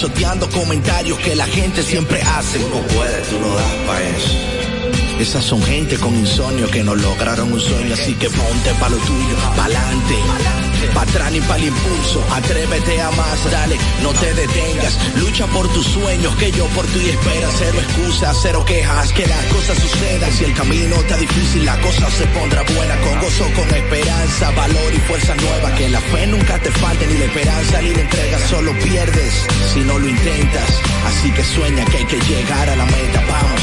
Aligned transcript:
pisoteando 0.00 0.48
comentarios 0.48 1.18
que 1.18 1.34
la 1.34 1.44
gente 1.44 1.82
siempre 1.82 2.22
hace. 2.22 2.58
Tú 2.58 2.68
no 2.70 2.80
puedes, 2.86 3.28
tú 3.28 3.38
no 3.38 3.54
das 3.54 3.72
pa' 3.86 4.02
eso. 4.02 5.20
Esas 5.20 5.44
son 5.44 5.62
gente 5.62 5.98
con 5.98 6.14
insomnio 6.16 6.70
que 6.70 6.82
no 6.82 6.94
lograron 6.94 7.52
un 7.52 7.60
sueño, 7.60 7.92
así 7.92 8.14
que 8.14 8.30
ponte 8.30 8.74
pa' 8.80 8.88
lo 8.88 8.96
tuyo, 8.96 9.36
pa'lante. 9.56 10.69
Pa' 10.88 11.02
atrás 11.02 11.30
ni 11.32 11.40
pa' 11.40 11.56
el 11.56 11.64
impulso, 11.64 12.24
atrévete 12.32 13.00
a 13.00 13.10
más, 13.10 13.50
dale, 13.50 13.76
no 14.02 14.12
te 14.14 14.32
detengas. 14.34 14.98
Lucha 15.16 15.46
por 15.48 15.68
tus 15.68 15.86
sueños, 15.86 16.34
que 16.36 16.50
yo 16.52 16.66
por 16.68 16.86
ti 16.86 17.10
espera. 17.10 17.48
Cero 17.58 17.78
excusas, 17.80 18.38
cero 18.42 18.64
quejas, 18.64 19.12
que 19.12 19.26
las 19.26 19.44
cosas 19.46 19.78
sucedan. 19.78 20.32
Si 20.32 20.44
el 20.44 20.54
camino 20.54 20.96
está 20.96 21.16
difícil, 21.16 21.64
la 21.64 21.78
cosa 21.80 22.10
se 22.10 22.26
pondrá 22.28 22.62
buena. 22.62 22.96
Con 23.00 23.20
gozo, 23.20 23.44
con 23.54 23.68
esperanza, 23.74 24.50
valor 24.52 24.94
y 24.94 24.98
fuerza 25.00 25.34
nueva. 25.34 25.74
Que 25.74 25.88
la 25.88 26.00
fe 26.00 26.26
nunca 26.26 26.58
te 26.58 26.70
falte, 26.70 27.06
ni 27.06 27.18
la 27.18 27.24
esperanza 27.26 27.82
ni 27.82 27.90
la 27.90 28.00
entrega. 28.00 28.38
Solo 28.48 28.72
pierdes 28.78 29.46
si 29.72 29.80
no 29.80 29.98
lo 29.98 30.08
intentas. 30.08 30.70
Así 31.06 31.30
que 31.30 31.44
sueña 31.44 31.84
que 31.86 31.98
hay 31.98 32.06
que 32.06 32.20
llegar 32.20 32.68
a 32.68 32.76
la 32.76 32.86
meta, 32.86 33.22
vamos. 33.28 33.60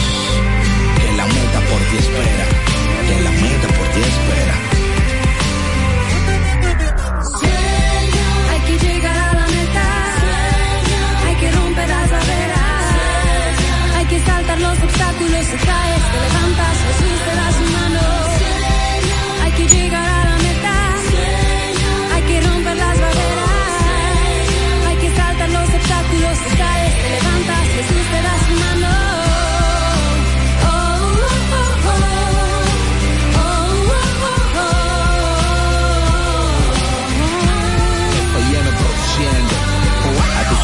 Que 1.01 1.17
la 1.17 1.25
meta 1.25 1.59
por 1.69 1.81
ti 1.89 1.97
espera. 1.97 2.45
Que 3.07 3.21
la 3.23 3.31
meta 3.31 3.67
por 3.67 3.87
ti 3.87 3.99
espera. 3.99 4.76
Saltar 14.47 14.59
los 14.61 14.83
obstáculos. 14.83 15.45
Si 15.45 15.57
caes, 15.57 16.03
te 16.11 16.19
levantas. 16.25 16.75
Jesús 16.87 17.19
te 17.25 17.35
da 17.35 17.47
su 17.51 17.65
mano. 17.77 18.01
Hay 19.43 19.51
que 19.51 19.67
llegar 19.75 20.05
a 20.05 20.25
la 20.29 20.37
meta. 20.37 20.75
Hay 22.13 22.21
que 22.23 22.41
romper 22.41 22.77
las 22.77 22.99
barreras. 22.99 23.71
Hay 24.87 24.97
que 24.97 25.15
saltar 25.15 25.49
los 25.49 25.69
obstáculos. 25.77 26.37
Si 26.43 26.57
caes, 26.57 26.93
te 27.01 27.09
levantas. 27.15 27.65
Jesús 27.75 28.05
te 28.11 28.19
da 28.27 28.35
su 28.45 28.53
mano. 28.63 28.87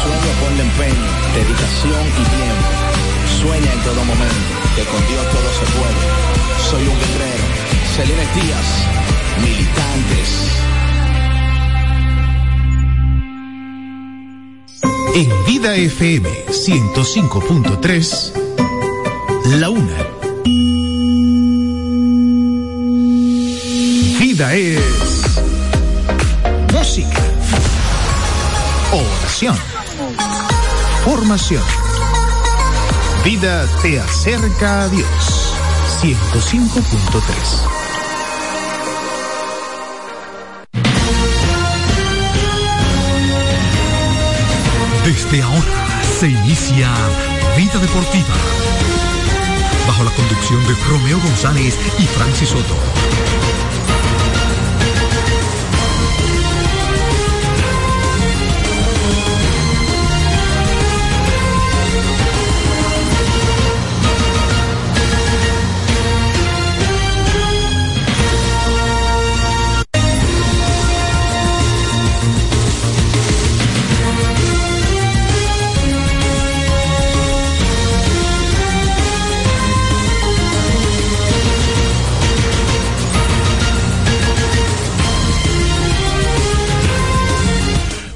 Sueño 0.04 0.32
ponle 0.42 0.62
empeño, 0.62 1.10
dedicación 1.34 2.06
y 2.08 2.24
tiempo. 2.36 2.73
Sueña 3.44 3.72
en 3.74 3.80
todo 3.82 4.02
momento, 4.04 4.54
que 4.74 4.84
con 4.84 5.06
Dios 5.06 5.22
todo 5.30 5.52
se 5.52 5.66
puede. 5.76 6.02
Soy 6.70 6.80
un 6.88 6.98
guerrero. 6.98 7.44
Celines 7.94 8.34
Díaz, 8.34 8.68
militantes. 9.42 10.28
En 15.14 15.28
Vida 15.44 15.76
FM 15.76 16.26
105.3, 16.46 18.32
la 19.58 19.68
una. 19.68 19.98
Vida 24.20 24.54
es 24.54 24.80
música, 26.72 27.22
oración, 28.90 29.56
formación. 31.04 31.83
Vida 33.24 33.66
te 33.80 33.98
acerca 33.98 34.82
a 34.82 34.88
Dios 34.88 35.54
105.3. 36.02 37.24
Desde 45.06 45.42
ahora 45.42 46.02
se 46.20 46.28
inicia 46.28 46.92
Vida 47.56 47.78
Deportiva. 47.78 48.34
Bajo 49.86 50.04
la 50.04 50.10
conducción 50.10 50.62
de 50.66 50.74
Romeo 50.86 51.18
González 51.20 51.78
y 51.98 52.02
Francis 52.04 52.50
Soto. 52.50 52.76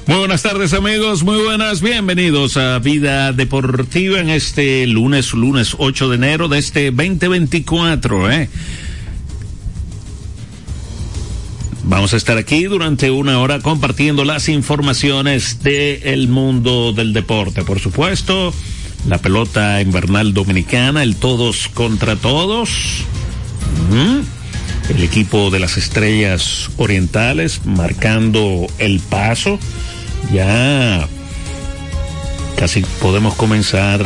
Muy 0.09 0.17
buenas 0.17 0.41
tardes 0.41 0.73
amigos, 0.73 1.21
muy 1.21 1.37
buenas, 1.37 1.81
bienvenidos 1.81 2.57
a 2.57 2.79
Vida 2.79 3.31
Deportiva 3.31 4.19
en 4.19 4.31
este 4.31 4.87
lunes, 4.87 5.33
lunes 5.33 5.75
8 5.77 6.09
de 6.09 6.15
enero 6.15 6.47
de 6.47 6.57
este 6.57 6.89
2024, 6.89 8.31
¿eh? 8.31 8.49
Vamos 11.83 12.15
a 12.15 12.17
estar 12.17 12.39
aquí 12.39 12.63
durante 12.63 13.11
una 13.11 13.39
hora 13.39 13.59
compartiendo 13.59 14.25
las 14.25 14.49
informaciones 14.49 15.61
del 15.61 16.27
mundo 16.27 16.91
del 16.91 17.13
deporte, 17.13 17.61
por 17.61 17.79
supuesto, 17.79 18.51
la 19.07 19.19
pelota 19.19 19.79
invernal 19.79 20.33
dominicana, 20.33 21.03
el 21.03 21.17
todos 21.17 21.67
contra 21.67 22.15
todos. 22.15 22.71
El 24.89 25.03
equipo 25.03 25.51
de 25.51 25.59
las 25.59 25.77
estrellas 25.77 26.71
orientales 26.77 27.63
marcando 27.63 28.65
el 28.79 29.01
paso. 29.01 29.59
Ya. 30.33 31.07
Casi 32.57 32.81
podemos 33.01 33.35
comenzar 33.35 34.05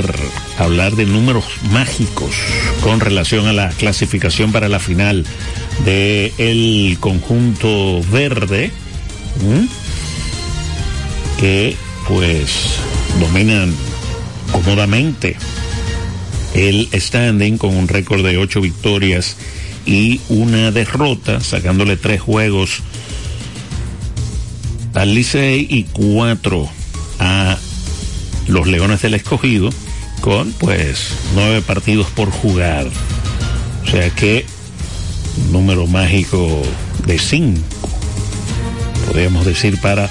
a 0.60 0.64
hablar 0.64 0.96
de 0.96 1.06
números 1.06 1.46
mágicos 1.72 2.36
con 2.82 3.00
relación 3.00 3.48
a 3.48 3.54
la 3.54 3.70
clasificación 3.70 4.52
para 4.52 4.70
la 4.70 4.80
final 4.80 5.26
de 5.86 6.32
el 6.38 6.98
conjunto 7.00 8.02
verde 8.12 8.72
que 11.40 11.76
pues 12.08 12.78
dominan 13.20 13.74
cómodamente 14.52 15.36
el 16.54 16.90
standing 16.94 17.58
con 17.58 17.76
un 17.76 17.88
récord 17.88 18.24
de 18.24 18.38
ocho 18.38 18.62
victorias 18.62 19.36
y 19.86 20.22
una 20.30 20.72
derrota, 20.72 21.42
sacándole 21.42 21.98
tres 21.98 22.22
juegos 22.22 22.84
al 24.94 25.18
y 25.18 25.86
cuatro 25.92 26.70
a 27.20 27.58
los 28.48 28.68
Leones 28.68 29.02
del 29.02 29.16
Escogido, 29.16 29.70
con 30.22 30.52
pues 30.54 31.10
nueve 31.36 31.62
partidos 31.62 32.08
por 32.08 32.30
jugar. 32.32 32.88
O 33.86 33.90
sea 33.90 34.10
que 34.12 34.46
número 35.52 35.88
mágico 35.88 36.62
de 37.06 37.20
cinco, 37.20 37.62
podríamos 39.08 39.46
decir, 39.46 39.80
para 39.82 40.10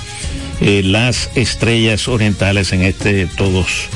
eh, 0.61 0.83
las 0.85 1.31
estrellas 1.35 2.09
orientales 2.09 2.73
en 2.73 2.83
este 2.83 3.27
todos 3.27 3.89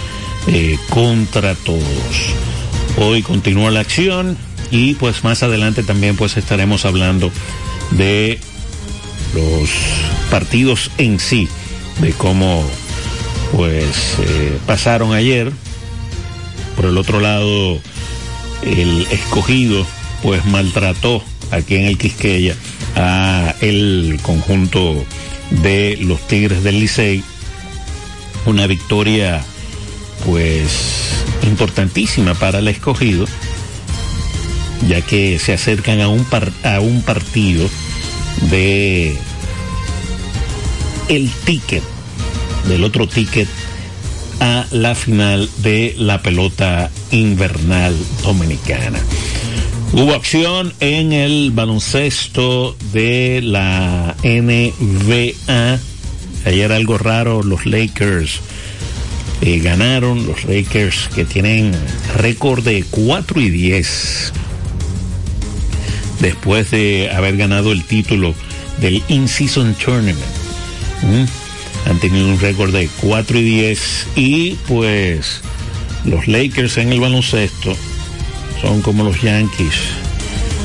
eh, 0.49 0.79
contra 0.91 1.55
todos. 1.55 1.83
Hoy 2.99 3.23
continúa 3.23 3.71
la 3.71 3.81
acción 3.81 4.39
y 4.71 4.95
pues 4.95 5.23
más 5.25 5.43
adelante 5.43 5.83
también 5.83 6.17
pues 6.17 6.37
estaremos 6.37 6.85
hablando 6.85 7.31
de 7.93 8.41
los 9.37 9.71
partidos 10.31 10.91
en 10.99 11.21
sí, 11.21 11.49
de 12.01 12.13
cómo 12.13 12.65
pues 13.53 14.17
eh, 14.21 14.59
pasaron 14.67 15.13
ayer. 15.13 15.53
Por 16.75 16.87
el 16.87 16.99
otro 16.99 17.21
lado, 17.21 17.79
el 18.63 19.07
escogido 19.11 19.87
pues 20.23 20.45
maltrató 20.47 21.23
aquí 21.51 21.77
en 21.77 21.85
el 21.85 21.99
Quisqueya 21.99 22.55
a 22.97 23.55
el 23.61 24.19
conjunto 24.23 25.05
de 25.63 25.99
los 26.01 26.27
Tigres 26.27 26.63
del 26.65 26.81
Licey. 26.81 27.23
Una 28.47 28.67
victoria 28.67 29.43
pues 30.25 31.15
importantísima 31.43 32.35
para 32.35 32.59
el 32.59 32.69
escogido 32.69 33.27
ya 34.89 35.01
que 35.01 35.39
se 35.39 35.53
acercan 35.53 36.01
a 36.01 36.09
un, 36.09 36.25
par, 36.25 36.53
a 36.63 36.81
un 36.81 37.03
partido 37.03 37.69
de 38.51 39.17
el 41.09 41.31
ticket, 41.45 41.83
del 42.69 42.85
otro 42.85 43.07
ticket 43.09 43.49
a 44.41 44.67
la 44.71 44.95
final 44.95 45.49
de 45.59 45.95
la 45.99 46.23
pelota 46.23 46.91
invernal 47.11 47.97
dominicana. 48.23 48.99
Hubo 49.93 50.13
acción 50.15 50.75
en 50.81 51.13
el 51.13 51.53
baloncesto 51.53 52.77
de 52.93 53.41
la 53.43 54.17
NBA. 54.23 55.79
Ayer 56.45 56.73
algo 56.73 56.99
raro, 56.99 57.43
los 57.43 57.67
Lakers 57.67 58.41
eh, 59.41 59.59
ganaron 59.61 60.27
los 60.27 60.45
Lakers 60.45 61.09
que 61.15 61.25
tienen 61.25 61.73
récord 62.17 62.65
de 62.65 62.85
4 62.91 63.41
y 63.41 63.51
10 63.51 64.33
después 66.21 66.71
de 66.71 67.11
haber 67.11 67.37
ganado 67.37 67.73
el 67.73 67.85
título 67.85 68.35
del 68.81 69.03
In-Season 69.09 69.75
Tournament. 69.75 70.19
Han 71.87 72.01
tenido 72.01 72.27
un 72.27 72.41
récord 72.41 72.73
de 72.73 72.89
4 73.01 73.39
y 73.39 73.43
10 73.43 74.07
y 74.17 74.51
pues 74.67 75.41
los 76.05 76.27
Lakers 76.27 76.79
en 76.79 76.93
el 76.93 77.01
baloncesto 77.01 77.77
son 78.61 78.83
como 78.83 79.05
los 79.05 79.21
Yankees 79.23 79.75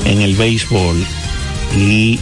en 0.05 0.21
el 0.21 0.35
béisbol 0.35 0.97
y 1.77 2.19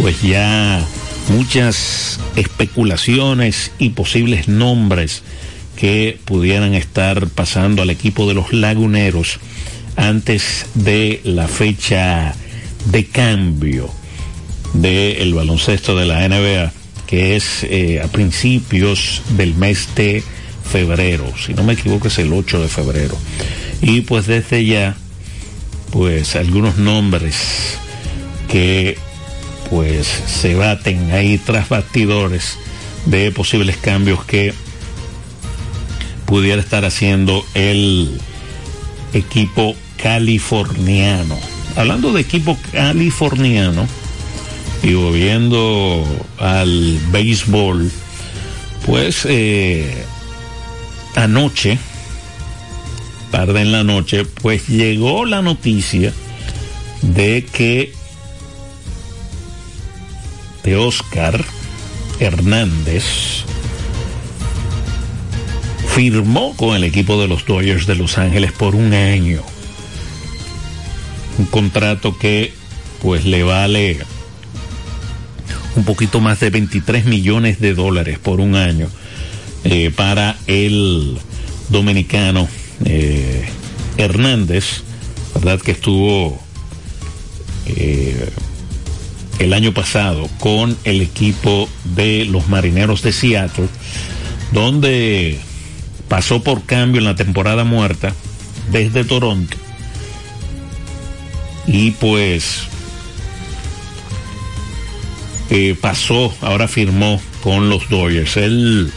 pues 0.00 0.22
ya 0.22 0.84
muchas 1.28 2.20
especulaciones 2.36 3.72
y 3.78 3.90
posibles 3.90 4.48
nombres 4.48 5.22
que 5.76 6.18
pudieran 6.24 6.74
estar 6.74 7.26
pasando 7.28 7.82
al 7.82 7.90
equipo 7.90 8.28
de 8.28 8.34
los 8.34 8.52
laguneros 8.52 9.40
antes 9.96 10.66
de 10.74 11.20
la 11.24 11.48
fecha 11.48 12.34
de 12.86 13.06
cambio 13.06 13.90
del 14.74 15.34
baloncesto 15.34 15.96
de 15.96 16.06
la 16.06 16.28
NBA, 16.28 16.72
que 17.06 17.36
es 17.36 17.64
eh, 17.64 18.00
a 18.02 18.08
principios 18.08 19.22
del 19.36 19.54
mes 19.54 19.88
de 19.94 20.22
febrero, 20.70 21.32
si 21.38 21.54
no 21.54 21.62
me 21.62 21.74
equivoco 21.74 22.08
es 22.08 22.18
el 22.18 22.32
8 22.32 22.60
de 22.60 22.68
febrero. 22.68 23.16
Y 23.80 24.02
pues 24.02 24.26
desde 24.26 24.64
ya, 24.64 24.96
pues 25.90 26.36
algunos 26.36 26.76
nombres 26.78 27.36
que 28.48 28.98
pues 29.70 30.06
se 30.06 30.54
baten 30.54 31.10
ahí 31.12 31.38
tras 31.38 31.68
bastidores 31.68 32.58
de 33.06 33.30
posibles 33.32 33.76
cambios 33.76 34.24
que 34.24 34.52
pudiera 36.24 36.60
estar 36.60 36.84
haciendo 36.84 37.44
el 37.54 38.20
equipo 39.12 39.74
californiano. 39.96 41.55
Hablando 41.76 42.12
de 42.12 42.22
equipo 42.22 42.58
californiano 42.72 43.86
y 44.82 44.94
volviendo 44.94 46.04
al 46.38 46.98
béisbol, 47.10 47.90
pues 48.86 49.26
eh, 49.28 50.04
anoche, 51.14 51.78
tarde 53.30 53.60
en 53.60 53.72
la 53.72 53.84
noche, 53.84 54.24
pues 54.24 54.68
llegó 54.68 55.24
la 55.26 55.42
noticia 55.42 56.12
de 57.02 57.44
que 57.44 57.92
de 60.64 60.76
Oscar 60.76 61.44
Hernández 62.18 63.04
firmó 65.94 66.54
con 66.56 66.76
el 66.76 66.84
equipo 66.84 67.20
de 67.20 67.28
los 67.28 67.46
Dodgers 67.46 67.86
de 67.86 67.94
Los 67.94 68.18
Ángeles 68.18 68.52
por 68.52 68.74
un 68.74 68.92
año. 68.92 69.42
Un 71.38 71.46
contrato 71.46 72.16
que 72.18 72.52
pues 73.02 73.24
le 73.24 73.42
vale 73.42 73.98
un 75.76 75.84
poquito 75.84 76.20
más 76.20 76.40
de 76.40 76.50
23 76.50 77.04
millones 77.04 77.60
de 77.60 77.74
dólares 77.74 78.18
por 78.18 78.40
un 78.40 78.56
año 78.56 78.88
eh, 79.64 79.90
para 79.94 80.36
el 80.46 81.18
dominicano 81.68 82.48
eh, 82.84 83.44
Hernández, 83.98 84.82
¿verdad? 85.34 85.60
Que 85.60 85.72
estuvo 85.72 86.40
eh, 87.66 88.30
el 89.38 89.52
año 89.52 89.74
pasado 89.74 90.28
con 90.40 90.76
el 90.84 91.02
equipo 91.02 91.68
de 91.96 92.24
los 92.24 92.48
Marineros 92.48 93.02
de 93.02 93.12
Seattle, 93.12 93.68
donde 94.52 95.38
pasó 96.08 96.42
por 96.42 96.64
cambio 96.64 97.00
en 97.00 97.04
la 97.06 97.16
temporada 97.16 97.64
muerta 97.64 98.14
desde 98.70 99.04
Toronto 99.04 99.56
y 101.66 101.92
pues 101.92 102.62
eh, 105.50 105.76
pasó, 105.80 106.34
ahora 106.40 106.68
firmó 106.68 107.20
con 107.42 107.68
los 107.68 107.88
Dodgers. 107.88 108.36
Él 108.36 108.92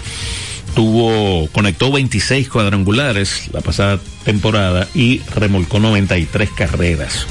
tuvo, 0.76 1.48
conectó 1.52 1.92
26 1.92 2.50
cuadrangulares 2.50 3.50
la 3.54 3.62
pasada 3.62 4.00
temporada 4.24 4.88
y 4.94 5.20
remolcó 5.36 5.80
93 5.80 6.50
carreras 6.52 7.28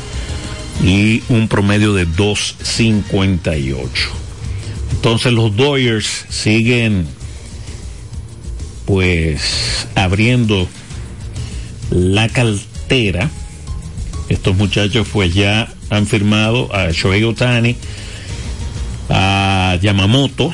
y 0.82 1.23
un 1.29 1.49
promedio 1.49 1.94
de 1.94 2.06
2.58. 2.06 3.88
Entonces 4.93 5.32
los 5.32 5.56
Dodgers 5.56 6.26
siguen 6.29 7.06
pues 8.85 9.87
abriendo 9.94 10.67
la 11.90 12.29
cartera. 12.29 13.31
Estos 14.28 14.56
muchachos 14.56 15.06
pues 15.12 15.34
ya 15.34 15.69
han 15.90 16.06
firmado 16.06 16.75
a 16.75 16.90
Shohei 16.90 17.25
Otani, 17.25 17.76
a 19.08 19.78
Yamamoto 19.80 20.52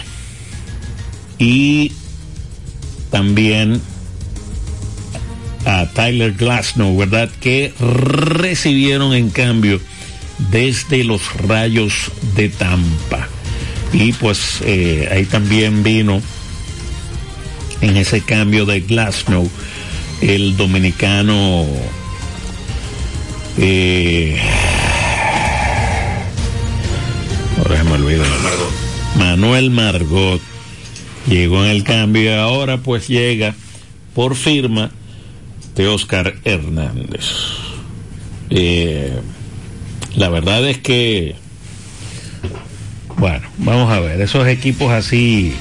y 1.39 1.93
también 3.11 3.81
a 5.67 5.87
Tyler 5.93 6.33
Glasnow, 6.33 6.97
¿verdad? 6.97 7.31
Que 7.41 7.73
recibieron 7.79 9.13
en 9.15 9.31
cambio 9.31 9.81
desde 10.51 11.05
los 11.05 11.35
rayos 11.37 12.11
de 12.37 12.49
Tampa. 12.49 13.29
Y 13.93 14.13
pues 14.13 14.61
eh, 14.63 15.09
ahí 15.11 15.25
también 15.25 15.83
vino 15.83 16.21
en 17.81 17.97
ese 17.97 18.21
cambio 18.21 18.67
de 18.67 18.81
Glasnow 18.81 19.49
el 20.21 20.57
dominicano 20.57 21.67
eh, 23.59 24.41
ahora 27.59 27.77
se 27.77 27.85
me 27.85 27.93
olvida. 27.93 28.25
Manuel 29.19 29.71
Margot. 29.71 30.41
Llegó 31.29 31.65
en 31.65 31.71
el 31.71 31.85
cambio 31.85 32.23
y 32.23 32.29
ahora 32.29 32.79
pues 32.79 33.09
llega 33.09 33.55
por 34.15 34.37
firma 34.37 34.91
de 35.75 35.89
Oscar 35.89 36.35
Hernández. 36.45 37.25
Eh, 38.51 39.13
la 40.17 40.29
verdad 40.29 40.69
es 40.69 40.79
que 40.79 41.37
bueno, 43.17 43.49
vamos 43.59 43.91
a 43.93 44.01
ver, 44.01 44.21
esos 44.21 44.47
equipos 44.49 44.93
así, 44.93 45.55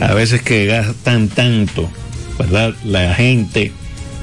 a 0.00 0.14
veces 0.14 0.40
que 0.40 0.66
gastan 0.66 1.28
tanto, 1.28 1.90
¿verdad? 2.38 2.74
La 2.84 3.12
gente 3.14 3.72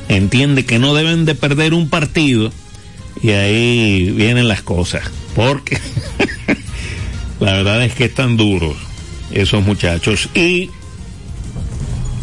entiende 0.10 0.66
que 0.66 0.80
no 0.80 0.94
deben 0.94 1.26
de 1.26 1.36
perder 1.36 1.74
un 1.74 1.90
partido 1.90 2.52
y 3.22 3.32
ahí 3.32 4.12
vienen 4.12 4.48
las 4.48 4.62
cosas, 4.62 5.04
porque 5.36 5.80
la 7.40 7.54
verdad 7.54 7.84
es 7.84 7.94
que 7.94 8.06
están 8.06 8.38
duros 8.38 8.76
esos 9.32 9.64
muchachos 9.64 10.30
y 10.36 10.70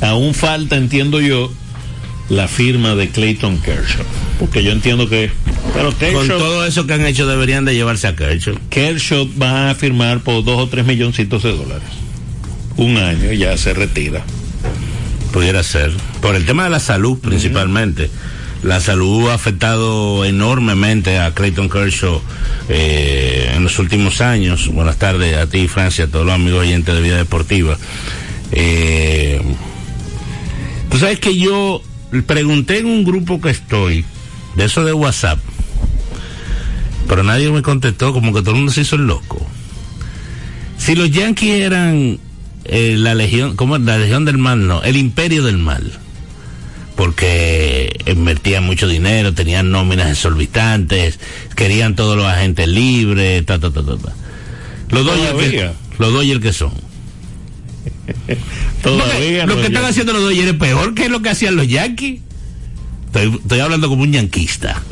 aún 0.00 0.34
falta, 0.34 0.76
entiendo 0.76 1.20
yo, 1.20 1.52
la 2.28 2.48
firma 2.48 2.94
de 2.94 3.08
Clayton 3.08 3.58
Kershaw. 3.58 4.04
Porque 4.38 4.64
yo 4.64 4.72
entiendo 4.72 5.08
que. 5.08 5.30
Pero 5.74 5.96
Kershaw, 5.96 6.18
Con 6.18 6.28
todo 6.28 6.66
eso 6.66 6.86
que 6.86 6.94
han 6.94 7.04
hecho, 7.06 7.26
deberían 7.26 7.64
de 7.64 7.74
llevarse 7.74 8.06
a 8.06 8.16
Kershaw. 8.16 8.56
Kershaw 8.70 9.28
va 9.40 9.70
a 9.70 9.74
firmar 9.74 10.20
por 10.20 10.42
dos 10.44 10.58
o 10.58 10.68
tres 10.68 10.86
milloncitos 10.86 11.42
de 11.42 11.52
dólares. 11.52 11.88
Un 12.76 12.96
año 12.96 13.32
y 13.32 13.38
ya 13.38 13.56
se 13.56 13.74
retira. 13.74 14.24
Pudiera 15.32 15.62
ser. 15.62 15.92
Por 16.20 16.34
el 16.34 16.44
tema 16.44 16.64
de 16.64 16.70
la 16.70 16.80
salud, 16.80 17.18
principalmente. 17.18 18.10
La 18.62 18.80
salud 18.80 19.28
ha 19.30 19.34
afectado 19.34 20.24
enormemente 20.24 21.18
a 21.18 21.34
Clayton 21.34 21.68
Kershaw 21.68 22.20
eh, 22.68 23.52
en 23.56 23.64
los 23.64 23.78
últimos 23.78 24.20
años. 24.20 24.68
Buenas 24.68 24.98
tardes 24.98 25.36
a 25.36 25.46
ti, 25.46 25.66
Francia, 25.66 26.04
a 26.04 26.08
todos 26.08 26.26
los 26.26 26.34
amigos 26.34 26.60
oyentes 26.60 26.94
de 26.94 27.00
Vida 27.00 27.16
Deportiva. 27.16 27.76
Eh, 28.52 29.40
Tú 30.92 30.98
sabes 30.98 31.20
que 31.20 31.34
yo 31.34 31.80
pregunté 32.26 32.80
en 32.80 32.84
un 32.84 33.02
grupo 33.02 33.40
que 33.40 33.48
estoy, 33.48 34.04
de 34.56 34.66
eso 34.66 34.84
de 34.84 34.92
WhatsApp, 34.92 35.38
pero 37.08 37.22
nadie 37.22 37.50
me 37.50 37.62
contestó, 37.62 38.12
como 38.12 38.34
que 38.34 38.40
todo 38.40 38.50
el 38.50 38.56
mundo 38.58 38.72
se 38.72 38.82
hizo 38.82 38.96
el 38.96 39.06
loco. 39.06 39.40
Si 40.76 40.94
los 40.94 41.10
Yankees 41.10 41.62
eran 41.64 42.18
eh, 42.64 42.96
la 42.98 43.14
legión, 43.14 43.56
¿cómo 43.56 43.78
La 43.78 43.98
legión 43.98 44.24
del 44.24 44.38
mal, 44.38 44.66
no, 44.66 44.82
el 44.82 44.96
imperio 44.96 45.42
del 45.42 45.58
mal. 45.58 45.92
Porque 46.96 47.98
invertían 48.06 48.64
mucho 48.64 48.86
dinero, 48.86 49.32
tenían 49.32 49.70
nóminas 49.70 50.10
exorbitantes, 50.10 51.18
querían 51.56 51.96
todos 51.96 52.16
los 52.16 52.26
agentes 52.26 52.68
libres, 52.68 53.44
ta, 53.46 53.58
ta, 53.58 53.70
ta, 53.70 53.84
ta. 53.84 53.96
ta. 53.96 54.12
Los 54.90 55.06
Dodgers 55.06 55.50
que, 55.50 55.70
los 55.98 56.12
Dodgers 56.12 56.40
que 56.40 56.52
son. 56.52 56.72
Todavía 58.82 59.46
lo 59.46 59.56
que 59.56 59.66
están 59.66 59.84
haciendo 59.84 60.12
los 60.12 60.22
Dodgers 60.22 60.48
es 60.48 60.54
peor 60.54 60.94
que 60.94 61.08
lo 61.08 61.22
que 61.22 61.30
hacían 61.30 61.56
los 61.56 61.66
Yankees. 61.66 62.20
Estoy, 63.06 63.40
estoy 63.42 63.60
hablando 63.60 63.88
como 63.88 64.02
un 64.02 64.12
yanquista. 64.12 64.82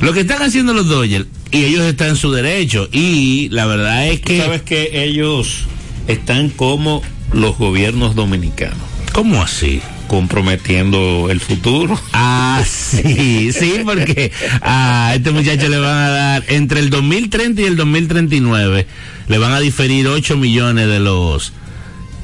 lo 0.00 0.12
que 0.12 0.20
están 0.20 0.42
haciendo 0.42 0.74
los 0.74 0.86
Dodgers, 0.86 1.26
y 1.50 1.64
ellos 1.64 1.84
están 1.84 2.10
en 2.10 2.16
su 2.16 2.32
derecho, 2.32 2.88
y 2.92 3.48
la 3.50 3.66
verdad 3.66 4.08
es 4.08 4.20
que... 4.20 4.40
sabes 4.40 4.62
que 4.62 5.04
ellos 5.04 5.66
están 6.08 6.50
como 6.50 7.02
los 7.32 7.56
gobiernos 7.58 8.14
dominicanos, 8.14 8.78
¿Cómo 9.12 9.42
así? 9.42 9.80
comprometiendo 10.06 11.28
el 11.30 11.40
futuro. 11.40 12.00
Ah, 12.12 12.64
sí, 12.66 13.52
sí, 13.52 13.80
porque 13.84 14.32
a 14.62 15.12
este 15.14 15.30
muchacho 15.30 15.68
le 15.68 15.78
van 15.78 15.96
a 15.96 16.08
dar 16.08 16.44
entre 16.48 16.80
el 16.80 16.88
2030 16.90 17.60
y 17.60 17.64
el 17.64 17.76
2039 17.76 18.86
le 19.28 19.38
van 19.38 19.52
a 19.52 19.60
diferir 19.60 20.08
8 20.08 20.36
millones 20.36 20.88
de 20.88 21.00
los 21.00 21.52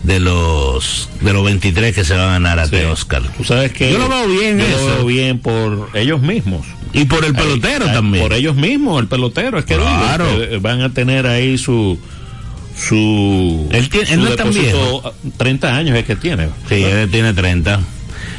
de 0.03 0.19
los 0.21 1.09
de 1.21 1.33
los 1.33 1.45
23 1.45 1.95
que 1.95 2.05
se 2.05 2.15
van 2.15 2.29
a 2.29 2.33
ganar 2.33 2.59
a 2.59 2.67
Sí. 2.67 2.75
este 2.77 2.87
Oscar. 2.87 3.23
Tú 3.37 3.45
sabes 3.45 3.73
que 3.73 3.93
Yo 3.93 3.99
lo 3.99 4.09
veo 4.09 4.27
bien 4.29 4.59
yo 4.59 4.69
lo 4.69 4.77
eso. 4.77 4.87
veo 4.87 5.07
bien 5.07 5.39
por 5.39 5.91
ellos 5.95 6.21
mismos. 6.23 6.67
Y 6.93 7.05
por 7.07 7.25
el 7.25 7.35
pelotero 7.35 7.87
Ahí- 7.87 7.93
también. 7.95 8.23
Por 8.23 8.33
ellos 8.35 8.55
mismos, 8.57 9.01
el 9.01 9.09
pelotero. 9.09 9.59
Es 9.59 9.65
que 9.65 9.77
Claro. 9.77 10.27
digo, 10.31 10.51
que 10.51 10.59
van 10.59 10.83
a 10.83 10.93
tener 10.93 11.27
ahí 11.27 11.57
su. 11.57 11.99
Su. 12.77 13.69
Él 13.71 13.89
tiene- 13.89 14.07
su 14.07 14.13
él 14.15 14.21
no 14.21 14.29
es 14.29 14.37
tan 14.37 14.51
depósito, 14.53 15.15
30 15.37 15.77
años 15.77 15.97
es 15.97 16.05
que 16.05 16.17
tiene. 16.17 16.49
Sí, 16.69 16.83
él 16.83 17.09
tiene 17.11 17.33
30. 17.35 17.81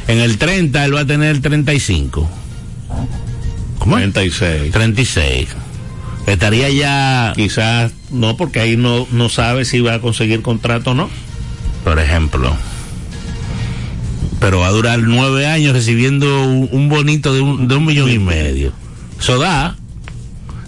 En 0.08 0.18
el 0.20 0.38
30 0.38 0.84
él 0.84 0.94
va 0.94 1.00
a 1.00 1.06
tener 1.06 1.40
35. 1.40 2.28
¿Cómo? 3.78 3.96
es? 3.98 4.02
36. 4.12 4.72
36. 4.72 5.48
Estaría 6.26 6.68
ya, 6.70 7.32
Quizás 7.36 7.92
no, 8.10 8.36
porque 8.36 8.60
ahí 8.60 8.76
no, 8.76 9.06
no 9.12 9.28
sabe 9.28 9.64
si 9.64 9.80
va 9.80 9.94
a 9.94 10.00
conseguir 10.00 10.40
contrato 10.42 10.92
o 10.92 10.94
no. 10.94 11.10
Por 11.84 11.98
ejemplo. 11.98 12.56
Pero 14.40 14.60
va 14.60 14.68
a 14.68 14.72
durar 14.72 14.98
nueve 15.00 15.46
años 15.46 15.72
recibiendo 15.72 16.44
un, 16.44 16.68
un 16.72 16.88
bonito 16.88 17.32
de 17.32 17.40
un, 17.40 17.68
de 17.68 17.74
un 17.76 17.84
millón 17.86 18.10
y 18.10 18.18
medio. 18.18 18.72
Eso 19.18 19.38
da. 19.38 19.76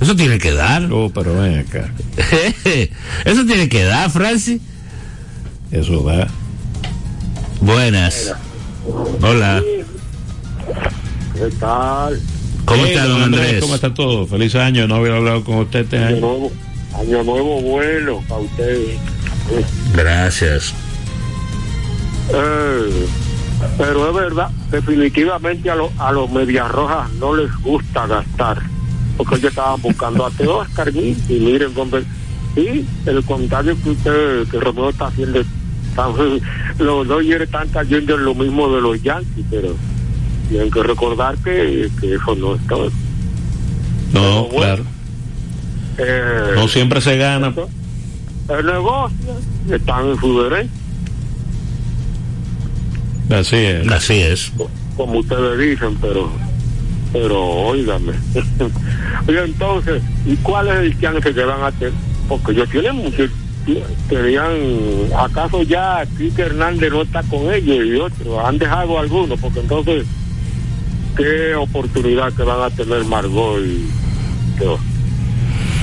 Eso 0.00 0.14
tiene 0.14 0.38
que 0.38 0.52
dar. 0.52 0.88
Oh, 0.92 1.10
pero 1.10 1.34
ven 1.38 1.58
acá. 1.58 1.90
Eso 3.24 3.44
tiene 3.46 3.68
que 3.68 3.82
dar, 3.84 4.10
Francis. 4.10 4.60
Eso 5.72 6.02
da. 6.02 6.28
Buenas. 7.60 8.34
Hola. 9.22 9.62
¿Qué 11.34 11.50
tal? 11.58 12.20
¿Cómo 12.64 12.82
Hey, 12.84 12.92
está, 12.94 13.06
don 13.06 13.22
Andrés? 13.22 13.60
¿Cómo 13.60 13.74
está 13.74 13.92
todo? 13.94 14.26
Feliz 14.26 14.54
año. 14.54 14.86
No 14.86 14.96
había 14.96 15.16
hablado 15.16 15.44
con 15.44 15.56
usted 15.58 15.80
este 15.80 15.96
Año 15.98 16.06
año. 16.08 16.20
nuevo, 16.20 16.52
año 16.94 17.22
nuevo 17.24 17.60
bueno 17.62 18.22
para 18.28 18.40
ustedes. 18.42 18.98
Gracias. 19.94 20.74
Eh, 22.32 23.06
pero 23.78 24.08
es 24.08 24.14
verdad, 24.14 24.50
definitivamente 24.70 25.70
a, 25.70 25.74
los 25.76 25.90
a 25.98 26.12
los 26.12 26.30
medias 26.30 26.70
rojas 26.70 27.10
no 27.14 27.34
les 27.34 27.50
gusta 27.62 28.06
gastar. 28.06 28.60
Porque 29.16 29.36
ellos 29.36 29.50
estaban 29.50 29.80
buscando 29.80 30.26
a 30.26 30.30
Teo 30.30 30.58
Oscar 30.58 30.88
y 30.94 31.16
y 31.28 31.32
miren 31.40 31.72
dónde. 31.74 32.04
Sí, 32.54 32.86
el 33.06 33.22
comentario 33.24 33.76
que 33.82 33.90
usted, 33.90 34.46
que 34.48 34.60
Romeo 34.60 34.90
está 34.90 35.06
haciendo, 35.06 35.40
están- 35.40 36.12
los 36.78 37.06
Dodgers 37.08 37.44
están 37.44 37.68
cayendo 37.68 38.14
en 38.14 38.24
lo 38.24 38.34
mismo 38.34 38.68
de 38.74 38.80
los 38.80 39.02
Yankees, 39.02 39.44
pero 39.50 39.74
tienen 40.48 40.70
que 40.70 40.82
recordar 40.82 41.36
que, 41.38 41.90
que 42.00 42.14
eso 42.14 42.34
no 42.36 42.54
es 42.54 42.66
todo. 42.66 42.90
No, 44.12 44.44
bueno. 44.44 44.56
claro. 44.58 44.84
Eh, 45.98 46.52
No 46.56 46.68
siempre 46.68 47.00
se 47.00 47.16
gana. 47.16 47.52
el 48.48 48.66
negocio 48.66 49.16
están 49.70 50.08
en 50.08 50.20
su 50.20 50.42
derecho, 50.42 50.70
Así 53.30 53.56
es. 53.56 53.88
Así 53.88 54.14
es. 54.14 54.52
como 54.96 55.18
ustedes 55.18 55.58
dicen, 55.58 55.96
pero 56.00 56.30
pero 57.12 57.42
óigame. 57.42 58.12
y 59.28 59.36
entonces, 59.36 60.02
¿y 60.26 60.36
cuál 60.36 60.68
es 60.68 60.76
el 60.76 61.00
chance 61.00 61.34
que 61.34 61.44
van 61.44 61.62
a 61.62 61.72
tener? 61.72 61.94
Porque 62.28 62.52
ellos 62.52 62.68
tienen 62.70 62.96
mucho, 62.96 63.24
tenían, 64.08 64.52
¿acaso 65.16 65.62
ya 65.62 66.04
Kike 66.18 66.42
Hernández 66.42 66.90
no 66.92 67.02
está 67.02 67.22
con 67.22 67.52
ellos 67.52 67.86
y 67.86 67.94
otros? 67.96 68.44
¿Han 68.44 68.58
dejado 68.58 68.98
algunos? 68.98 69.38
Porque 69.40 69.60
entonces, 69.60 70.06
¿qué 71.16 71.54
oportunidad 71.54 72.32
que 72.32 72.42
van 72.42 72.62
a 72.62 72.70
tener 72.70 73.04
Margot 73.04 73.60
y 73.60 73.88
Teo? 74.58 74.78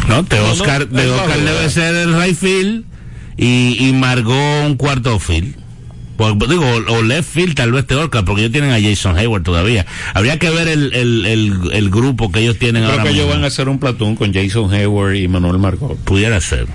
No, 0.07 0.21
no, 0.21 0.51
Oscar, 0.51 0.83
Oscar 0.83 1.39
debe 1.39 1.69
ser 1.69 1.95
el 1.95 2.13
right 2.13 2.35
field 2.35 2.83
y, 3.37 3.87
y 3.87 3.93
Margot 3.93 4.65
un 4.65 4.75
cuarto 4.75 5.17
field. 5.17 5.62
Pues, 6.17 6.33
digo, 6.47 6.63
o, 6.63 6.93
o 6.93 7.01
left 7.01 7.29
field 7.33 7.55
tal 7.55 7.71
vez 7.71 7.87
de 7.87 7.95
Oscar, 7.95 8.23
porque 8.23 8.41
ellos 8.41 8.51
tienen 8.51 8.71
a 8.71 8.79
Jason 8.79 9.17
Hayward 9.17 9.43
todavía. 9.43 9.85
Habría 10.13 10.37
que 10.37 10.49
ver 10.51 10.67
el, 10.67 10.93
el, 10.93 11.25
el, 11.25 11.71
el 11.73 11.89
grupo 11.89 12.31
que 12.31 12.41
ellos 12.41 12.59
tienen 12.59 12.83
Creo 12.83 12.93
ahora 12.93 13.03
que 13.03 13.09
ellos 13.15 13.29
van 13.29 13.43
a 13.43 13.47
hacer 13.47 13.67
un 13.67 13.79
platón 13.79 14.15
con 14.15 14.31
Jason 14.33 14.71
Hayward 14.71 15.15
y 15.15 15.27
Manuel 15.27 15.57
Margot. 15.57 15.97
Pudiera 15.97 16.39
ser. 16.39 16.67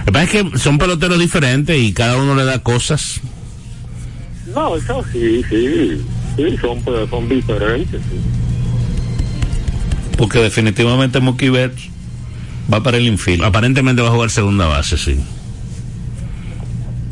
Lo 0.00 0.04
que 0.06 0.12
pasa 0.12 0.24
es 0.24 0.30
que 0.30 0.58
son 0.58 0.78
peloteros 0.78 1.18
diferentes 1.18 1.80
y 1.80 1.92
cada 1.92 2.16
uno 2.16 2.34
le 2.34 2.44
da 2.44 2.58
cosas. 2.58 3.20
No, 4.54 4.76
eso 4.76 5.04
sí, 5.12 5.44
sí, 5.48 6.02
sí, 6.36 6.56
son, 6.60 6.82
pues, 6.82 7.08
son 7.08 7.28
diferentes. 7.28 8.00
sí. 8.10 8.18
Porque 10.16 10.40
definitivamente 10.40 11.20
Mookie 11.20 11.48
Betts 11.48 11.88
va 12.72 12.82
para 12.82 12.98
el 12.98 13.06
infield. 13.06 13.44
Aparentemente 13.44 14.02
va 14.02 14.08
a 14.08 14.10
jugar 14.10 14.30
segunda 14.30 14.66
base, 14.66 14.98
sí. 14.98 15.18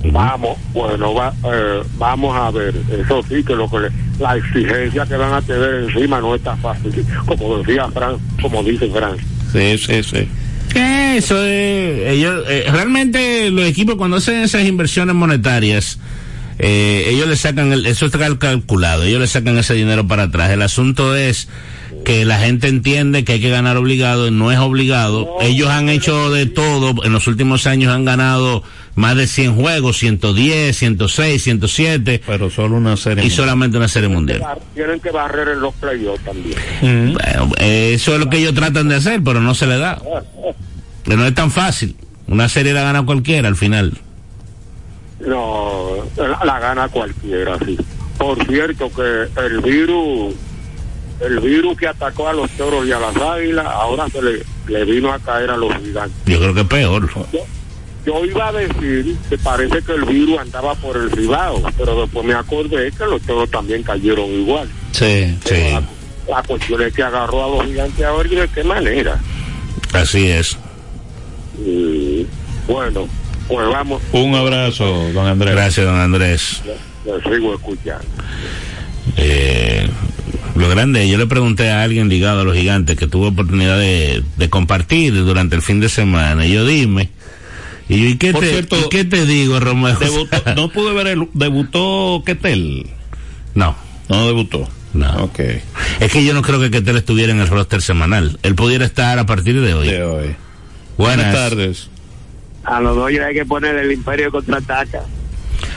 Vamos, 0.05 0.57
bueno, 0.73 1.12
va, 1.12 1.35
eh, 1.52 1.83
vamos 1.99 2.37
a 2.37 2.50
ver, 2.52 2.75
eso 3.00 3.21
sí, 3.28 3.43
que 3.43 3.55
lo 3.57 3.69
que 3.69 3.78
le- 3.81 3.90
la 4.21 4.37
exigencia 4.37 5.05
que 5.07 5.17
van 5.17 5.33
a 5.35 5.43
tener 5.43 5.85
encima 5.88 6.21
no 6.21 6.35
está 6.37 6.57
fácil, 6.57 7.05
como 7.26 7.59
decía 7.59 7.88
Fran, 7.88 8.17
como 8.40 8.62
dice 8.62 8.88
Fran. 8.90 9.17
Sí, 9.52 9.76
sí, 9.78 10.02
sí. 10.05 10.28
Eso 10.78 11.43
es, 11.45 12.11
ellos, 12.12 12.45
eh, 12.49 12.67
realmente 12.71 13.50
los 13.50 13.67
equipos 13.67 13.97
cuando 13.97 14.19
hacen 14.19 14.37
esas 14.43 14.64
inversiones 14.67 15.14
monetarias, 15.17 15.99
eh, 16.61 17.07
ellos 17.09 17.26
le 17.28 17.37
sacan, 17.37 17.73
el, 17.73 17.85
eso 17.87 18.07
está 18.07 18.19
cal- 18.19 18.38
calculado, 18.38 19.02
ellos 19.02 19.21
le 19.21 19.26
sacan 19.26 19.59
ese 19.59 19.75
dinero 19.75 20.07
para 20.07 20.25
atrás. 20.25 20.50
El 20.50 20.62
asunto 20.62 21.17
es 21.17 21.49
que 22.05 22.25
la 22.25 22.38
gente 22.38 22.69
entiende 22.69 23.25
que 23.25 23.33
hay 23.35 23.40
que 23.40 23.50
ganar 23.50 23.76
obligado, 23.76 24.31
no 24.31 24.50
es 24.52 24.59
obligado. 24.59 25.37
Ellos 25.40 25.69
han 25.69 25.88
hecho 25.88 26.31
de 26.31 26.47
todo, 26.47 27.05
en 27.05 27.12
los 27.12 27.26
últimos 27.26 27.67
años 27.67 27.93
han 27.93 28.05
ganado 28.05 28.62
más 28.95 29.17
de 29.17 29.26
100 29.26 29.55
juegos, 29.57 29.99
110, 29.99 30.76
106, 30.76 31.43
107 31.43 32.23
Pero 32.26 32.50
solo 32.50 32.76
una 32.76 32.97
serie. 32.97 33.25
y 33.25 33.31
solamente 33.31 33.76
una 33.76 33.88
serie 33.88 34.09
mundial. 34.09 34.43
Tienen 34.75 35.00
que 35.00 35.11
barrer 35.11 35.49
en 35.49 35.61
los 35.61 35.75
playoffs 35.75 36.25
también. 36.25 36.57
Mm. 36.83 37.12
Bueno, 37.14 37.50
eso 37.59 38.14
es 38.14 38.21
lo 38.21 38.28
que 38.28 38.38
ellos 38.38 38.55
tratan 38.55 38.88
de 38.88 38.97
hacer, 38.97 39.23
pero 39.23 39.40
no 39.40 39.55
se 39.55 39.67
le 39.67 39.78
da. 39.78 40.00
Que 41.05 41.17
no 41.17 41.25
es 41.26 41.35
tan 41.35 41.50
fácil. 41.50 41.97
Una 42.26 42.49
serie 42.49 42.73
la 42.73 42.83
gana 42.83 43.05
cualquiera 43.05 43.49
al 43.49 43.57
final. 43.57 43.93
No, 45.21 45.97
la, 46.17 46.45
la 46.45 46.59
gana 46.61 46.88
cualquiera, 46.88 47.59
sí. 47.64 47.76
Por 48.19 48.45
cierto 48.47 48.90
que 48.93 49.28
el 49.45 49.61
virus, 49.61 50.35
el 51.20 51.40
virus 51.40 51.76
que 51.76 51.87
atacó 51.88 52.28
a 52.28 52.32
los 52.32 52.50
toros 52.52 52.87
y 52.87 52.92
a 52.92 52.98
las 53.00 53.16
águilas, 53.16 53.66
ahora 53.66 54.08
se 54.08 54.22
le, 54.22 54.42
le 54.68 54.84
vino 54.84 55.12
a 55.12 55.18
caer 55.18 55.50
a 55.50 55.56
los 55.56 55.75
gigantes. 55.76 56.16
Yo 56.26 56.38
creo 56.38 56.54
que 56.54 56.60
es 56.60 56.66
peor. 56.66 57.08
Yo, 57.32 57.44
yo 58.06 58.25
iba 58.25 58.48
a 58.48 58.52
decir 58.52 59.16
que 59.28 59.37
parece 59.38 59.82
que 59.82 59.92
el 59.92 60.04
virus 60.04 60.38
andaba 60.38 60.75
por 60.76 60.96
el 60.96 61.10
ribado, 61.10 61.60
pero 61.76 62.00
después 62.02 62.25
me 62.25 62.34
acordé 62.34 62.90
que 62.92 63.04
los 63.04 63.20
toros 63.22 63.50
también 63.50 63.82
cayeron 63.82 64.26
igual. 64.30 64.68
Sí. 64.92 65.37
Sí, 65.44 65.54
La, 65.72 65.82
la 66.37 66.42
cuestión 66.42 66.82
es 66.82 66.92
que 66.94 67.02
agarró 67.02 67.44
a 67.44 67.56
los 67.56 67.66
gigantes 67.66 68.04
ahora 68.04 68.28
y 68.28 68.34
de 68.37 68.48
qué 68.48 68.62
manera. 68.64 69.18
así 69.92 70.28
es. 70.30 70.56
Y, 71.58 72.26
bueno, 72.68 73.08
pues 73.48 73.66
vamos, 73.68 74.00
Un 74.12 74.34
abrazo, 74.34 74.84
don 75.12 75.26
Andrés. 75.26 75.54
Gracias, 75.54 75.84
don 75.84 75.96
Andrés. 75.98 76.62
les 77.04 77.22
sigo 77.25 77.54
escuchando. 77.54 78.04
Eh, 79.16 79.88
lo 80.58 80.68
grande, 80.68 81.08
yo 81.08 81.18
le 81.18 81.26
pregunté 81.26 81.70
a 81.70 81.82
alguien 81.82 82.08
ligado 82.08 82.40
a 82.40 82.44
los 82.44 82.54
gigantes 82.54 82.96
que 82.96 83.06
tuvo 83.06 83.28
oportunidad 83.28 83.78
de, 83.78 84.22
de 84.36 84.48
compartir 84.50 85.14
durante 85.14 85.56
el 85.56 85.62
fin 85.62 85.80
de 85.80 85.88
semana. 85.88 86.46
Y 86.46 86.52
yo 86.52 86.64
dime. 86.66 87.10
Y 87.88 88.02
yo, 88.02 88.08
¿y 88.10 88.16
qué, 88.16 88.32
Por 88.32 88.42
te, 88.42 88.50
cierto, 88.50 88.78
¿y 88.78 88.88
qué 88.88 89.04
te 89.04 89.24
digo, 89.26 89.58
Romeo? 89.60 89.96
Debutó- 89.98 90.42
no 90.56 90.68
pude 90.70 90.92
ver 90.92 91.06
el. 91.08 91.28
¿Debutó 91.34 92.22
Ketel? 92.26 92.86
no, 93.54 93.76
No 94.08 94.26
debutó. 94.26 94.68
no. 94.94 95.10
Ok. 95.24 95.40
Es 96.00 96.12
que 96.12 96.24
yo 96.24 96.34
no 96.34 96.42
creo 96.42 96.60
que 96.60 96.70
Ketel 96.70 96.96
estuviera 96.96 97.32
en 97.32 97.40
el 97.40 97.48
roster 97.48 97.80
semanal. 97.82 98.38
Él 98.42 98.54
pudiera 98.54 98.84
estar 98.84 99.18
a 99.18 99.26
partir 99.26 99.60
de 99.60 99.74
hoy. 99.74 99.88
De 99.88 100.02
hoy. 100.02 100.36
Buenas, 100.96 101.26
Buenas 101.26 101.34
tardes. 101.34 101.88
A 102.64 102.80
los 102.80 102.94
dos 102.96 103.06
hay 103.08 103.34
que 103.34 103.46
poner 103.46 103.76
el 103.76 103.92
imperio 103.92 104.30
contraataca. 104.30 105.02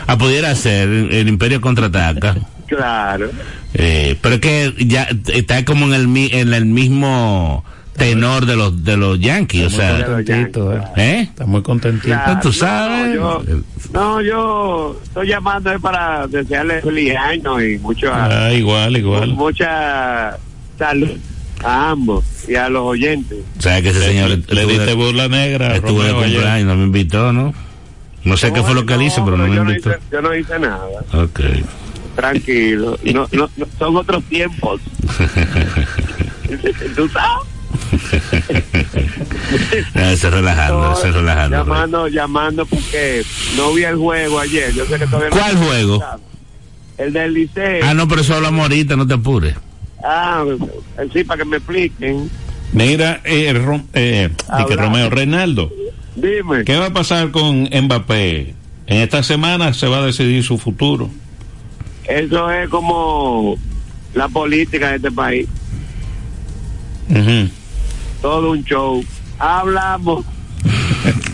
Ah, 0.07 0.17
pudiera 0.17 0.53
ser 0.55 0.89
el 0.89 1.27
Imperio 1.27 1.61
contraataca. 1.61 2.35
Claro. 2.67 3.29
Eh, 3.73 4.17
pero 4.21 4.35
es 4.35 4.41
que 4.41 4.73
ya 4.79 5.07
está 5.33 5.63
como 5.65 5.85
en 5.87 5.93
el, 5.93 6.07
mi- 6.07 6.29
en 6.31 6.53
el 6.53 6.65
mismo 6.65 7.63
tenor 7.95 8.45
de 8.45 8.55
los 8.55 8.83
de 8.83 8.97
los 8.97 9.19
Yankees, 9.19 9.67
o 9.67 9.69
sea, 9.69 10.05
Contentito, 10.05 10.75
eh. 10.75 10.81
¿eh? 10.97 11.19
Está 11.21 11.45
muy 11.45 11.61
contentito. 11.61 12.07
Claro. 12.07 12.39
Tú 12.41 12.51
sabes. 12.53 13.15
No, 13.15 13.43
yo- 13.43 13.61
No, 13.93 14.21
yo 14.21 14.99
estoy 15.03 15.27
llamando 15.27 15.71
es 15.71 15.79
para 15.81 16.25
desearle 16.27 16.81
feliz 16.81 17.15
año 17.15 17.61
y 17.61 17.77
mucha, 17.79 18.45
Ah, 18.47 18.53
igual, 18.53 18.95
igual. 18.97 19.29
mucha 19.33 20.37
salud 20.79 21.09
a 21.63 21.91
ambos 21.91 22.23
y 22.47 22.55
a 22.55 22.69
los 22.69 22.83
oyentes. 22.83 23.39
O 23.57 23.61
sea, 23.61 23.81
que 23.81 23.89
ese 23.89 24.01
señor 24.01 24.29
Le, 24.29 24.37
le 24.55 24.65
diste 24.65 24.93
burla 24.93 25.27
negra. 25.27 25.75
estuvo 25.75 26.01
de 26.03 26.13
cumpleaños, 26.13 26.67
no 26.67 26.75
me 26.75 26.83
invitó, 26.85 27.31
¿no? 27.33 27.53
No 28.23 28.37
sé 28.37 28.51
qué 28.53 28.61
fue 28.63 28.73
lo 28.75 28.85
que 28.85 28.93
él 28.95 29.01
hizo, 29.03 29.23
pero 29.25 29.35
no 29.37 29.47
me 29.47 29.55
yo, 29.55 29.63
no 29.63 29.69
invitó. 29.71 29.89
hice, 29.91 29.99
yo 30.11 30.21
no 30.21 30.35
hice 30.35 30.59
nada. 30.59 30.87
Ok. 31.13 31.39
Tranquilo. 32.15 32.97
No, 33.03 33.27
no, 33.31 33.49
no, 33.57 33.67
son 33.79 33.95
otros 33.97 34.23
tiempos. 34.25 34.81
¿Tú 36.95 37.09
sabes? 37.09 37.47
No, 39.95 40.01
estoy 40.09 40.29
relajando, 40.31 40.93
estoy 40.93 41.11
relajando. 41.11 41.57
Llamando, 41.57 42.07
llamando 42.07 42.65
porque 42.65 43.23
no 43.57 43.73
vi 43.73 43.83
el 43.83 43.95
juego 43.97 44.39
ayer. 44.39 44.73
Yo 44.73 44.85
sé 44.85 44.97
que 44.99 45.05
todavía 45.07 45.29
no- 45.29 45.35
¿Cuál 45.37 45.57
juego? 45.57 46.03
El 46.97 47.13
del 47.13 47.33
liceo. 47.33 47.79
Ah, 47.83 47.93
no, 47.93 48.07
pero 48.07 48.21
eso 48.21 48.35
hablamos 48.35 48.61
ahorita, 48.61 48.95
no 48.95 49.07
te 49.07 49.13
apures. 49.15 49.55
Ah, 50.03 50.43
sí, 51.13 51.23
para 51.23 51.39
que 51.43 51.45
me 51.49 51.57
expliquen. 51.57 52.29
Mira, 52.73 53.21
eh, 53.23 53.53
Rom- 53.53 53.85
eh, 53.93 54.29
que. 54.67 54.75
Romeo 54.75 55.09
Reinaldo, 55.09 55.71
Dime. 56.15 56.63
¿qué 56.65 56.77
va 56.77 56.87
a 56.87 56.93
pasar 56.93 57.31
con 57.31 57.63
Mbappé? 57.71 58.55
En 58.87 58.97
esta 59.01 59.23
semana 59.23 59.73
se 59.73 59.87
va 59.87 59.99
a 59.99 60.05
decidir 60.05 60.43
su 60.43 60.57
futuro. 60.57 61.09
Eso 62.19 62.51
es 62.51 62.69
como 62.69 63.57
la 64.13 64.27
política 64.27 64.89
de 64.89 64.95
este 64.97 65.11
país. 65.11 65.47
Todo 68.21 68.51
un 68.51 68.63
show. 68.63 69.03
Hablamos. 69.39 70.25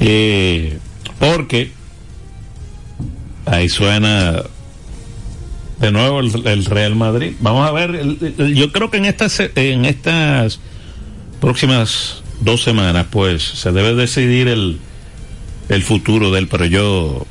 Eh, 0.00 0.78
porque 1.20 1.70
ahí 3.46 3.68
suena 3.68 4.42
de 5.80 5.92
nuevo 5.92 6.20
el, 6.20 6.46
el 6.46 6.64
Real 6.64 6.96
Madrid. 6.96 7.32
Vamos 7.40 7.68
a 7.68 7.72
ver, 7.72 7.94
el- 7.94 8.34
el- 8.38 8.54
yo 8.54 8.72
creo 8.72 8.90
que 8.90 8.96
en 8.98 9.04
estas 9.04 9.38
en 9.54 9.84
estas 9.84 10.58
próximas 11.40 12.22
dos 12.40 12.62
semanas, 12.62 13.06
pues 13.10 13.42
se 13.44 13.70
debe 13.72 13.94
decidir 13.94 14.48
el 14.48 14.78
el 15.68 15.82
futuro 15.84 16.30
de 16.32 16.40
él, 16.40 16.48
pero 16.48 16.64
yo 16.66 17.26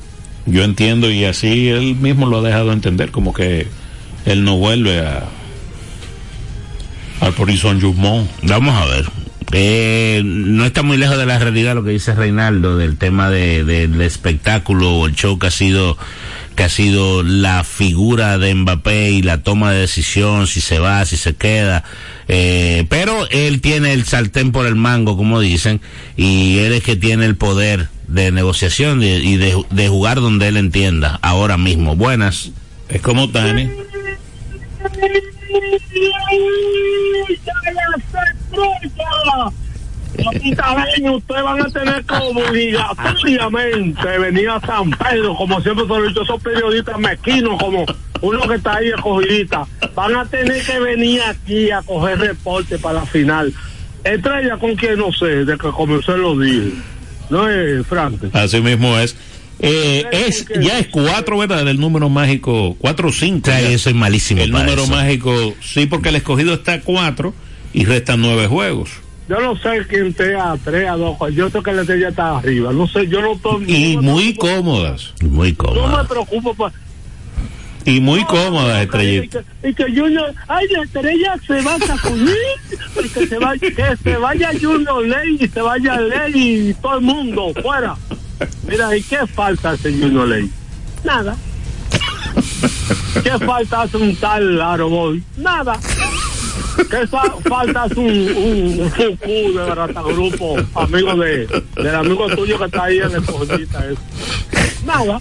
yo 0.51 0.63
entiendo 0.63 1.10
y 1.10 1.25
así 1.25 1.70
él 1.70 1.96
mismo 1.96 2.27
lo 2.27 2.39
ha 2.39 2.41
dejado 2.41 2.74
entender, 2.74 3.12
como 3.12 3.34
que 3.34 3.67
él 4.25 4.43
no 4.43 4.58
vuelve 4.58 5.00
a 5.00 5.27
al 7.22 7.34
Paris 7.34 7.62
Saint-Germain. 7.62 8.27
Vamos 8.43 8.75
a 8.75 8.86
ver. 8.86 9.05
Eh, 9.53 10.22
no 10.24 10.65
está 10.65 10.81
muy 10.81 10.98
lejos 10.98 11.17
de 11.17 11.25
la 11.25 11.38
realidad 11.38 11.75
lo 11.75 11.84
que 11.84 11.91
dice 11.91 12.15
Reinaldo 12.15 12.77
del 12.77 12.98
tema 12.98 13.29
de, 13.29 13.65
del 13.65 14.00
espectáculo 14.01 14.96
o 14.96 15.08
el 15.08 15.13
show 15.13 15.38
que 15.38 15.48
ha 15.48 15.51
sido 15.51 15.98
que 16.55 16.63
ha 16.63 16.70
sido 16.70 17.24
la 17.24 17.63
figura 17.63 18.38
de 18.38 18.53
Mbappé 18.53 19.12
y 19.12 19.22
la 19.22 19.41
toma 19.41 19.72
de 19.72 19.81
decisión 19.81 20.48
si 20.48 20.62
se 20.62 20.79
va, 20.79 21.05
si 21.05 21.15
se 21.17 21.36
queda. 21.36 21.84
Eh, 22.27 22.86
pero 22.89 23.27
él 23.29 23.62
tiene 23.62 23.93
el 23.93 24.05
sartén 24.05 24.51
por 24.51 24.65
el 24.65 24.75
mango, 24.75 25.15
como 25.15 25.39
dicen, 25.39 25.82
y 26.17 26.60
él 26.60 26.73
es 26.73 26.84
que 26.84 26.95
tiene 26.95 27.26
el 27.26 27.38
poder 27.38 27.88
de 28.12 28.32
negociación 28.32 29.02
y 29.02 29.38
de, 29.38 29.88
jugar 29.88 30.19
donde 30.19 30.50
él 30.50 30.58
entienda, 30.58 31.17
ahora 31.21 31.58
mismo. 31.58 31.95
Buenas. 31.95 32.52
Es 32.89 33.02
como 33.02 33.30
Tani. 33.30 33.69
Ustedes 41.13 41.43
van 41.43 41.62
a 41.62 41.69
tener 41.69 42.04
que 42.04 42.15
obligatoriamente 42.15 44.17
venir 44.19 44.50
a 44.50 44.60
San 44.60 44.91
Pedro, 44.91 45.36
como 45.36 45.62
siempre 45.62 45.86
he 45.86 46.08
dicho, 46.10 46.24
esos 46.24 46.43
periodistas 46.43 47.00
mezquinos 47.00 47.62
como 47.62 47.86
uno 48.21 48.41
que 48.41 48.56
está 48.56 48.76
ahí 48.76 48.89
escogidita. 48.89 49.65
Van 49.95 50.15
a 50.15 50.26
tener 50.26 50.65
que 50.65 50.80
venir 50.80 51.21
aquí 51.21 51.71
a 51.71 51.82
coger 51.82 52.19
reporte 52.19 52.78
para 52.78 53.00
la 53.00 53.06
final. 53.06 53.54
Estrella 54.04 54.58
con 54.58 54.76
quien 54.76 54.97
no 54.97 55.13
sé, 55.13 55.45
de 55.45 55.58
que 55.58 55.69
comenzó 55.69 56.17
lo 56.17 56.38
dije. 56.38 56.74
No 57.32 57.50
es 57.50 57.86
Frank. 57.88 58.24
Así 58.34 58.62
mismo 58.62 58.98
es. 59.00 59.15
Eh, 59.63 60.06
es 60.12 60.46
ya 60.62 60.80
es 60.80 60.88
cuatro, 60.88 61.38
¿verdad? 61.38 61.67
El 61.67 61.80
número 61.80 62.10
mágico, 62.10 62.76
cuatro 62.80 63.10
o 63.10 63.12
cinco. 63.12 63.50
O 63.50 63.54
sea, 63.54 63.70
yo 63.70 63.78
soy 63.80 63.94
malísimo 63.94 64.41
El 64.41 64.52
para 64.52 64.63
número 64.65 64.84
eso. 64.84 64.91
mágico, 64.91 65.54
sí, 65.62 65.86
porque 65.86 66.10
el 66.10 66.15
escogido 66.17 66.54
está 66.56 66.74
a 66.74 66.82
cuatro 66.82 67.34
y 67.74 67.86
restan 67.86 68.22
nueve 68.22 68.48
juegos. 68.48 68.89
Yo 69.30 69.39
no 69.39 69.56
sé 69.56 69.86
quién 69.88 70.08
esté 70.08 70.36
a 70.36 70.58
tres, 70.62 70.89
a 70.89 70.94
dos. 70.98 71.15
Yo 71.34 71.50
sé 71.50 71.60
que 71.63 71.72
la 71.72 71.82
estrella 71.82 72.10
está 72.10 72.38
arriba. 72.38 72.74
No 72.74 72.88
sé, 72.88 73.08
yo 73.08 73.22
no 73.22 73.34
estoy. 73.34 73.63
Y 73.72 73.96
no 73.96 74.02
me 74.02 74.08
muy 74.12 74.34
cómodas. 74.34 75.13
Muy 75.22 75.52
No 75.52 75.58
cómodo. 75.58 75.98
me 75.98 76.04
preocupo. 76.10 76.72
Y 77.86 78.00
muy 78.00 78.24
no, 78.24 78.28
estrellita. 78.82 79.44
Y 79.63 79.74
que, 79.74 79.84
Junior, 79.86 80.34
ay, 80.48 80.67
la 80.70 80.84
estrella 80.84 81.36
se 81.48 81.62
va 81.62 81.76
a 81.76 81.80
sacudir, 81.80 82.36
y 83.04 83.10
que 83.10 83.28
se, 83.28 83.38
vaya, 83.39 83.60
que 83.60 83.98
se 84.04 84.17
vaya 84.17 84.52
Junior 84.62 85.06
Ley 85.08 85.38
y 85.39 85.48
se 85.48 85.62
vaya 85.62 86.00
Ley 86.00 86.70
y 86.70 86.74
todo 86.76 86.96
el 86.98 87.02
mundo 87.02 87.52
fuera. 87.62 87.96
Mira, 88.67 88.96
¿y 88.96 89.02
qué 89.04 89.26
falta 89.28 89.74
ese 89.74 89.91
Junior 89.91 90.28
Ley? 90.28 90.50
Nada. 91.04 91.36
¿Qué 93.24 93.32
falta 93.46 93.82
hace 93.82 93.98
un 93.98 94.15
tal 94.15 94.58
Laro 94.58 94.89
Boy? 94.89 95.24
Nada. 95.38 95.80
¿Qué 96.89 97.06
fa- 97.08 97.36
falta 97.48 97.84
hace 97.84 98.00
un, 98.00 98.08
un, 98.08 99.54
de 99.56 99.60
Barata 99.67 100.02
Grupo, 100.02 100.56
amigo 100.76 101.15
de, 101.15 101.48
del 101.76 101.96
amigo 101.96 102.28
tuyo 102.36 102.58
que 102.58 102.65
está 102.65 102.84
ahí 102.86 103.00
en 103.00 103.12
el 103.15 103.24
cojita 103.24 103.86
ese? 103.86 104.02
Nada. 104.86 105.20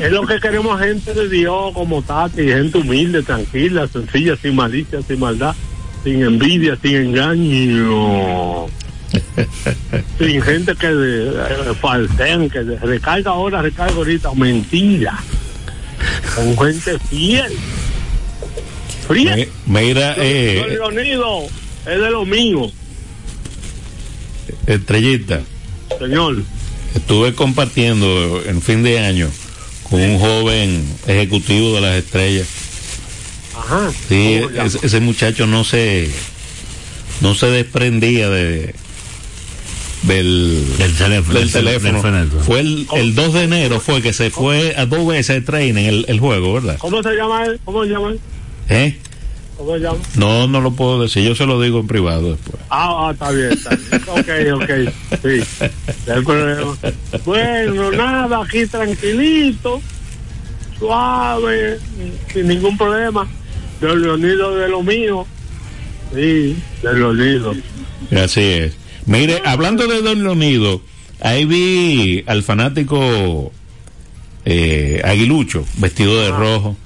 Es 0.00 0.10
lo 0.10 0.26
que 0.26 0.40
queremos 0.40 0.80
gente 0.80 1.12
de 1.14 1.28
Dios 1.28 1.72
como 1.74 2.02
Tati, 2.02 2.42
gente 2.42 2.78
humilde, 2.78 3.22
tranquila, 3.22 3.86
sencilla, 3.88 4.36
sin 4.36 4.54
malicia, 4.56 5.00
sin 5.02 5.20
maldad, 5.20 5.54
sin 6.02 6.22
envidia, 6.22 6.76
sin 6.80 6.96
engaño. 6.96 8.66
sin 10.18 10.42
gente 10.42 10.74
que 10.74 10.88
eh, 10.90 11.74
falsean, 11.80 12.48
que 12.48 12.62
recarga 12.62 13.30
ahora, 13.32 13.60
recarga 13.62 13.94
ahorita, 13.94 14.32
mentira. 14.34 15.18
Con 16.34 16.56
gente 16.58 16.98
fiel. 17.10 17.52
Fría. 19.06 19.36
Mi- 19.36 19.46
Mira, 19.66 20.14
Don 20.14 20.24
eh, 20.24 20.66
Leonido 20.70 21.42
es 21.86 22.00
de 22.00 22.10
lo 22.10 22.24
mío, 22.24 22.70
estrellita, 24.66 25.40
señor. 25.98 26.42
estuve 26.94 27.34
compartiendo 27.34 28.42
en 28.46 28.62
fin 28.62 28.82
de 28.82 28.98
año 29.00 29.28
un 30.00 30.18
joven 30.18 30.84
ejecutivo 31.06 31.74
de 31.74 31.80
las 31.80 31.96
estrellas. 31.96 32.46
Ajá. 33.56 33.90
Sí, 34.08 34.38
¿Cómo 34.40 34.48
se 34.50 34.54
llama? 34.56 34.66
ese, 34.68 34.78
ese 34.86 35.00
muchacho 35.00 35.46
no 35.46 35.64
se 35.64 36.08
no 37.20 37.34
se 37.34 37.46
desprendía 37.46 38.28
de 38.30 38.74
del 40.02 40.64
Del 40.78 40.94
teléfono. 40.96 41.38
del 41.38 41.52
teléfono. 41.52 42.02
teléfono. 42.02 42.42
Fue 42.42 42.60
el, 42.60 42.86
el 42.94 43.14
2 43.14 43.34
de 43.34 43.42
enero 43.44 43.78
fue 43.80 44.02
que 44.02 44.12
se 44.12 44.30
fue 44.30 44.74
a 44.76 44.86
dos 44.86 45.06
veces 45.06 45.36
de 45.36 45.40
training 45.42 45.84
el, 45.84 46.04
el 46.08 46.18
juego, 46.18 46.54
¿verdad? 46.54 46.76
¿Cómo 46.78 47.02
se 47.02 47.14
llama 47.14 47.44
él? 47.44 47.60
¿Cómo 47.64 47.84
se 47.84 47.90
llama 47.90 48.08
él? 48.10 48.20
¿Eh? 48.68 48.96
No, 50.16 50.46
no 50.48 50.60
lo 50.60 50.72
puedo 50.72 51.02
decir, 51.02 51.24
yo 51.24 51.34
se 51.34 51.46
lo 51.46 51.60
digo 51.60 51.80
en 51.80 51.86
privado 51.86 52.32
después. 52.32 52.56
Ah, 52.70 53.08
ah, 53.08 53.12
está 53.12 53.30
bien, 53.30 53.52
está 53.52 53.70
bien. 53.76 54.02
Ok, 54.08 54.62
ok. 54.62 54.70
Sí. 55.22 55.42
Bueno, 57.24 57.92
nada, 57.92 58.42
aquí 58.42 58.66
tranquilito, 58.66 59.80
suave, 60.78 61.78
sin 62.32 62.48
ningún 62.48 62.76
problema. 62.76 63.28
De 63.80 63.96
Leonido 63.96 64.56
de 64.56 64.68
lo 64.68 64.82
mío. 64.82 65.26
Sí, 66.14 66.56
de 66.82 66.94
Leonido. 66.94 67.54
Así 68.16 68.40
es. 68.40 68.76
Mire, 69.06 69.42
hablando 69.44 69.86
de 69.86 70.02
Don 70.02 70.22
Leonido, 70.22 70.80
ahí 71.20 71.44
vi 71.44 72.22
al 72.26 72.42
fanático 72.42 73.52
eh, 74.44 75.00
Aguilucho, 75.04 75.64
vestido 75.78 76.20
de 76.20 76.30
rojo. 76.30 76.76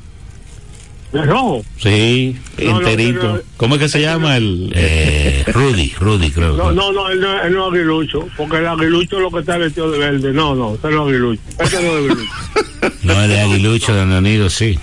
¿De 1.12 1.22
rojo? 1.24 1.64
Sí, 1.78 2.36
No, 2.58 2.78
enterito. 2.80 3.22
no, 3.22 3.34
no. 3.36 3.40
¿Cómo 3.56 3.76
es 3.76 3.80
que 3.82 3.88
se 3.88 4.00
llama 4.00 4.36
el...? 4.36 4.72
Eh, 4.74 5.44
Rudy, 5.46 5.94
Rudy 5.98 6.30
creo. 6.30 6.54
No, 6.56 6.72
no, 6.72 6.92
no, 6.92 7.08
él 7.10 7.20
no, 7.20 7.42
él 7.42 7.52
no 7.54 7.68
es 7.68 7.72
aguilucho, 7.74 8.28
porque 8.36 8.56
el 8.58 8.66
aguilucho 8.66 9.16
es 9.16 9.22
lo 9.22 9.30
que 9.30 9.40
está 9.40 9.56
vestido 9.56 9.90
de 9.92 9.98
verde. 9.98 10.32
No, 10.32 10.54
no, 10.54 10.74
ese 10.74 10.88
no 10.90 11.02
es 11.04 11.08
aguilucho. 11.14 11.42
Ese 11.60 11.82
no 11.82 11.88
es 11.92 11.96
aguilucho. 11.96 12.30
No, 13.02 13.22
el 13.22 13.28
de 13.30 13.40
Aguilucho 13.40 13.94
de 13.94 14.06
Leonido, 14.06 14.50
sí. 14.50 14.78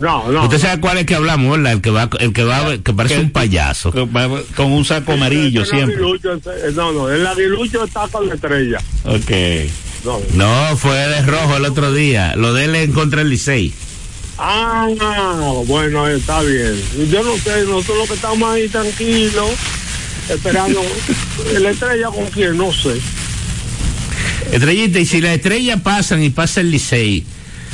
No, 0.00 0.30
no. 0.30 0.44
Usted 0.44 0.58
sabe 0.58 0.80
cuál 0.80 0.98
es 0.98 1.06
que 1.06 1.14
hablamos, 1.14 1.56
¿verdad? 1.56 1.72
El 1.72 1.80
que 1.80 1.90
va, 1.90 2.08
el 2.20 2.32
que 2.32 2.44
va, 2.44 2.78
que 2.78 2.92
parece 2.92 3.18
un 3.18 3.30
payaso. 3.30 3.90
Con 4.56 4.72
un 4.72 4.84
saco 4.84 5.12
amarillo 5.12 5.62
Ese 5.62 5.72
no 5.72 5.78
es 5.78 5.84
siempre. 5.86 5.94
aguilucho, 5.94 6.32
ese- 6.34 6.72
no, 6.74 6.92
no, 6.92 7.08
el 7.08 7.26
aguilucho 7.26 7.84
está 7.84 8.06
con 8.08 8.28
la 8.28 8.34
estrella. 8.34 8.78
Ok. 9.04 9.30
No. 10.04 10.20
No, 10.34 10.76
fue 10.76 10.94
de 10.94 11.22
rojo 11.22 11.56
el 11.56 11.64
otro 11.64 11.92
día. 11.92 12.34
Lo 12.36 12.52
de 12.52 12.66
él 12.66 12.74
en 12.76 12.92
contra 12.92 13.20
del 13.20 13.30
Licey. 13.30 13.72
Ah, 14.38 14.88
bueno, 15.66 16.06
está 16.06 16.42
bien. 16.42 16.80
Yo 17.10 17.22
no 17.24 17.36
sé, 17.38 17.64
nosotros 17.64 17.98
los 17.98 18.08
que 18.08 18.14
estamos 18.14 18.48
ahí 18.50 18.68
tranquilos, 18.68 19.50
esperando 20.28 20.80
la 21.60 21.70
estrella 21.70 22.06
con 22.06 22.26
quién, 22.26 22.56
no 22.56 22.72
sé. 22.72 23.00
Estrellita, 24.52 25.00
y 25.00 25.06
si 25.06 25.20
las 25.20 25.32
estrellas 25.36 25.80
pasan 25.82 26.22
y 26.22 26.30
pasa 26.30 26.60
el 26.60 26.70
Licey, 26.70 27.24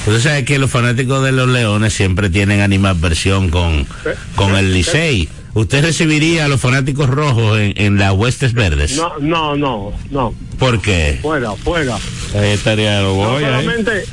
usted 0.06 0.20
sabe 0.20 0.44
que 0.44 0.58
los 0.58 0.70
fanáticos 0.70 1.22
de 1.22 1.32
los 1.32 1.48
Leones 1.48 1.92
siempre 1.92 2.30
tienen 2.30 2.60
animadversión 2.60 3.50
con, 3.50 3.86
con 4.34 4.56
el 4.56 4.72
Licey. 4.72 5.28
¿Usted 5.52 5.84
recibiría 5.84 6.46
a 6.46 6.48
los 6.48 6.60
fanáticos 6.60 7.08
rojos 7.08 7.60
en, 7.60 7.74
en 7.76 7.96
las 7.96 8.12
huestes 8.12 8.54
verdes? 8.54 8.96
No, 8.96 9.12
no, 9.20 9.54
no, 9.54 9.92
no. 10.10 10.34
¿Por 10.58 10.80
qué? 10.80 11.20
Fuera, 11.22 11.52
fuera. 11.52 11.96
Ahí 12.34 12.50
estaría 12.50 13.00
lo 13.02 13.14
No, 13.14 13.30
voy 13.30 13.44
solamente, 13.44 14.04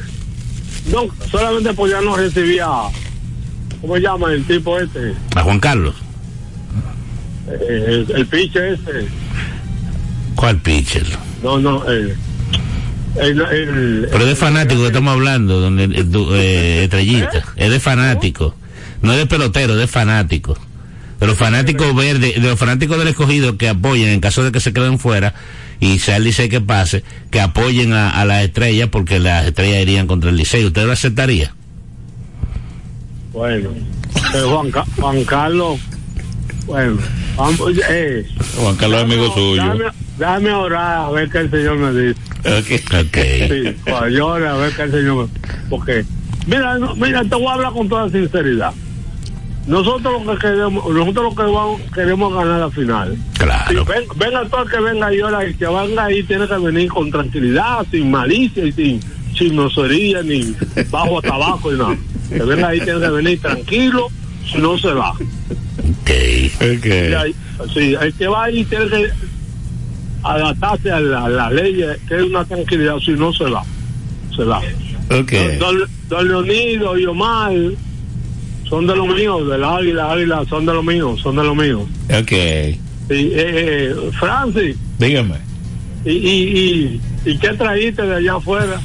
no, 0.89 1.07
solamente 1.29 1.73
pues 1.73 1.91
ya 1.91 2.01
no 2.01 2.15
recibía, 2.15 2.67
¿cómo 3.81 3.95
se 3.95 4.01
llama 4.01 4.31
el 4.33 4.43
tipo 4.45 4.79
este? 4.79 5.13
A 5.35 5.41
Juan 5.43 5.59
Carlos. 5.59 5.95
Eh, 7.49 7.85
el, 8.07 8.15
el 8.15 8.25
piche 8.27 8.73
ese. 8.73 9.07
¿Cuál 10.35 10.57
pitcher? 10.57 11.05
No, 11.43 11.59
no, 11.59 11.85
el, 11.89 12.15
el, 13.19 13.41
el- 13.41 14.07
Pero 14.11 14.23
es 14.23 14.27
de 14.29 14.35
fanático 14.35 14.81
que 14.81 14.87
estamos 14.87 15.13
hablando, 15.13 15.59
donde 15.59 15.83
eh, 15.85 16.05
eh, 16.33 16.83
estrellita. 16.83 17.43
Es 17.55 17.69
de 17.69 17.79
fanático. 17.79 18.55
No 19.01 19.11
es 19.13 19.17
de 19.19 19.25
pelotero, 19.25 19.73
es 19.73 19.79
de 19.79 19.87
fanático. 19.87 20.57
De 21.19 21.27
los 21.27 21.37
fanáticos 21.37 21.93
verdes, 21.95 22.35
de 22.35 22.41
los 22.49 22.57
fanáticos 22.57 22.97
del 22.97 23.09
escogido 23.09 23.57
que 23.57 23.69
apoyen 23.69 24.09
en 24.09 24.19
caso 24.21 24.43
de 24.43 24.51
que 24.51 24.59
se 24.59 24.73
queden 24.73 24.97
fuera 24.97 25.33
y 25.81 25.99
sea 25.99 26.15
el 26.17 26.23
Licey 26.23 26.47
que 26.47 26.61
pase, 26.61 27.03
que 27.29 27.41
apoyen 27.41 27.91
a, 27.91 28.09
a 28.11 28.23
las 28.23 28.43
estrellas 28.45 28.87
porque 28.89 29.19
las 29.19 29.45
estrellas 29.47 29.81
irían 29.81 30.07
contra 30.07 30.29
el 30.29 30.37
Licey. 30.37 30.63
¿Usted 30.63 30.85
lo 30.85 30.93
aceptaría? 30.93 31.53
Bueno, 33.33 33.69
eh, 34.33 34.41
Juan, 34.49 34.71
Ca- 34.71 34.85
Juan 34.97 35.23
Carlos, 35.25 35.79
bueno, 36.65 36.97
vamos, 37.37 37.59
eh, 37.89 38.25
Juan 38.57 38.75
Carlos 38.75 38.99
es 38.99 39.03
amigo 39.05 39.33
suyo. 39.33 39.63
Déjame, 39.63 39.83
déjame 40.17 40.51
orar 40.51 40.97
a 41.05 41.09
ver 41.11 41.29
qué 41.29 41.37
el 41.39 41.49
Señor 41.51 41.77
me 41.77 42.01
dice. 42.01 42.19
Ok. 42.41 43.05
Ok. 43.05 43.17
Sí, 43.47 44.13
yo 44.15 44.27
orar 44.27 44.49
a 44.55 44.57
ver 44.57 44.73
qué 44.75 44.81
el 44.83 44.91
Señor 44.91 45.29
me 45.29 45.39
Porque, 45.69 46.05
mira, 46.45 46.77
no, 46.77 46.95
mira, 46.95 47.21
te 47.23 47.35
voy 47.35 47.47
a 47.47 47.53
hablar 47.53 47.73
con 47.73 47.87
toda 47.87 48.09
sinceridad. 48.09 48.73
Nosotros 49.67 50.25
lo 50.25 50.33
que 50.33 50.39
queremos, 50.39 50.89
nosotros 50.93 51.23
lo 51.23 51.35
que 51.35 51.51
vamos, 51.51 51.81
queremos 51.93 52.33
ganar 52.33 52.59
la 52.61 52.71
final. 52.71 53.15
Claro. 53.37 53.85
ven, 53.85 54.03
venga 54.17 54.43
todo 54.49 54.63
el 54.63 54.71
que 54.71 54.79
venga 54.79 55.07
ahí 55.07 55.19
ahora 55.21 55.47
y 55.47 55.53
que 55.53 55.67
venga 55.67 56.05
ahí 56.05 56.23
tiene 56.23 56.47
que 56.47 56.57
venir 56.57 56.89
con 56.89 57.11
tranquilidad, 57.11 57.85
sin 57.91 58.09
malicia 58.09 58.65
y 58.65 58.71
sin 58.71 58.99
chismosería 59.33 60.23
ni 60.23 60.55
bajo 60.89 61.19
a 61.19 61.21
tabaco 61.21 61.71
y 61.73 61.77
nada. 61.77 61.97
Que 62.29 62.39
venga 62.43 62.69
ahí 62.69 62.81
tiene 62.81 62.99
que 62.99 63.09
venir 63.09 63.39
tranquilo, 63.41 64.07
si 64.51 64.57
no 64.57 64.77
se 64.79 64.93
va. 64.93 65.11
Ok. 65.11 66.11
Ok. 66.55 66.85
Y 66.85 67.13
ahí- 67.13 67.35
sí, 67.73 67.95
el 68.01 68.13
que 68.15 68.27
va 68.27 68.45
ahí 68.45 68.65
tiene 68.65 68.87
que 68.87 69.09
adaptarse 70.23 70.91
a 70.91 70.99
la, 70.99 71.25
a 71.25 71.29
la 71.29 71.49
ley, 71.51 71.83
que 72.07 72.15
es 72.15 72.23
una 72.23 72.43
tranquilidad, 72.45 72.97
si 72.99 73.11
no 73.11 73.31
se 73.33 73.45
va. 73.45 73.63
Se 74.35 74.43
va. 74.43 74.59
Ok. 75.11 75.31
Don, 75.59 75.77
don 76.09 76.27
Leonido 76.27 76.97
y 76.97 77.05
Omar 77.05 77.51
son 78.71 78.87
de 78.87 78.95
los 78.95 79.07
míos, 79.07 79.47
del 79.47 79.63
águila, 79.63 80.11
águila, 80.13 80.43
son 80.49 80.65
de 80.65 80.73
los 80.73 80.83
míos, 80.83 81.19
son 81.21 81.35
de 81.35 81.43
los 81.43 81.55
míos. 81.55 81.81
Ok. 82.09 82.31
Sí, 82.31 82.79
eh, 83.09 83.33
eh, 83.35 83.95
Francis, 84.19 84.75
Dígame. 84.97 85.35
¿y, 86.05 86.11
y, 86.11 87.01
y, 87.25 87.29
y 87.31 87.37
qué 87.37 87.49
traíste 87.49 88.01
de 88.03 88.15
allá 88.15 88.35
afuera? 88.37 88.79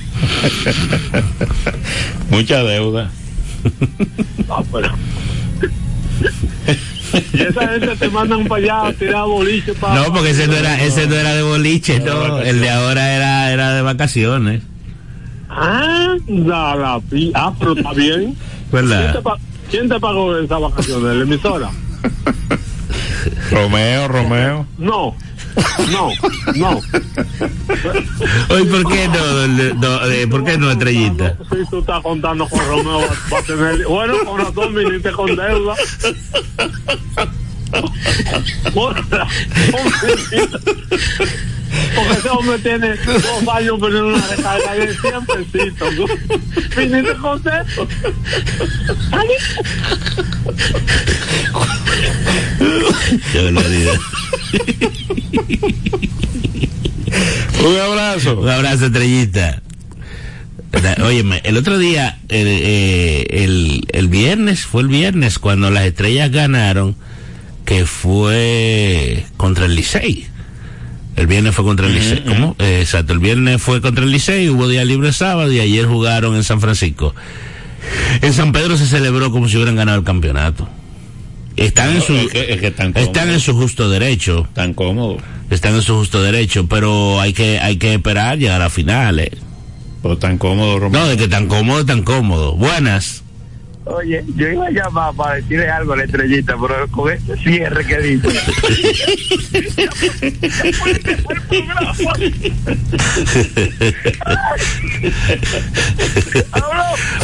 Mucha 2.30 2.62
deuda. 2.62 3.10
Ah, 4.48 4.62
pero- 4.72 4.92
y 7.32 7.40
esa 7.42 7.66
gente 7.68 7.96
te 7.96 8.08
mandan 8.10 8.46
para 8.46 8.62
allá 8.62 8.86
a 8.86 8.92
tirar 8.92 9.26
boliche 9.26 9.74
para... 9.74 9.96
No, 9.96 10.12
porque 10.12 10.30
ese 10.30 10.46
no 10.46 10.52
era, 10.54 10.80
ese 10.80 11.08
no 11.08 11.16
era 11.16 11.34
de 11.34 11.42
boliche, 11.42 11.98
no. 11.98 12.38
El 12.40 12.60
de 12.60 12.70
ahora 12.70 13.16
era, 13.16 13.52
era 13.52 13.74
de 13.74 13.82
vacaciones. 13.82 14.62
Ah, 15.50 16.14
la, 16.28 17.00
pi- 17.10 17.32
ah, 17.34 17.52
pero 17.58 17.72
está 17.76 17.92
bien. 17.92 18.20
¿Quién 18.20 18.34
te, 18.70 18.76
¿Verdad? 18.76 19.20
Quién 19.70 19.88
te 19.88 20.00
pagó 20.00 20.36
esas 20.36 20.60
vacaciones? 20.60 21.16
¿La 21.16 21.22
emisora? 21.22 21.70
Romeo, 23.50 24.08
Romeo. 24.08 24.66
No, 24.78 25.16
no, 25.90 26.10
no. 26.56 26.80
Oye, 28.50 28.64
¿por 28.66 28.92
qué 28.92 29.08
no, 29.08 30.04
eh, 30.10 30.26
¿por 30.28 30.44
qué 30.44 30.58
no, 30.58 30.70
estrellita? 30.70 31.38
Si 31.50 31.64
tú 31.70 31.78
estás 31.80 32.02
contando 32.02 32.46
con 32.48 32.60
Romeo, 32.66 33.00
va, 33.00 33.06
va 33.32 33.38
a 33.38 33.42
tener. 33.42 33.86
Bueno, 33.86 34.14
con 34.24 34.38
razón 34.38 34.74
viniste 34.74 35.10
con 35.12 35.34
deuda. 35.34 35.74
Porque 41.94 42.12
ese 42.12 42.28
hombre 42.28 42.58
tiene 42.58 42.94
dos 42.96 43.48
años 43.48 43.78
poniendo 43.78 44.08
una 44.08 44.26
recarga 44.28 44.74
de 44.74 44.94
100 44.94 45.26
pesitos. 45.26 45.94
Viniste 46.76 47.14
con 47.16 47.38
eso. 47.38 47.88
Qué 53.32 53.42
barbaridad. 53.42 53.94
Un 57.64 57.76
abrazo. 57.78 58.40
Un 58.40 58.48
abrazo, 58.48 58.86
estrellita. 58.86 59.62
Óyeme, 61.02 61.40
el 61.44 61.56
otro 61.56 61.78
día, 61.78 62.18
el, 62.28 62.46
eh, 62.46 63.26
el, 63.44 63.86
el 63.92 64.08
viernes, 64.08 64.66
fue 64.66 64.82
el 64.82 64.88
viernes 64.88 65.38
cuando 65.38 65.70
las 65.70 65.84
estrellas 65.84 66.30
ganaron, 66.30 66.96
que 67.64 67.86
fue 67.86 69.24
contra 69.36 69.64
el 69.64 69.74
Licey. 69.74 70.28
El 71.16 71.26
viernes 71.26 71.54
fue 71.54 71.64
contra 71.64 71.86
el 71.86 71.94
Licey. 71.94 72.24
¿Cómo? 72.24 72.54
Eh, 72.58 72.80
exacto, 72.82 73.12
el 73.14 73.18
viernes 73.18 73.60
fue 73.62 73.80
contra 73.80 74.04
el 74.04 74.10
Licey, 74.10 74.48
hubo 74.50 74.68
día 74.68 74.84
libre 74.84 75.12
sábado 75.12 75.50
y 75.50 75.60
ayer 75.60 75.86
jugaron 75.86 76.36
en 76.36 76.44
San 76.44 76.60
Francisco. 76.60 77.14
En 78.20 78.32
San 78.32 78.52
Pedro 78.52 78.76
se 78.76 78.86
celebró 78.86 79.30
como 79.30 79.48
si 79.48 79.56
hubieran 79.56 79.76
ganado 79.76 79.98
el 79.98 80.04
campeonato. 80.04 80.68
Están 81.56 81.96
en 81.96 82.02
su, 82.02 82.14
Es 82.14 82.28
que, 82.28 82.52
es 82.52 82.60
que 82.60 82.70
tan 82.70 82.92
están 82.94 83.30
en 83.30 83.40
su 83.40 83.54
justo 83.54 83.88
derecho 83.88 84.46
Tan 84.52 84.74
cómodo. 84.74 85.16
están 85.48 85.74
en 85.74 85.80
su 85.80 85.94
justo 85.96 86.22
derecho, 86.22 86.66
pero 86.66 87.18
hay 87.18 87.32
que 87.32 87.58
hay 87.58 87.78
que 87.78 87.94
esperar 87.94 88.36
llegar 88.38 88.60
a 88.60 88.68
finales. 88.68 89.30
Pero 90.02 90.18
tan 90.18 90.36
cómodo. 90.36 90.90
No, 90.90 91.06
de 91.06 91.16
que 91.16 91.28
tan 91.28 91.46
cómodo, 91.48 91.86
tan 91.86 92.02
cómodo. 92.02 92.52
Buenas. 92.56 93.22
Oye, 93.86 94.24
yo 94.34 94.48
iba 94.48 94.66
a 94.66 94.70
llamar 94.70 95.14
para 95.14 95.36
decirle 95.36 95.68
algo 95.70 95.92
a 95.92 95.96
la 95.98 96.04
estrellita, 96.04 96.56
pero 96.60 96.88
con 96.90 97.12
este 97.12 97.36
cierre 97.36 97.86
que 97.86 97.98
dice. 97.98 98.28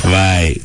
Bye. 0.04 0.60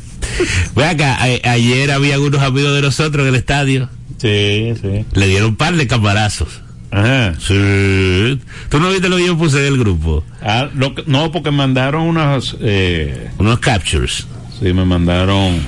Ve 0.75 0.86
acá, 0.86 1.17
ayer 1.21 1.91
había 1.91 2.15
algunos 2.15 2.41
amigos 2.41 2.75
de 2.75 2.81
nosotros 2.81 3.23
en 3.23 3.29
el 3.29 3.36
estadio. 3.36 3.89
Sí, 4.17 4.73
sí. 4.81 5.05
Le 5.13 5.27
dieron 5.27 5.49
un 5.49 5.55
par 5.55 5.75
de 5.75 5.88
camarazos. 5.88 6.62
Ajá. 6.91 7.33
Sí. 7.39 8.39
¿Tú 8.69 8.79
no 8.79 8.89
viste 8.89 9.10
lo 9.10 9.17
que 9.17 9.25
yo 9.27 9.38
puse 9.38 9.60
en 9.65 9.73
el 9.73 9.79
grupo? 9.79 10.23
Ah, 10.41 10.69
lo 10.73 10.95
que- 10.95 11.03
no, 11.05 11.31
porque 11.31 11.51
mandaron 11.51 12.03
unas. 12.03 12.55
Eh, 12.62 13.29
Unos 13.38 13.60
captures. 13.60 14.25
sí, 14.60 14.73
me 14.73 14.86
mandaron. 14.86 15.60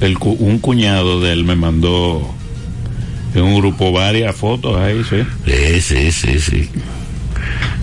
El, 0.00 0.16
un 0.20 0.58
cuñado 0.58 1.20
de 1.20 1.32
él 1.32 1.44
me 1.44 1.56
mandó 1.56 2.28
en 3.34 3.42
un 3.42 3.58
grupo 3.58 3.92
varias 3.92 4.34
fotos 4.36 4.76
ahí, 4.76 5.02
sí. 5.08 5.16
Sí, 5.46 5.80
sí, 5.80 6.12
sí, 6.12 6.38
sí. 6.40 6.68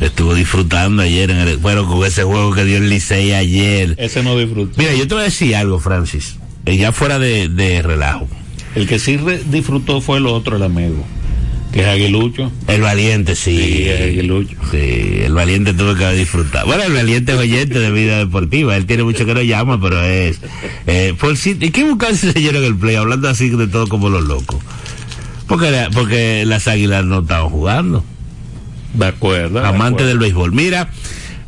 Estuvo 0.01 0.33
disfrutando 0.33 1.03
ayer 1.03 1.29
en 1.29 1.37
el, 1.37 1.57
bueno, 1.57 1.85
con 1.87 2.05
ese 2.05 2.23
juego 2.23 2.53
que 2.53 2.65
dio 2.65 2.77
el 2.77 2.89
Licey 2.89 3.33
ayer. 3.33 3.95
Ese 3.97 4.23
no 4.23 4.37
disfrutó. 4.37 4.73
Mira, 4.77 4.93
yo 4.95 5.07
te 5.07 5.13
voy 5.13 5.21
a 5.21 5.25
decir 5.25 5.55
algo, 5.55 5.79
Francis. 5.79 6.37
Eh, 6.65 6.77
ya 6.77 6.91
fuera 6.91 7.19
de, 7.19 7.49
de 7.49 7.81
relajo. 7.81 8.27
El 8.75 8.87
que 8.87 8.97
sí 8.99 9.17
re- 9.17 9.41
disfrutó 9.49 10.01
fue 10.01 10.17
el 10.17 10.27
otro, 10.27 10.55
el 10.57 10.63
amigo, 10.63 11.03
que 11.71 11.81
es 11.81 11.87
Aguilucho. 11.87 12.51
El 12.67 12.81
valiente, 12.81 13.35
sí. 13.35 13.57
Sí, 13.57 13.89
Aguilucho. 13.89 14.55
Sí, 14.71 15.21
el 15.23 15.33
valiente 15.33 15.73
tuvo 15.73 15.95
que 15.95 16.09
disfrutar. 16.13 16.65
Bueno, 16.65 16.83
el 16.83 16.93
valiente 16.93 17.31
es 17.31 17.37
oyente 17.37 17.79
de 17.79 17.91
vida 17.91 18.17
deportiva. 18.17 18.75
Él 18.75 18.85
tiene 18.85 19.03
mucho 19.03 19.25
que 19.25 19.33
no 19.33 19.41
llama, 19.41 19.79
pero 19.81 20.03
es. 20.03 20.39
Eh, 20.87 21.13
por 21.19 21.37
si, 21.37 21.51
¿y 21.59 21.71
qué 21.71 21.83
busca 21.83 22.09
ese 22.09 22.33
señor 22.33 22.55
en 22.57 22.63
el 22.65 22.75
play? 22.75 22.95
Hablando 22.95 23.29
así 23.29 23.49
de 23.49 23.67
todo 23.67 23.87
como 23.87 24.09
los 24.09 24.23
locos. 24.23 24.57
Porque, 25.47 25.87
porque 25.93 26.43
las 26.45 26.67
águilas 26.67 27.05
no 27.05 27.19
estaban 27.19 27.49
jugando. 27.49 28.03
De 28.93 29.05
acuerdo. 29.05 29.61
de 29.61 29.67
Amante 29.67 30.03
acuerdo. 30.03 30.07
del 30.07 30.19
béisbol. 30.19 30.51
Mira, 30.51 30.89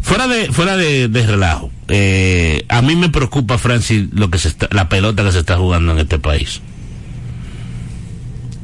fuera 0.01 0.27
de, 0.27 0.51
fuera 0.51 0.77
de, 0.77 1.07
de 1.09 1.27
relajo. 1.27 1.69
Eh, 1.89 2.63
a 2.69 2.81
mí 2.81 2.95
me 2.95 3.09
preocupa, 3.09 3.57
Francis, 3.57 4.05
lo 4.13 4.29
que 4.31 4.37
se 4.37 4.47
está, 4.47 4.67
la 4.71 4.87
pelota 4.87 5.23
que 5.23 5.31
se 5.33 5.39
está 5.39 5.57
jugando 5.57 5.91
en 5.91 5.99
este 5.99 6.17
país. 6.19 6.61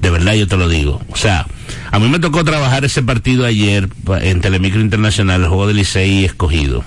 De 0.02 0.10
verdad 0.10 0.34
yo 0.34 0.48
te 0.48 0.56
lo 0.58 0.70
digo. 0.70 1.02
O 1.10 1.16
sea, 1.18 1.46
a 1.92 2.00
mí 2.00 2.08
me 2.08 2.20
tocó 2.20 2.44
trabajar 2.44 2.86
ese 2.86 3.04
partido 3.04 3.46
ayer 3.46 3.90
en 4.22 4.42
Telemicro 4.42 4.80
Internacional, 4.82 5.42
el 5.42 5.48
juego 5.48 5.68
de 5.68 5.74
Licey 5.74 6.24
escogido. 6.26 6.84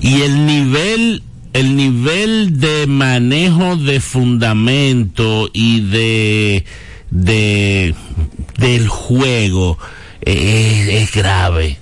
Y 0.00 0.20
el 0.22 0.44
nivel, 0.46 1.22
el 1.54 1.76
nivel 1.76 2.60
de 2.60 2.86
manejo 2.86 3.76
de 3.76 4.00
fundamento 4.00 5.48
y 5.54 5.80
de, 5.80 6.64
de, 7.10 7.94
del 8.58 8.88
juego 8.88 9.78
eh, 10.20 10.88
es, 11.00 11.08
es 11.08 11.14
grave. 11.14 11.78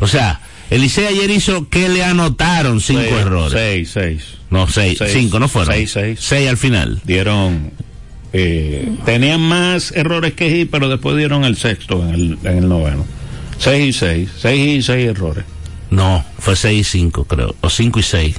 O 0.00 0.08
sea, 0.08 0.40
el 0.70 0.80
Licey 0.80 1.06
ayer 1.06 1.30
hizo 1.30 1.68
que 1.68 1.88
le 1.88 2.02
anotaron 2.02 2.80
cinco 2.80 3.02
Seis, 3.02 3.12
errores. 3.20 3.52
Seis, 3.52 3.90
seis. 3.92 4.24
No, 4.50 4.66
seis, 4.66 4.98
Seis. 4.98 5.12
cinco 5.12 5.38
no 5.38 5.46
fueron. 5.46 5.72
Seis, 5.74 5.92
seis. 5.92 6.18
Seis 6.20 6.48
al 6.48 6.56
final. 6.56 7.00
Dieron 7.04 7.72
Eh, 8.32 8.88
tenían 9.04 9.40
más 9.40 9.92
errores 9.92 10.34
que 10.34 10.50
hit, 10.50 10.70
pero 10.70 10.88
después 10.88 11.16
dieron 11.16 11.44
el 11.44 11.56
sexto 11.56 12.02
en 12.08 12.14
el, 12.14 12.38
en 12.44 12.58
el 12.58 12.68
noveno. 12.68 13.04
6 13.58 13.88
y 13.88 13.92
6, 13.98 14.30
6 14.38 14.68
y 14.78 14.82
6 14.82 15.08
errores. 15.08 15.44
No, 15.90 16.24
fue 16.38 16.54
6 16.56 16.80
y 16.80 16.84
5, 16.84 17.24
creo. 17.24 17.54
O 17.60 17.68
5 17.68 17.98
y 17.98 18.02
6. 18.02 18.36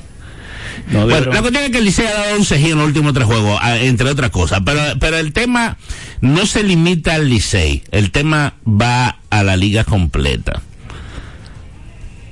No 0.91 1.06
Bueno, 1.06 1.32
la 1.34 1.41
cuestión 1.41 1.65
es 1.65 1.69
que 1.71 1.77
el 1.77 1.84
Licey 1.86 2.06
ha 2.08 2.12
dado 2.13 2.38
un 2.38 2.45
cejín 2.45 2.71
en 2.71 2.77
los 2.77 2.88
últimos 2.88 3.13
tres 3.13 3.25
juegos, 3.25 3.60
a- 3.62 3.77
entre 3.80 4.10
otras 4.10 4.32
cosas. 4.32 4.62
Pero, 4.65 4.82
pero 4.99 5.17
el 5.17 5.32
tema 5.34 5.77
no 6.21 6.45
se 6.45 6.63
limita 6.63 7.13
al 7.15 7.30
Licey. 7.30 7.84
El 7.91 8.12
tema 8.12 8.56
va 8.65 9.19
a 9.30 9.43
la 9.43 9.58
liga 9.58 9.84
completa. 9.84 10.62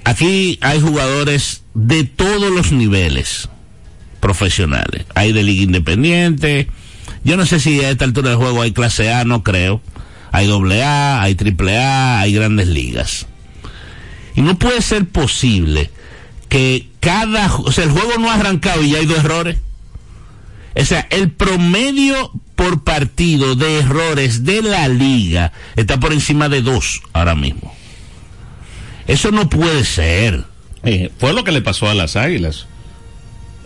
Aquí 0.03 0.57
hay 0.61 0.81
jugadores 0.81 1.63
de 1.75 2.03
todos 2.05 2.51
los 2.51 2.71
niveles 2.71 3.49
profesionales. 4.19 5.05
Hay 5.13 5.31
de 5.33 5.43
liga 5.43 5.63
independiente. 5.63 6.67
Yo 7.23 7.38
no 7.38 7.45
sé 7.45 7.60
si 7.60 7.82
a 7.82 7.89
esta 7.89 8.05
altura 8.05 8.29
del 8.29 8.38
juego 8.38 8.62
hay 8.62 8.71
clase 8.71 9.12
A, 9.12 9.25
no 9.25 9.43
creo. 9.43 9.82
Hay 10.32 10.47
doble 10.47 10.84
A, 10.84 11.21
hay 11.21 11.36
triple 11.36 11.77
A, 11.77 12.19
hay 12.19 12.34
grandes 12.34 12.67
ligas. 12.67 13.27
Y 14.36 14.41
no 14.41 14.58
puede 14.58 14.82
ser 14.82 15.05
posible 15.08 15.89
que 16.47 16.88
cada, 16.99 17.53
o 17.53 17.71
sea, 17.71 17.84
el 17.84 17.91
juego 17.91 18.13
no 18.19 18.29
ha 18.29 18.36
arrancado 18.36 18.84
y 18.84 18.91
ya 18.91 18.99
hay 18.99 19.05
dos 19.05 19.19
errores. 19.19 19.58
O 20.75 20.86
sea, 20.86 21.08
el 21.10 21.32
promedio 21.32 22.32
por 22.55 22.84
partido 22.84 23.55
de 23.55 23.79
errores 23.79 24.43
de 24.45 24.62
la 24.62 24.88
liga 24.88 25.51
está 25.75 25.99
por 25.99 26.13
encima 26.13 26.47
de 26.47 26.62
dos 26.62 27.01
ahora 27.13 27.36
mismo. 27.36 27.75
Eso 29.08 29.32
no 29.32 29.49
puede 29.49 29.84
ser. 29.84 30.45
Eh, 30.84 31.12
fue 31.17 31.34
lo 31.34 31.43
que 31.43 31.51
le 31.51 31.62
pasó 31.62 31.89
a 31.89 31.93
las 31.93 32.15
águilas 32.15 32.67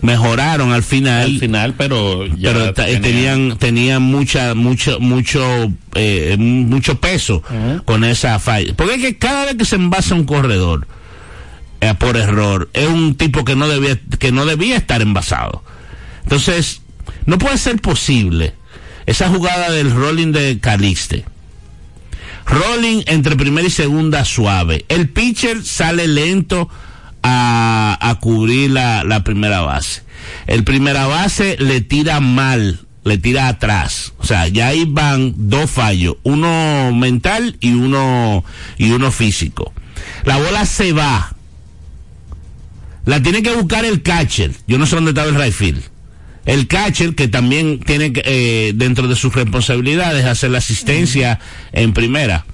Mejoraron 0.04 0.72
al 0.72 0.82
final. 0.82 1.22
al 1.24 1.38
final, 1.40 1.74
pero 1.78 2.26
ya 2.26 2.52
pero 2.52 2.74
tenían- 2.74 3.00
tenían 3.02 3.58
tenían 3.58 4.02
mucha 4.02 4.54
mucho 4.54 5.00
mucho 5.00 5.72
eh, 5.94 6.36
mucho 6.38 7.00
peso 7.00 7.42
con 7.86 8.04
esa 8.04 8.38
falla. 8.38 8.74
Porque 8.76 8.94
es 8.96 9.00
que 9.02 9.16
cada 9.18 9.46
vez 9.46 9.54
que 9.56 9.64
se 9.64 9.76
envasa 9.76 10.14
un 10.14 10.24
corredor 10.24 10.86
eh, 11.80 11.94
por 11.98 12.16
error 12.18 12.68
es 12.74 12.86
un 12.86 13.14
tipo 13.14 13.44
que 13.44 13.56
no 13.56 13.66
debía 13.66 13.98
que 14.18 14.30
no 14.30 14.44
debía 14.44 14.76
estar 14.76 15.00
envasado. 15.00 15.64
Entonces 16.22 16.82
no 17.26 17.38
puede 17.38 17.56
ser 17.56 17.80
posible 17.80 18.52
esa 19.06 19.28
jugada 19.30 19.70
del 19.70 19.90
rolling 19.90 20.32
de 20.32 20.58
Calixte. 20.60 21.24
Rolling 22.46 23.02
entre 23.06 23.36
primera 23.36 23.66
y 23.66 23.70
segunda 23.70 24.24
suave. 24.26 24.84
El 24.88 25.08
pitcher 25.08 25.64
sale 25.64 26.06
lento 26.06 26.68
a, 27.24 27.96
a 28.00 28.14
cubrir 28.16 28.70
la, 28.70 29.22
primera 29.24 29.62
base. 29.62 30.02
El 30.46 30.62
primera 30.62 31.06
base 31.06 31.56
le 31.58 31.80
tira 31.80 32.20
mal, 32.20 32.80
le 33.02 33.18
tira 33.18 33.48
atrás. 33.48 34.12
O 34.18 34.24
sea, 34.24 34.46
ya 34.46 34.68
ahí 34.68 34.84
van 34.86 35.34
dos 35.48 35.70
fallos, 35.70 36.16
uno 36.22 36.92
mental 36.92 37.56
y 37.60 37.72
uno, 37.72 38.44
y 38.76 38.90
uno 38.90 39.10
físico. 39.10 39.72
La 40.24 40.36
bola 40.36 40.66
se 40.66 40.92
va. 40.92 41.34
La 43.06 43.22
tiene 43.22 43.42
que 43.42 43.54
buscar 43.54 43.84
el 43.86 44.02
catcher. 44.02 44.52
Yo 44.66 44.78
no 44.78 44.86
sé 44.86 44.96
dónde 44.96 45.10
estaba 45.10 45.28
el 45.28 45.34
right. 45.34 45.82
El 46.44 46.66
catcher, 46.68 47.14
que 47.14 47.28
también 47.28 47.80
tiene 47.80 48.12
eh, 48.16 48.72
dentro 48.74 49.08
de 49.08 49.16
sus 49.16 49.34
responsabilidades, 49.34 50.26
hacer 50.26 50.50
la 50.50 50.58
asistencia 50.58 51.40
en 51.72 51.94
primera. 51.94 52.44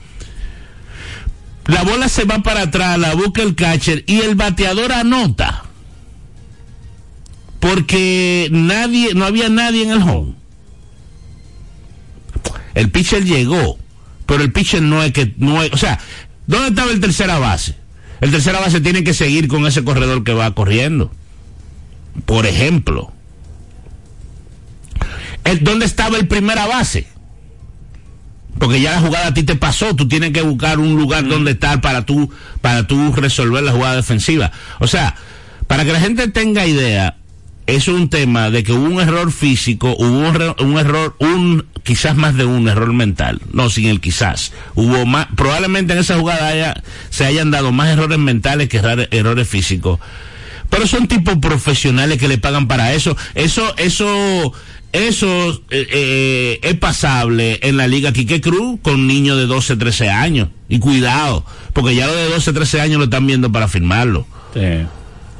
La 1.70 1.84
bola 1.84 2.08
se 2.08 2.24
va 2.24 2.40
para 2.40 2.62
atrás, 2.62 2.98
la 2.98 3.14
busca 3.14 3.42
el 3.42 3.54
catcher 3.54 4.02
y 4.08 4.20
el 4.22 4.34
bateador 4.34 4.92
anota. 4.92 5.64
Porque 7.60 8.48
nadie, 8.50 9.14
no 9.14 9.24
había 9.24 9.48
nadie 9.48 9.84
en 9.84 9.90
el 9.90 10.02
home. 10.02 10.34
El 12.74 12.90
pitcher 12.90 13.24
llegó, 13.24 13.78
pero 14.26 14.42
el 14.42 14.52
pitcher 14.52 14.82
no 14.82 15.00
es 15.02 15.12
que, 15.12 15.32
no 15.36 15.62
es, 15.62 15.72
o 15.72 15.76
sea, 15.76 16.00
¿dónde 16.48 16.70
estaba 16.70 16.90
el 16.90 17.00
tercera 17.00 17.38
base? 17.38 17.76
El 18.20 18.32
tercera 18.32 18.58
base 18.58 18.80
tiene 18.80 19.04
que 19.04 19.14
seguir 19.14 19.46
con 19.46 19.64
ese 19.64 19.84
corredor 19.84 20.24
que 20.24 20.34
va 20.34 20.52
corriendo. 20.54 21.12
Por 22.26 22.46
ejemplo. 22.46 23.12
¿Dónde 25.60 25.86
estaba 25.86 26.16
el 26.16 26.26
primera 26.26 26.66
base? 26.66 27.06
Porque 28.58 28.80
ya 28.80 28.92
la 28.92 29.00
jugada 29.00 29.28
a 29.28 29.34
ti 29.34 29.42
te 29.42 29.54
pasó, 29.56 29.94
tú 29.96 30.06
tienes 30.08 30.32
que 30.32 30.42
buscar 30.42 30.78
un 30.78 30.96
lugar 30.96 31.26
donde 31.26 31.52
estar 31.52 31.80
para 31.80 32.04
tú, 32.04 32.30
para 32.60 32.86
tú 32.86 33.12
resolver 33.12 33.62
la 33.62 33.72
jugada 33.72 33.96
defensiva. 33.96 34.52
O 34.80 34.86
sea, 34.86 35.14
para 35.66 35.84
que 35.84 35.92
la 35.92 36.00
gente 36.00 36.28
tenga 36.28 36.66
idea, 36.66 37.16
es 37.66 37.86
un 37.88 38.08
tema 38.10 38.50
de 38.50 38.64
que 38.64 38.72
hubo 38.72 38.84
un 38.84 39.00
error 39.00 39.30
físico, 39.30 39.94
hubo 39.96 40.06
un, 40.18 40.24
error- 40.26 40.56
un 40.60 40.76
error, 40.78 41.14
un, 41.20 41.66
quizás 41.84 42.16
más 42.16 42.34
de 42.36 42.44
un 42.44 42.68
error 42.68 42.92
mental, 42.92 43.40
no 43.52 43.70
sin 43.70 43.86
el 43.86 44.00
quizás. 44.00 44.52
Hubo 44.74 45.06
más, 45.06 45.28
probablemente 45.36 45.92
en 45.92 46.00
esa 46.00 46.18
jugada 46.18 46.48
haya- 46.48 46.82
se 47.10 47.24
hayan 47.24 47.50
dado 47.52 47.70
más 47.70 47.88
errores 47.88 48.18
mentales 48.18 48.68
que 48.68 48.78
errores, 48.78 49.08
errores 49.12 49.48
físicos. 49.48 50.00
Pero 50.68 50.86
son 50.86 51.08
tipos 51.08 51.36
profesionales 51.38 52.18
que 52.18 52.28
le 52.28 52.38
pagan 52.38 52.66
para 52.68 52.92
eso. 52.92 53.16
Eso, 53.34 53.74
eso, 53.76 54.52
eso 54.92 55.62
eh, 55.70 55.86
eh, 55.92 56.60
es 56.62 56.74
pasable 56.74 57.60
en 57.62 57.76
la 57.76 57.86
Liga 57.86 58.12
Quique 58.12 58.40
Cruz 58.40 58.80
con 58.82 59.06
niños 59.06 59.38
de 59.38 59.46
12, 59.46 59.76
13 59.76 60.08
años. 60.10 60.48
Y 60.68 60.78
cuidado, 60.78 61.44
porque 61.72 61.94
ya 61.94 62.06
los 62.06 62.16
de 62.16 62.28
12, 62.28 62.52
13 62.52 62.80
años 62.80 62.98
lo 62.98 63.04
están 63.04 63.26
viendo 63.26 63.50
para 63.50 63.68
firmarlo. 63.68 64.26
Sí. 64.54 64.86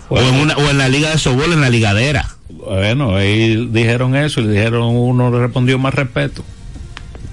O 0.09 0.21
en, 0.21 0.35
una, 0.35 0.57
o 0.57 0.71
en 0.71 0.79
la 0.79 0.89
Liga 0.89 1.11
de 1.11 1.19
Sobol, 1.19 1.53
en 1.53 1.61
la 1.61 1.71
ligadera. 1.71 2.29
Bueno, 2.49 3.17
ahí 3.17 3.69
dijeron 3.71 4.17
eso 4.17 4.41
y 4.41 4.49
dijeron 4.49 4.83
uno 4.97 5.31
le 5.31 5.39
respondió 5.39 5.79
más 5.79 5.95
respeto. 5.95 6.45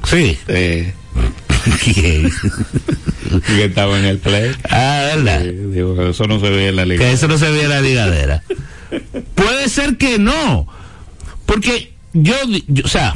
Sí. 0.03 0.37
¿Quién? 1.83 2.31
que 3.45 3.65
estaba 3.65 3.97
en 3.99 4.05
el 4.05 4.19
play. 4.19 4.51
ah, 4.69 5.11
¿verdad? 5.15 5.41
Digo, 5.41 6.01
eso 6.07 6.25
no 6.25 6.39
se 6.39 6.49
ve 6.49 6.69
en 6.69 6.75
la 6.75 6.85
liga. 6.85 7.03
Que 7.03 7.11
eso 7.11 7.27
no 7.27 7.37
se 7.37 7.49
ve 7.49 7.63
en 7.63 7.69
la 7.69 7.81
ligadera. 7.81 8.43
Puede 9.35 9.69
ser 9.69 9.97
que 9.97 10.17
no. 10.19 10.67
Porque 11.45 11.93
yo, 12.23 12.35
yo- 12.67 12.83
o 12.85 12.87
sea, 12.87 13.15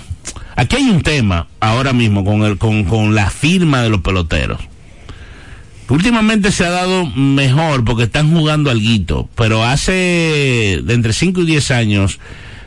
aquí 0.56 0.76
hay 0.78 0.90
un 0.90 1.02
tema 1.02 1.48
ahora 1.60 1.94
mismo 1.94 2.24
con, 2.26 2.44
el, 2.44 2.58
con, 2.58 2.84
con 2.86 3.16
la 3.16 3.30
firma 3.30 3.82
de 3.82 3.90
los 3.90 4.02
peloteros. 4.02 4.60
Últimamente 5.90 6.52
se 6.54 6.66
ha 6.66 6.70
dado 6.70 7.06
mejor 7.06 7.84
porque 7.84 8.04
están 8.04 8.32
jugando 8.34 8.72
alguito, 8.72 9.28
pero 9.36 9.64
hace 9.66 10.80
de 10.84 10.94
entre 10.94 11.12
5 11.12 11.42
y 11.42 11.46
10 11.46 11.72
años 11.72 12.20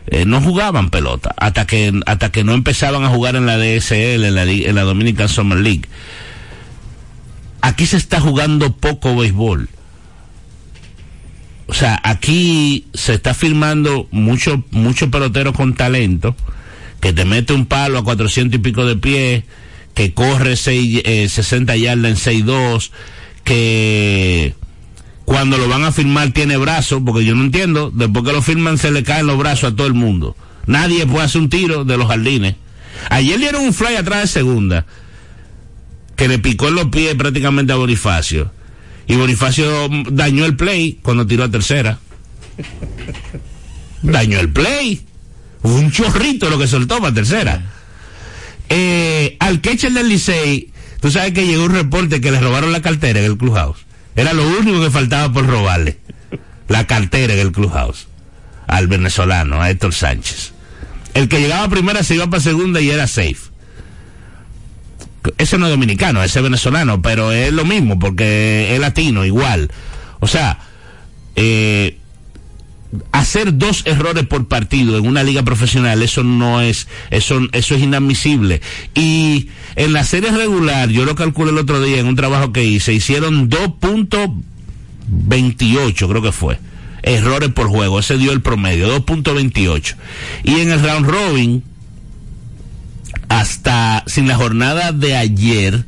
eh, 0.08 0.26
no 0.26 0.42
jugaban 0.42 0.90
pelota 0.90 1.34
hasta 1.38 1.66
que 1.66 1.90
hasta 2.04 2.30
que 2.30 2.44
no 2.44 2.52
empezaban 2.52 3.02
a 3.04 3.08
jugar 3.08 3.36
en 3.36 3.46
la 3.46 3.56
DSL, 3.56 4.24
en 4.24 4.34
la, 4.34 4.42
en 4.44 4.74
la 4.74 4.82
Dominican 4.82 5.30
Summer 5.30 5.58
League. 5.58 5.88
Aquí 7.62 7.86
se 7.86 7.96
está 7.96 8.20
jugando 8.20 8.72
poco 8.76 9.16
béisbol. 9.16 9.70
O 11.66 11.74
sea, 11.74 12.00
aquí 12.05 12.87
se 12.92 13.14
está 13.14 13.33
firmando 13.35 14.07
mucho, 14.11 14.62
mucho 14.70 15.11
pelotero 15.11 15.53
con 15.53 15.74
talento, 15.74 16.37
que 17.00 17.12
te 17.12 17.24
mete 17.24 17.53
un 17.53 17.66
palo 17.66 17.98
a 17.98 18.05
400 18.05 18.59
y 18.59 18.62
pico 18.62 18.85
de 18.85 18.96
pies, 18.96 19.44
que 19.94 20.12
corre 20.12 20.57
seis, 20.57 21.00
eh, 21.05 21.29
60 21.29 21.77
yardas 21.77 22.27
en 22.27 22.46
6-2, 22.46 22.90
que 23.44 24.55
cuando 25.24 25.57
lo 25.57 25.68
van 25.68 25.85
a 25.85 25.92
firmar 25.92 26.33
tiene 26.33 26.57
brazos, 26.57 27.03
porque 27.05 27.24
yo 27.24 27.35
no 27.35 27.44
entiendo, 27.44 27.90
después 27.94 28.24
que 28.24 28.33
lo 28.33 28.42
firman 28.42 28.77
se 28.77 28.90
le 28.90 29.03
caen 29.03 29.27
los 29.27 29.38
brazos 29.38 29.72
a 29.72 29.77
todo 29.77 29.87
el 29.87 29.94
mundo. 29.94 30.37
Nadie 30.66 31.07
puede 31.07 31.24
hacer 31.24 31.40
un 31.40 31.48
tiro 31.48 31.85
de 31.85 31.96
los 31.96 32.09
jardines. 32.09 32.57
Ayer 33.11 33.38
dieron 33.38 33.62
un 33.62 33.72
fly 33.72 33.96
atrás 33.96 34.22
de 34.22 34.27
segunda, 34.27 34.87
que 36.16 36.29
le 36.29 36.38
picó 36.38 36.68
en 36.68 36.74
los 36.74 36.87
pies 36.87 37.14
prácticamente 37.14 37.72
a 37.72 37.77
Bonifacio. 37.77 38.50
Y 39.06 39.16
Bonifacio 39.16 39.88
dañó 40.10 40.44
el 40.44 40.56
play 40.56 40.98
cuando 41.02 41.26
tiró 41.26 41.44
a 41.44 41.50
tercera. 41.50 41.98
dañó 44.02 44.40
el 44.40 44.50
play. 44.50 45.04
Un 45.62 45.90
chorrito 45.90 46.50
lo 46.50 46.58
que 46.58 46.66
soltó 46.66 47.00
para 47.00 47.14
tercera. 47.14 47.62
Eh, 48.68 49.36
al 49.40 49.60
catcher 49.60 49.92
del 49.92 50.08
Licey, 50.08 50.70
tú 51.00 51.10
sabes 51.10 51.32
que 51.32 51.46
llegó 51.46 51.64
un 51.64 51.74
reporte 51.74 52.20
que 52.20 52.30
le 52.30 52.40
robaron 52.40 52.72
la 52.72 52.82
cartera 52.82 53.20
en 53.20 53.26
el 53.26 53.36
clubhouse. 53.36 53.78
Era 54.16 54.32
lo 54.32 54.46
único 54.58 54.80
que 54.80 54.90
faltaba 54.90 55.32
por 55.32 55.46
robarle. 55.46 55.98
La 56.68 56.86
cartera 56.86 57.34
en 57.34 57.40
el 57.40 57.52
clubhouse. 57.52 58.08
Al 58.66 58.86
venezolano, 58.86 59.60
a 59.60 59.70
Héctor 59.70 59.92
Sánchez. 59.92 60.52
El 61.12 61.28
que 61.28 61.40
llegaba 61.40 61.64
a 61.64 61.68
primera 61.68 62.02
se 62.02 62.14
iba 62.14 62.28
para 62.28 62.42
segunda 62.42 62.80
y 62.80 62.90
era 62.90 63.06
safe 63.06 63.53
ese 65.38 65.58
no 65.58 65.66
es 65.66 65.72
dominicano, 65.72 66.22
ese 66.22 66.38
es 66.38 66.42
venezolano, 66.42 67.02
pero 67.02 67.32
es 67.32 67.52
lo 67.52 67.64
mismo 67.64 67.98
porque 67.98 68.74
es 68.74 68.80
latino 68.80 69.24
igual. 69.24 69.70
O 70.20 70.26
sea, 70.26 70.58
eh, 71.37 71.98
hacer 73.12 73.56
dos 73.56 73.82
errores 73.87 74.26
por 74.26 74.48
partido 74.48 74.98
en 74.98 75.06
una 75.06 75.22
liga 75.22 75.42
profesional, 75.42 76.02
eso 76.02 76.22
no 76.22 76.60
es, 76.60 76.88
eso, 77.10 77.40
eso 77.52 77.74
es 77.74 77.82
inadmisible. 77.82 78.60
Y 78.94 79.48
en 79.76 79.92
la 79.92 80.04
serie 80.04 80.30
regular, 80.30 80.88
yo 80.90 81.04
lo 81.04 81.14
calculé 81.14 81.50
el 81.50 81.58
otro 81.58 81.82
día 81.82 81.98
en 81.98 82.06
un 82.06 82.16
trabajo 82.16 82.52
que 82.52 82.64
hice, 82.64 82.92
hicieron 82.92 83.50
2.28, 83.50 86.08
creo 86.08 86.22
que 86.22 86.32
fue. 86.32 86.58
Errores 87.02 87.50
por 87.50 87.68
juego, 87.68 88.00
ese 88.00 88.16
dio 88.16 88.32
el 88.32 88.40
promedio, 88.40 88.88
2.28. 89.04 89.96
Y 90.44 90.60
en 90.60 90.70
el 90.70 90.82
round 90.82 91.06
robin, 91.06 91.62
hasta 93.44 94.04
sin 94.07 94.26
la 94.26 94.37
jornada 94.37 94.90
de 94.92 95.16
ayer 95.16 95.85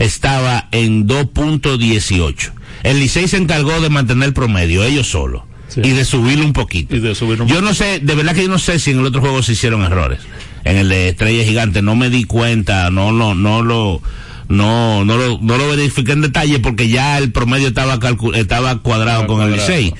estaba 0.00 0.66
en 0.72 1.06
2.18. 1.06 2.50
El 2.82 2.98
Licey 2.98 3.28
se 3.28 3.36
encargó 3.36 3.80
de 3.80 3.88
mantener 3.90 4.30
el 4.30 4.34
promedio, 4.34 4.82
ellos 4.82 5.08
solos. 5.08 5.42
Sí. 5.68 5.82
Y 5.84 5.90
de 5.90 6.04
subirlo 6.04 6.44
un 6.44 6.52
poquito. 6.52 6.96
Y 6.96 6.98
de 6.98 7.14
subirlo 7.14 7.44
un 7.44 7.50
yo 7.50 7.62
no 7.62 7.74
sé, 7.74 8.00
de 8.00 8.14
verdad 8.16 8.34
que 8.34 8.42
yo 8.42 8.48
no 8.48 8.58
sé 8.58 8.80
si 8.80 8.90
en 8.90 8.98
el 8.98 9.06
otro 9.06 9.20
juego 9.20 9.40
se 9.40 9.52
hicieron 9.52 9.82
errores. 9.82 10.18
En 10.64 10.78
el 10.78 10.88
de 10.88 11.10
Estrella 11.10 11.44
Gigante 11.44 11.80
no 11.80 11.94
me 11.94 12.10
di 12.10 12.24
cuenta, 12.24 12.90
no, 12.90 13.12
no, 13.12 13.36
no 13.36 13.62
lo, 13.62 14.02
no, 14.48 15.04
no 15.04 15.16
lo, 15.16 15.38
no 15.40 15.58
lo 15.58 15.68
verifiqué 15.68 16.10
en 16.10 16.22
detalle 16.22 16.58
porque 16.58 16.88
ya 16.88 17.18
el 17.18 17.30
promedio 17.30 17.68
estaba 17.68 18.00
estaba 18.34 18.78
cuadrado 18.82 19.20
Estaba 19.20 19.26
con 19.28 19.42
el 19.42 19.54
cuadrado. 19.54 19.68
Licey. 19.68 19.94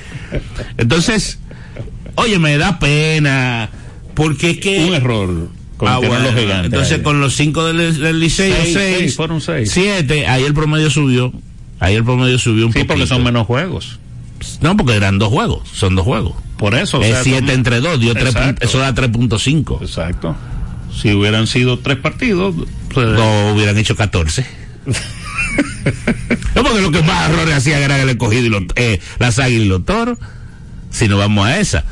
Entonces, 0.76 1.38
oye, 2.16 2.40
me 2.40 2.58
da 2.58 2.80
pena 2.80 3.70
porque 4.14 4.50
es 4.50 4.58
que 4.58 4.84
Un 4.86 4.94
error 4.94 5.59
Ah, 5.88 5.98
bueno, 5.98 6.18
los 6.20 6.34
gigantes. 6.34 6.66
entonces 6.66 6.92
ahí. 6.98 7.02
con 7.02 7.20
los 7.20 7.34
cinco 7.34 7.64
del, 7.66 7.98
del 7.98 8.18
Licey, 8.20 8.50
o 8.52 8.54
Seis, 8.56 8.72
seis, 8.74 8.96
seis, 8.98 9.16
fueron 9.16 9.40
seis. 9.40 9.70
siete, 9.70 10.26
ahí 10.26 10.44
el 10.44 10.54
promedio 10.54 10.90
subió, 10.90 11.32
ahí 11.78 11.94
el 11.94 12.04
promedio 12.04 12.38
subió 12.38 12.66
un 12.66 12.72
Sí, 12.72 12.78
poquito. 12.80 12.94
porque 12.94 13.06
son 13.06 13.22
menos 13.24 13.46
juegos. 13.46 13.98
No, 14.60 14.76
porque 14.76 14.94
eran 14.94 15.18
dos 15.18 15.28
juegos, 15.28 15.68
son 15.72 15.94
dos 15.96 16.04
juegos. 16.04 16.34
Por 16.56 16.74
eso. 16.74 16.98
o 16.98 17.02
es 17.02 17.10
sea, 17.12 17.22
siete 17.22 17.52
entre 17.52 17.80
dos, 17.80 18.00
dio 18.00 18.12
tres, 18.14 18.34
eso 18.60 18.78
da 18.78 18.94
3.5. 18.94 19.82
Exacto. 19.82 20.34
Si 20.94 21.12
hubieran 21.12 21.46
sido 21.46 21.78
tres 21.78 21.96
partidos, 21.98 22.54
pues, 22.92 23.06
No 23.08 23.52
hubieran 23.54 23.76
hecho 23.78 23.96
14. 23.96 24.44
no, 26.54 26.62
porque 26.64 26.80
lo 26.80 26.90
que 26.90 27.02
más 27.02 27.30
errores 27.30 27.54
hacían 27.54 27.82
era 27.82 28.00
el 28.00 28.08
escogido 28.08 28.44
y 28.46 28.48
los, 28.48 28.62
eh, 28.76 29.00
las 29.18 29.38
águilas 29.38 29.66
y 29.66 29.68
los 29.68 29.84
toros. 29.84 30.18
Si 30.90 31.06
no 31.08 31.16
vamos 31.18 31.46
a 31.46 31.58
esa. 31.60 31.84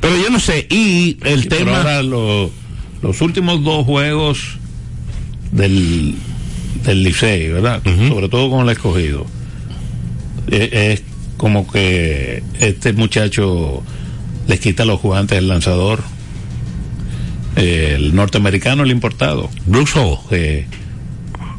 Pero 0.00 0.16
yo 0.18 0.28
no 0.30 0.38
sé, 0.38 0.66
y 0.68 1.16
el 1.24 1.48
tema. 1.48 1.78
ahora 1.78 2.02
lo- 2.02 2.50
los 3.02 3.20
últimos 3.20 3.62
dos 3.64 3.84
juegos 3.84 4.58
del, 5.50 6.14
del 6.84 7.02
Licey, 7.02 7.48
¿verdad? 7.48 7.82
Sobre 8.08 8.28
todo 8.28 8.50
con 8.50 8.64
el 8.66 8.70
escogido. 8.72 9.26
Eh, 10.48 10.92
es 10.92 11.02
como 11.36 11.70
que 11.70 12.42
este 12.60 12.92
muchacho 12.92 13.82
les 14.46 14.60
quita 14.60 14.84
los 14.84 15.00
jugantes 15.00 15.38
el 15.38 15.48
lanzador. 15.48 16.02
El 17.56 18.14
norteamericano, 18.14 18.82
el 18.84 18.90
importado. 18.90 19.50
Hall, 19.94 20.18
Eh, 20.30 20.66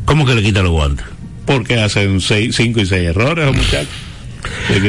¿cómo 0.05 0.25
que 0.25 0.35
le 0.35 0.43
quita 0.43 0.61
los 0.63 0.71
guantes? 0.71 1.05
porque 1.45 1.77
hacen 1.77 2.21
seis, 2.21 2.55
cinco 2.55 2.79
y 2.79 2.85
seis 2.85 3.09
errores, 3.09 3.45
los 3.45 3.57
muchachos. 3.57 3.89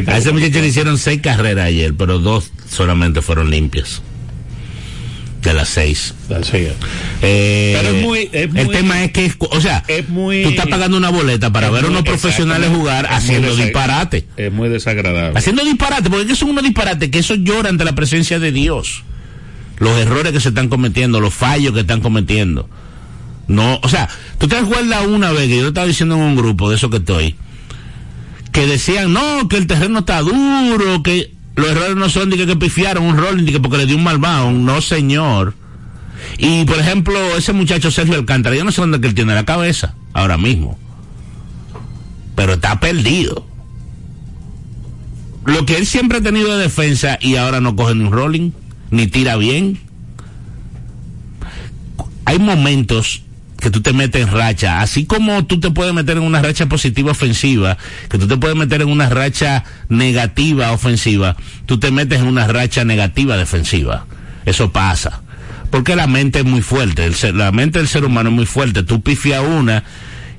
A 0.06 0.18
ese 0.18 0.30
muchacho 0.30 0.60
le 0.60 0.68
hicieron 0.68 0.98
seis 0.98 1.20
carreras 1.20 1.66
ayer, 1.66 1.94
pero 1.94 2.20
dos 2.20 2.52
solamente 2.70 3.22
fueron 3.22 3.50
limpias. 3.50 4.02
De 5.44 5.52
las 5.52 5.68
seis. 5.68 6.14
Así 6.35 6.57
es. 6.57 6.72
Eh, 7.20 7.76
Pero 7.78 7.96
es 7.96 8.02
muy- 8.02 8.28
es 8.33 8.54
el 8.54 8.68
tema 8.70 9.04
es 9.04 9.12
que, 9.12 9.30
o 9.38 9.61
sea, 9.61 9.85
Es 9.88 10.09
muy. 10.09 10.42
tú 10.42 10.48
estás 10.48 10.66
pagando 10.68 10.96
una 10.96 11.11
boleta 11.11 11.52
para 11.52 11.68
ver 11.70 11.85
a 11.85 11.88
unos 11.88 12.02
profesionales 12.02 12.70
jugar 12.74 13.07
haciendo 13.11 13.54
disparate. 13.54 14.26
Es 14.38 14.50
muy 14.50 14.70
desagradable. 14.70 15.38
Haciendo 15.38 15.62
disparate, 15.62 16.09
porque 16.09 16.35
son 16.35 16.48
unos 16.50 16.64
disparates 16.64 17.11
que 17.11 17.18
eso 17.18 17.35
llora 17.35 17.68
ante 17.68 17.85
la 17.85 17.94
presencia 17.94 18.38
de 18.38 18.52
Dios. 18.52 19.04
Los 19.78 19.98
errores 19.98 20.33
que 20.33 20.40
se 20.40 20.48
están 20.48 20.68
cometiendo, 20.70 21.20
los 21.20 21.35
fallos 21.35 21.74
que 21.74 21.80
están 21.80 22.00
cometiendo. 22.00 22.68
No, 23.46 23.78
o 23.83 23.88
sea, 23.90 24.09
tú 24.38 24.48
te 24.48 24.57
acuerdas 24.57 25.07
una 25.07 25.30
vez 25.30 25.48
que 25.48 25.59
yo 25.59 25.68
estaba 25.68 25.87
diciendo 25.87 26.14
en 26.14 26.22
un 26.22 26.37
grupo 26.37 26.70
de 26.70 26.76
eso 26.76 26.88
que 26.88 26.96
estoy, 26.96 27.37
que 28.50 28.66
decían, 28.66 29.12
no, 29.12 29.46
que 29.48 29.59
el 29.59 29.66
terreno 29.66 29.98
está 29.98 30.20
duro, 30.20 31.02
que 31.02 31.34
los 31.56 31.68
errores 31.68 31.96
no 31.96 32.08
son 32.08 32.30
de 32.30 32.36
que, 32.36 32.46
que 32.46 32.56
pifiaron 32.56 33.04
un 33.04 33.16
rolling, 33.16 33.44
de 33.44 33.52
que 33.52 33.60
porque 33.60 33.78
le 33.78 33.86
dio 33.86 33.96
un 33.96 34.04
mal 34.04 34.18
bound. 34.18 34.64
no 34.64 34.80
señor. 34.80 35.54
Y 36.38 36.64
por 36.64 36.78
ejemplo, 36.78 37.18
ese 37.36 37.52
muchacho 37.52 37.90
Sergio 37.90 38.16
Alcántara, 38.16 38.56
yo 38.56 38.64
no 38.64 38.72
sé 38.72 38.80
dónde 38.80 39.00
que 39.00 39.06
él 39.06 39.14
tiene 39.14 39.34
la 39.34 39.44
cabeza, 39.44 39.94
ahora 40.12 40.36
mismo. 40.36 40.78
Pero 42.34 42.54
está 42.54 42.80
perdido 42.80 43.46
lo 45.44 45.66
que 45.66 45.76
él 45.76 45.86
siempre 45.86 46.18
ha 46.18 46.22
tenido 46.22 46.56
de 46.56 46.62
defensa 46.62 47.18
y 47.20 47.36
ahora 47.36 47.60
no 47.60 47.76
coge 47.76 47.94
ni 47.94 48.04
un 48.04 48.12
rolling, 48.12 48.50
ni 48.90 49.06
tira 49.06 49.36
bien. 49.36 49.78
Hay 52.24 52.38
momentos 52.38 53.23
que 53.60 53.70
tú 53.70 53.80
te 53.80 53.92
metes 53.92 54.22
en 54.26 54.32
racha, 54.32 54.80
así 54.80 55.06
como 55.06 55.46
tú 55.46 55.58
te 55.60 55.70
puedes 55.70 55.94
meter 55.94 56.16
en 56.18 56.22
una 56.24 56.42
racha 56.42 56.66
positiva 56.66 57.12
ofensiva, 57.12 57.78
que 58.10 58.18
tú 58.18 58.26
te 58.28 58.36
puedes 58.36 58.56
meter 58.56 58.82
en 58.82 58.88
una 58.88 59.08
racha 59.08 59.64
negativa 59.88 60.72
ofensiva, 60.72 61.36
tú 61.66 61.78
te 61.78 61.90
metes 61.90 62.20
en 62.20 62.26
una 62.26 62.46
racha 62.46 62.84
negativa 62.84 63.36
defensiva. 63.36 64.06
Eso 64.44 64.70
pasa. 64.72 65.22
Porque 65.70 65.96
la 65.96 66.06
mente 66.06 66.40
es 66.40 66.44
muy 66.44 66.60
fuerte, 66.62 67.04
el 67.04 67.14
ser- 67.14 67.34
la 67.34 67.50
mente 67.52 67.78
del 67.78 67.88
ser 67.88 68.04
humano 68.04 68.28
es 68.30 68.34
muy 68.36 68.46
fuerte. 68.46 68.82
Tú 68.82 69.00
pifias 69.02 69.42
una 69.42 69.82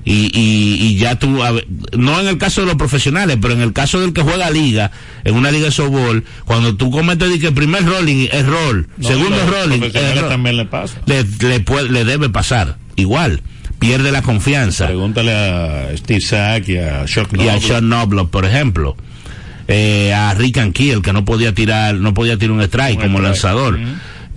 y, 0.05 0.29
y, 0.39 0.75
y 0.85 0.97
ya 0.97 1.17
tú, 1.17 1.39
ver, 1.39 1.65
no 1.97 2.19
en 2.21 2.27
el 2.27 2.37
caso 2.37 2.61
de 2.61 2.67
los 2.67 2.75
profesionales, 2.75 3.37
pero 3.41 3.53
en 3.55 3.61
el 3.61 3.73
caso 3.73 3.99
del 3.99 4.13
que 4.13 4.21
juega 4.21 4.49
liga, 4.51 4.91
en 5.23 5.33
una 5.35 5.49
liga 5.51 5.65
de 5.65 5.71
softball, 5.71 6.23
cuando 6.45 6.75
tú 6.75 6.91
cometes 6.91 7.39
que 7.39 7.47
el 7.47 7.53
primer 7.53 7.83
rolling 7.85 8.27
es 8.31 8.45
roll, 8.45 8.87
No, 8.97 9.07
segundo 9.07 9.37
rolling 9.49 9.81
también 10.29 10.57
le 10.57 10.65
pasa. 10.65 11.01
le, 11.07 11.23
le, 11.39 11.59
puede- 11.61 11.89
le 11.89 12.05
debe 12.05 12.29
pasar. 12.29 12.77
Igual, 12.95 13.41
pierde 13.79 14.11
la 14.11 14.21
confianza. 14.21 14.85
Pregúntale 14.87 15.33
a 15.33 15.97
Steve 15.97 16.21
Sack 16.21 16.69
y 16.69 16.77
a 16.77 17.05
Shock 17.05 17.37
Y 17.37 17.47
a. 17.49 17.59
Sean 17.59 17.85
Knobloch, 17.85 18.29
por 18.29 18.45
ejemplo. 18.45 18.95
Eh, 19.67 20.13
a 20.13 20.33
Rick 20.35 20.57
Ankiel, 20.59 21.01
que 21.01 21.11
no 21.13 21.25
podía 21.25 21.53
tirar, 21.53 21.95
no 21.95 22.13
podía 22.13 22.37
tirar 22.37 22.51
un 22.51 22.61
strike 22.61 22.97
Un 22.97 23.01
como 23.03 23.17
strike. 23.17 23.23
lanzador. 23.23 23.79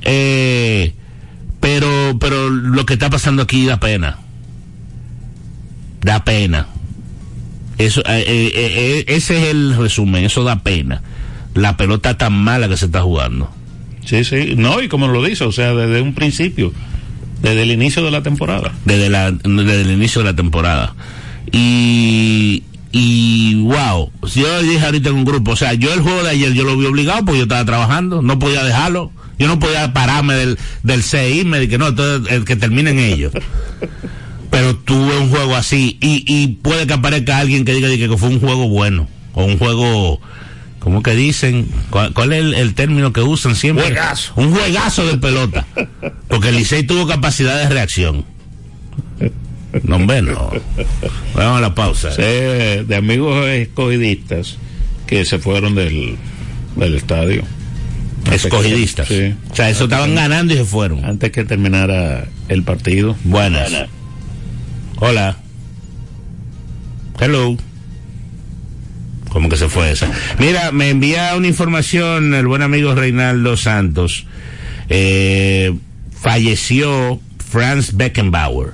Eh, 0.02 0.94
pero, 1.60 2.16
pero 2.18 2.48
lo 2.50 2.86
que 2.86 2.94
está 2.94 3.10
pasando 3.10 3.42
aquí 3.42 3.66
da 3.66 3.78
pena. 3.78 4.18
Da 6.00 6.24
pena. 6.24 6.66
Eso, 7.76 8.00
eh, 8.06 8.24
eh, 8.26 8.52
eh, 8.54 9.04
ese 9.08 9.38
es 9.38 9.50
el 9.50 9.76
resumen, 9.76 10.24
eso 10.24 10.42
da 10.44 10.62
pena. 10.62 11.02
La 11.54 11.76
pelota 11.76 12.16
tan 12.16 12.32
mala 12.32 12.68
que 12.68 12.76
se 12.76 12.86
está 12.86 13.02
jugando. 13.02 13.50
Sí, 14.04 14.24
sí. 14.24 14.54
No, 14.56 14.80
y 14.80 14.88
como 14.88 15.08
lo 15.08 15.22
dice, 15.22 15.44
o 15.44 15.52
sea, 15.52 15.74
desde 15.74 16.00
un 16.00 16.14
principio, 16.14 16.72
desde 17.42 17.62
el 17.62 17.70
inicio 17.70 18.04
de 18.04 18.10
la 18.10 18.22
temporada. 18.22 18.72
desde, 18.84 19.10
la, 19.10 19.30
desde 19.32 19.80
el 19.82 19.90
inicio 19.90 20.22
de 20.22 20.30
la 20.30 20.36
temporada. 20.36 20.94
Y, 21.52 22.64
y 22.92 23.54
wow, 23.62 24.10
yo 24.34 24.62
dije 24.62 24.84
ahorita 24.84 25.10
en 25.10 25.16
un 25.16 25.24
grupo, 25.24 25.52
o 25.52 25.56
sea, 25.56 25.74
yo 25.74 25.92
el 25.92 26.00
juego 26.00 26.22
de 26.22 26.30
ayer 26.30 26.52
yo 26.52 26.64
lo 26.64 26.76
vi 26.76 26.86
obligado 26.86 27.24
porque 27.24 27.38
yo 27.38 27.44
estaba 27.44 27.64
trabajando, 27.64 28.22
no 28.22 28.38
podía 28.38 28.64
dejarlo, 28.64 29.12
yo 29.38 29.46
no 29.46 29.58
podía 29.58 29.92
pararme 29.92 30.34
del, 30.34 30.58
del 30.82 31.02
CI, 31.02 31.44
me 31.44 31.60
dije, 31.60 31.78
no, 31.78 31.88
entonces 31.88 32.32
el 32.32 32.44
que 32.44 32.56
terminen 32.56 32.98
ellos. 32.98 33.32
Pero 34.50 34.76
tuve 34.76 35.18
un 35.18 35.28
juego 35.28 35.54
así 35.56 35.98
y, 36.00 36.24
y 36.26 36.48
puede 36.48 36.86
que 36.86 36.94
aparezca 36.94 37.38
alguien 37.38 37.64
que 37.64 37.74
diga, 37.74 37.88
diga 37.88 38.08
que 38.08 38.16
fue 38.16 38.30
un 38.30 38.40
juego 38.40 38.68
bueno 38.68 39.06
o 39.34 39.44
un 39.44 39.58
juego, 39.58 40.20
¿cómo 40.88 41.02
que 41.02 41.14
dicen? 41.14 41.68
¿Cuál, 41.90 42.14
cuál 42.14 42.32
es 42.32 42.38
el, 42.38 42.54
el 42.54 42.74
término 42.74 43.12
que 43.12 43.20
usan 43.20 43.54
siempre? 43.54 43.84
Juegazo. 43.84 44.32
Un 44.36 44.54
juegazo 44.54 45.06
de 45.06 45.18
pelota. 45.18 45.66
Porque 46.28 46.48
el 46.48 46.56
Licey 46.56 46.82
tuvo 46.82 47.06
capacidad 47.06 47.58
de 47.58 47.68
reacción. 47.68 48.24
No, 49.82 49.96
hombre, 49.96 50.22
no. 50.22 50.50
Vamos 51.34 51.58
a 51.58 51.60
la 51.60 51.74
pausa. 51.74 52.08
De 52.16 52.96
amigos 52.96 53.46
escogidistas 53.48 54.56
que 55.06 55.26
se 55.26 55.38
fueron 55.38 55.74
del, 55.74 56.16
del 56.76 56.94
estadio. 56.94 57.42
Escogidistas. 58.32 59.08
Sí. 59.08 59.34
O 59.50 59.54
sea, 59.54 59.68
eso 59.68 59.84
estaban 59.84 60.14
ganando 60.14 60.54
y 60.54 60.56
se 60.56 60.64
fueron. 60.64 61.04
Antes 61.04 61.32
que 61.32 61.44
terminara 61.44 62.28
el 62.48 62.62
partido. 62.62 63.14
Buenas. 63.24 63.70
Hola. 64.96 65.36
Hello. 67.20 67.58
¿Cómo 69.28 69.48
que 69.48 69.56
se 69.56 69.68
fue 69.68 69.92
esa? 69.92 70.10
Mira, 70.38 70.72
me 70.72 70.90
envía 70.90 71.34
una 71.36 71.46
información 71.46 72.34
el 72.34 72.46
buen 72.46 72.62
amigo 72.62 72.94
Reinaldo 72.94 73.56
Santos. 73.56 74.26
Eh, 74.88 75.74
falleció 76.18 77.20
Franz 77.50 77.94
Beckenbauer. 77.94 78.72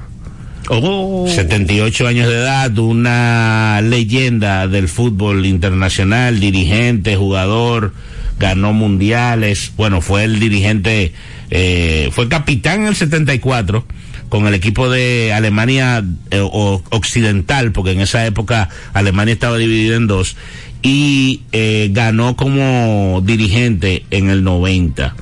Oh, 0.69 1.27
78 1.29 2.07
años 2.07 2.27
de 2.29 2.37
edad, 2.37 2.79
una 2.79 3.81
leyenda 3.83 4.67
del 4.67 4.89
fútbol 4.89 5.45
internacional, 5.45 6.41
dirigente, 6.41 7.17
jugador, 7.17 7.93
ganó 8.39 8.73
mundiales, 8.73 9.73
bueno, 9.77 10.01
fue 10.01 10.25
el 10.25 10.41
dirigente, 10.41 11.13
eh, 11.51 12.09
fue 12.13 12.29
capitán 12.29 12.83
en 12.83 12.87
el 12.89 12.97
74 12.97 13.85
con 14.29 14.47
el 14.47 14.55
equipo 14.55 14.89
de 14.91 15.33
Alemania 15.33 16.05
eh, 16.31 16.41
o- 16.43 16.83
occidental, 16.91 17.73
porque 17.73 17.93
en 17.93 18.01
esa 18.01 18.27
época 18.27 18.69
Alemania 18.93 19.35
estaba 19.35 19.57
dividida 19.59 19.97
en 19.97 20.07
dos, 20.07 20.37
y 20.83 21.43
eh, 21.53 21.89
ganó 21.93 22.37
como 22.37 23.23
dirigente 23.25 24.05
en 24.11 24.31
el 24.31 24.45
90. 24.45 25.15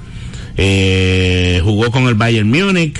Eh, 0.56 1.60
jugó 1.64 1.90
con 1.90 2.04
el 2.08 2.14
Bayern 2.14 2.48
Múnich, 2.50 2.98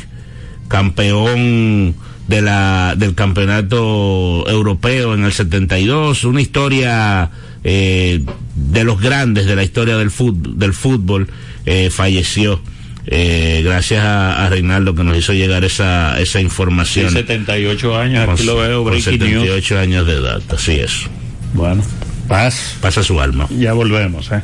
campeón 0.69 1.95
de 2.29 2.41
la 2.41 2.95
del 2.97 3.15
campeonato 3.15 4.49
europeo 4.49 5.13
en 5.15 5.25
el 5.25 5.33
72 5.33 6.25
una 6.25 6.41
historia 6.41 7.31
eh, 7.65 8.25
de 8.55 8.85
los 8.85 9.01
grandes 9.01 9.45
de 9.47 9.57
la 9.57 9.65
historia 9.65 9.97
del 9.97 10.11
fútbol 10.11 10.59
del 10.59 10.73
fútbol 10.73 11.29
eh, 11.67 11.91
falleció 11.91 12.61
Eh, 13.07 13.63
gracias 13.65 14.05
a, 14.05 14.45
a, 14.45 14.49
Reinaldo 14.49 14.95
que 14.95 15.03
nos 15.03 15.17
hizo 15.17 15.33
llegar 15.33 15.65
esa, 15.65 16.21
esa 16.21 16.41
información. 16.41 17.09
Sí, 17.11 17.17
78 17.17 17.99
años, 17.99 18.29
aquí 18.29 18.47
con, 18.47 18.47
lo 18.47 18.57
veo, 18.57 18.85
con 18.85 19.01
78 19.01 19.75
news. 19.75 19.83
años 19.83 20.07
de 20.07 20.13
edad, 20.15 20.43
así 20.51 20.73
es. 20.73 21.09
Bueno, 21.53 21.83
paz. 22.29 22.77
Pasa 22.81 23.03
su 23.03 23.21
alma. 23.21 23.49
Ya 23.59 23.73
volvemos, 23.73 24.31
¿eh? 24.31 24.41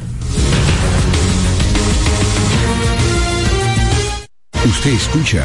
Usted 4.65 4.91
escucha 4.93 5.45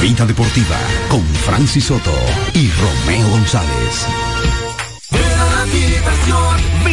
Vida 0.00 0.24
Deportiva 0.24 0.78
con 1.08 1.22
Francis 1.24 1.84
Soto 1.84 2.14
y 2.54 2.70
Romeo 2.70 3.28
González. 3.28 4.06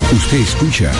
Usted 0.00 0.38
escucha 0.38 0.90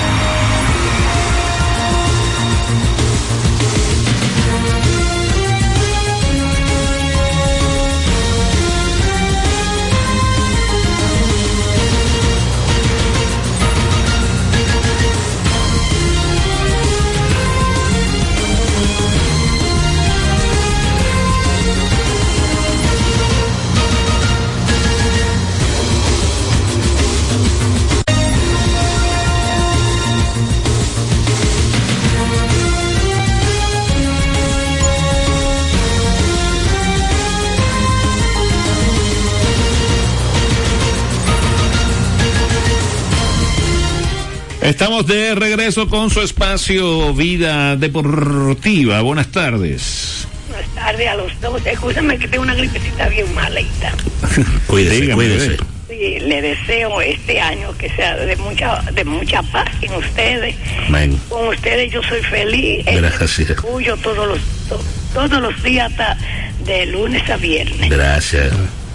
Estamos 44.69 45.07
de 45.07 45.33
regreso 45.33 45.89
con 45.89 46.11
su 46.11 46.21
espacio 46.21 47.11
Vida 47.15 47.75
Deportiva. 47.75 49.01
Buenas 49.01 49.29
tardes. 49.29 50.27
Buenas 50.47 50.69
tardes 50.75 51.07
a 51.07 51.15
los 51.15 51.41
dos. 51.41 51.65
Escúchame 51.65 52.19
que 52.19 52.27
tengo 52.27 52.43
una 52.43 52.53
gripecita 52.53 53.09
bien 53.09 53.33
malita. 53.33 53.91
cuídese, 54.67 55.01
Dígame, 55.01 55.15
cuídese. 55.15 55.57
Sí, 55.89 56.19
le 56.19 56.41
deseo 56.43 57.01
este 57.01 57.41
año 57.41 57.75
que 57.79 57.89
sea 57.89 58.15
de 58.15 58.35
mucha 58.35 58.83
de 58.93 59.03
mucha 59.05 59.41
paz 59.41 59.71
en 59.81 59.91
ustedes. 59.95 60.55
Amén. 60.87 61.19
Con 61.29 61.47
ustedes 61.47 61.91
yo 61.91 62.03
soy 62.03 62.21
feliz. 62.21 62.85
Gracias. 62.85 63.49
Escucho 63.49 63.97
todos 63.97 64.27
los 64.27 64.39
to, 64.69 64.79
todos 65.15 65.41
los 65.41 65.63
días 65.63 65.91
hasta 65.91 66.15
de 66.63 66.85
lunes 66.85 67.27
a 67.27 67.37
viernes. 67.37 67.89
Gracias. 67.89 68.53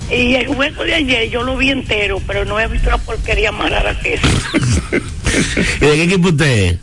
Y 0.08 0.36
el 0.36 0.46
juego 0.46 0.84
de 0.84 0.94
ayer 0.94 1.30
yo 1.30 1.42
lo 1.42 1.56
vi 1.56 1.70
entero, 1.70 2.22
pero 2.28 2.44
no 2.44 2.60
he 2.60 2.68
visto 2.68 2.90
la 2.90 2.98
porquería 2.98 3.50
más 3.50 3.72
rara 3.72 3.98
que 3.98 4.14
eso. 4.14 4.28
¿Y 5.80 5.84
de 5.84 5.94
qué 5.94 6.02
equipo 6.04 6.28
usted 6.28 6.46
es? 6.46 6.78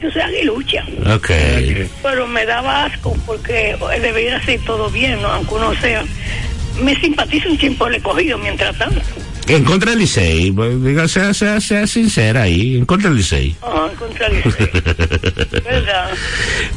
Yo 0.00 0.10
soy 0.10 0.22
aguilucha. 0.22 0.84
Ok. 1.14 1.30
Pero 2.02 2.26
me 2.26 2.44
daba 2.44 2.84
asco 2.84 3.16
porque 3.24 3.76
debería 4.00 4.42
ser 4.44 4.60
todo 4.64 4.90
bien, 4.90 5.20
¿no? 5.22 5.28
Aunque 5.28 5.54
uno 5.54 5.74
sea. 5.80 6.04
Me 6.82 6.94
simpatiza 6.96 7.48
un 7.48 7.56
chimpo 7.56 7.86
el 7.86 7.94
escogido 7.94 8.36
mientras 8.38 8.76
tanto. 8.76 9.00
En 9.46 9.62
contra 9.62 9.90
del 9.90 10.00
Licey, 10.00 10.54
diga, 10.80 11.06
sea, 11.06 11.34
sea, 11.34 11.60
sea 11.60 11.86
sincera 11.86 12.42
ahí, 12.42 12.78
en 12.78 12.86
contra 12.86 13.10
del 13.10 13.18
Licey. 13.18 13.54
Ah, 13.62 13.88
en 13.90 13.96
contra 13.96 14.28
del 14.28 14.42
Licey. 14.42 14.70
¿Verdad? 15.64 16.10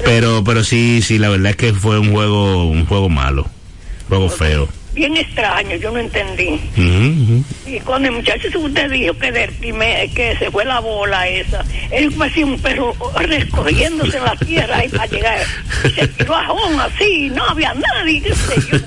Pero, 0.04 0.44
pero 0.44 0.64
sí, 0.64 1.02
sí, 1.02 1.18
la 1.18 1.30
verdad 1.30 1.52
es 1.52 1.56
que 1.56 1.74
fue 1.74 1.98
un 1.98 2.12
juego, 2.12 2.66
un 2.66 2.86
juego 2.86 3.10
malo, 3.10 3.44
un 3.44 4.08
juego 4.10 4.30
feo 4.30 4.70
bien 4.98 5.16
extraño, 5.16 5.76
yo 5.76 5.92
no 5.92 6.00
entendí. 6.00 6.60
Uh 6.76 6.82
-huh. 6.82 7.44
Y 7.68 7.80
cuando 7.82 8.10
el 8.10 8.16
muchacho 8.16 8.48
usted 8.60 8.90
dijo 8.90 9.14
que 9.18 9.32
del 9.32 9.52
primer, 9.52 10.10
que 10.10 10.36
se 10.38 10.50
fue 10.50 10.66
la 10.66 10.80
bola 10.80 11.28
esa, 11.28 11.64
él 11.92 12.12
parecía 12.12 12.46
un 12.46 12.60
perro 12.60 12.96
recogiéndose 13.16 14.18
en 14.18 14.24
la 14.24 14.36
tierra 14.36 14.78
ahí 14.78 14.90
para 14.90 15.06
llegar. 15.06 15.38
Y 15.86 15.90
se 15.92 16.08
tiró 16.08 16.36
a 16.36 16.46
Jón 16.48 16.80
así, 16.80 17.30
no 17.30 17.44
había 17.46 17.74
nadie, 17.76 18.24
qué 18.24 18.34
sé 18.34 18.56
yo. 18.72 18.80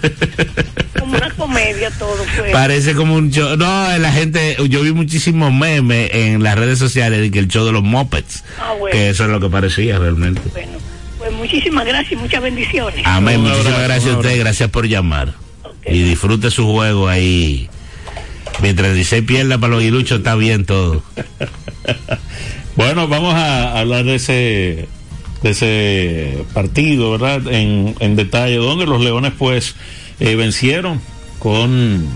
Como 0.98 1.16
una 1.16 1.30
comedia 1.30 1.90
todo 1.92 2.24
fue. 2.36 2.50
Parece 2.50 2.94
como 2.94 3.14
un 3.14 3.30
show. 3.30 3.56
No, 3.56 3.98
la 3.98 4.12
gente, 4.12 4.56
yo 4.68 4.82
vi 4.82 4.92
muchísimos 4.92 5.52
memes 5.52 6.10
en 6.12 6.42
las 6.42 6.58
redes 6.58 6.78
sociales 6.78 7.20
de 7.20 7.30
que 7.30 7.38
el 7.38 7.46
show 7.46 7.64
de 7.64 7.72
los 7.72 7.84
mopeds. 7.84 8.42
Ah, 8.58 8.74
bueno. 8.78 8.92
Que 8.92 9.10
eso 9.10 9.24
es 9.24 9.30
lo 9.30 9.38
que 9.38 9.48
parecía 9.48 9.98
realmente. 9.98 10.42
Bueno, 10.52 10.72
pues 11.18 11.32
muchísimas 11.32 11.86
gracias 11.86 12.12
y 12.12 12.16
muchas 12.16 12.42
bendiciones. 12.42 13.00
Amén, 13.04 13.40
muchísimas 13.40 13.82
gracias 13.84 14.12
a 14.12 14.18
usted, 14.18 14.38
gracias 14.40 14.68
por 14.70 14.88
llamar 14.88 15.49
y 15.86 16.02
disfrute 16.02 16.50
su 16.50 16.66
juego 16.66 17.08
ahí. 17.08 17.68
Mientras 18.62 18.94
dice 18.94 19.22
pierda 19.22 19.58
para 19.58 19.74
los 19.74 19.82
iluchos 19.82 20.18
está 20.18 20.34
bien 20.34 20.64
todo. 20.64 21.02
bueno, 22.76 23.08
vamos 23.08 23.34
a 23.34 23.78
hablar 23.78 24.04
de 24.04 24.14
ese 24.16 24.88
de 25.42 25.50
ese 25.50 26.44
partido, 26.52 27.12
¿verdad? 27.12 27.46
En, 27.50 27.94
en 28.00 28.16
detalle, 28.16 28.56
donde 28.56 28.86
los 28.86 29.00
Leones 29.00 29.32
pues 29.38 29.74
eh, 30.18 30.34
vencieron 30.34 31.00
con 31.38 32.06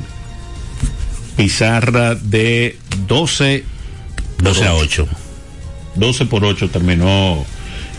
pizarra 1.37 2.15
de 2.15 2.77
12 3.07 3.65
12 4.45 4.67
a 4.67 4.75
8. 4.75 5.09
12 5.95 6.27
por 6.27 6.45
8 6.45 6.69
terminó 6.71 7.45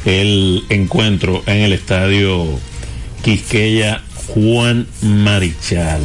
el 0.05 0.63
encuentro 0.69 1.41
en 1.47 1.61
el 1.61 1.73
estadio 1.73 2.45
Quisqueya 3.23 4.03
Juan 4.27 4.87
Marichal. 5.01 6.01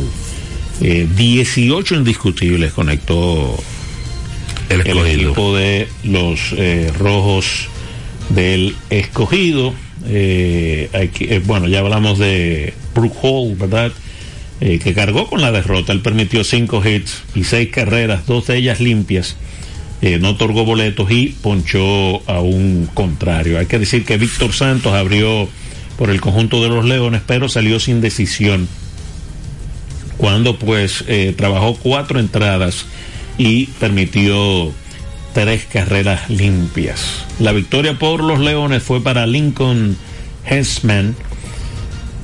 Eh, 0.80 1.06
18 1.14 1.96
indiscutibles 1.96 2.72
conectó 2.72 3.54
el, 4.70 4.86
el 4.86 5.06
equipo 5.06 5.54
de 5.54 5.88
los 6.04 6.54
eh, 6.56 6.90
rojos 6.98 7.68
del 8.30 8.74
escogido. 8.88 9.74
Eh, 10.06 10.88
aquí, 10.94 11.28
bueno, 11.44 11.68
ya 11.68 11.80
hablamos 11.80 12.18
de 12.18 12.72
Brook 12.94 13.14
Hall, 13.22 13.56
¿verdad? 13.56 13.92
que 14.60 14.92
cargó 14.92 15.26
con 15.26 15.40
la 15.40 15.52
derrota. 15.52 15.92
Él 15.92 16.00
permitió 16.00 16.44
cinco 16.44 16.86
hits 16.86 17.22
y 17.34 17.44
seis 17.44 17.70
carreras, 17.70 18.26
dos 18.26 18.46
de 18.46 18.58
ellas 18.58 18.78
limpias. 18.78 19.38
no 20.20 20.30
otorgó 20.30 20.66
boletos 20.66 21.10
y 21.10 21.28
ponchó 21.40 22.22
a 22.30 22.40
un 22.40 22.86
contrario. 22.92 23.58
Hay 23.58 23.64
que 23.64 23.78
decir 23.78 24.04
que 24.04 24.18
Víctor 24.18 24.52
Santos 24.52 24.92
abrió 24.92 25.48
por 26.00 26.08
el 26.08 26.22
conjunto 26.22 26.62
de 26.62 26.70
los 26.70 26.86
Leones, 26.86 27.20
pero 27.26 27.50
salió 27.50 27.78
sin 27.78 28.00
decisión 28.00 28.66
cuando 30.16 30.58
pues 30.58 31.04
eh, 31.08 31.34
trabajó 31.36 31.76
cuatro 31.76 32.18
entradas 32.18 32.86
y 33.36 33.66
permitió 33.66 34.72
tres 35.34 35.66
carreras 35.70 36.30
limpias. 36.30 37.26
La 37.38 37.52
victoria 37.52 37.98
por 37.98 38.24
los 38.24 38.38
Leones 38.38 38.82
fue 38.82 39.02
para 39.02 39.26
Lincoln 39.26 39.98
Hensman, 40.46 41.14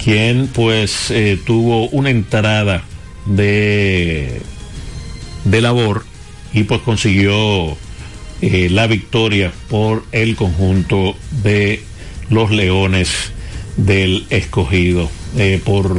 quien 0.03 0.47
pues 0.47 1.11
eh, 1.11 1.39
tuvo 1.45 1.91
una 1.91 2.09
entrada 2.09 2.83
de, 3.27 4.41
de 5.45 5.61
labor 5.61 6.07
y 6.55 6.63
pues 6.63 6.81
consiguió 6.81 7.77
eh, 8.41 8.69
la 8.71 8.87
victoria 8.87 9.53
por 9.69 10.03
el 10.13 10.35
conjunto 10.35 11.15
de 11.43 11.83
los 12.31 12.51
Leones 12.51 13.36
del 13.77 14.27
Escogido. 14.31 15.11
Eh, 15.37 15.61
por 15.65 15.95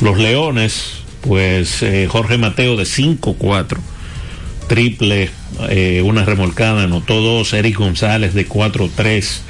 los 0.00 0.18
Leones, 0.18 1.04
pues 1.20 1.82
eh, 1.82 2.06
Jorge 2.10 2.38
Mateo 2.38 2.76
de 2.76 2.84
5-4, 2.84 3.78
triple, 4.68 5.30
eh, 5.68 6.02
una 6.04 6.24
remolcada, 6.24 6.84
anotó 6.84 7.20
dos, 7.20 7.52
Eric 7.52 7.78
González 7.78 8.34
de 8.34 8.48
4-3, 8.48 9.40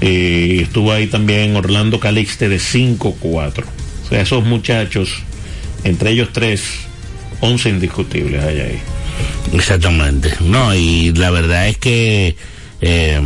eh, 0.00 0.60
estuvo 0.62 0.92
ahí 0.92 1.06
también 1.08 1.56
Orlando 1.56 1.98
Calixte 1.98 2.48
de 2.48 2.58
5-4. 2.58 3.64
O 4.04 4.08
sea, 4.08 4.20
esos 4.20 4.44
muchachos, 4.44 5.22
entre 5.84 6.10
ellos 6.10 6.28
tres, 6.32 6.62
11 7.40 7.68
indiscutibles 7.70 8.42
hay 8.42 8.60
ahí. 8.60 8.78
Exactamente. 9.52 10.32
No, 10.40 10.74
y 10.74 11.12
la 11.12 11.30
verdad 11.30 11.68
es 11.68 11.78
que 11.78 12.36
eh, 12.80 13.20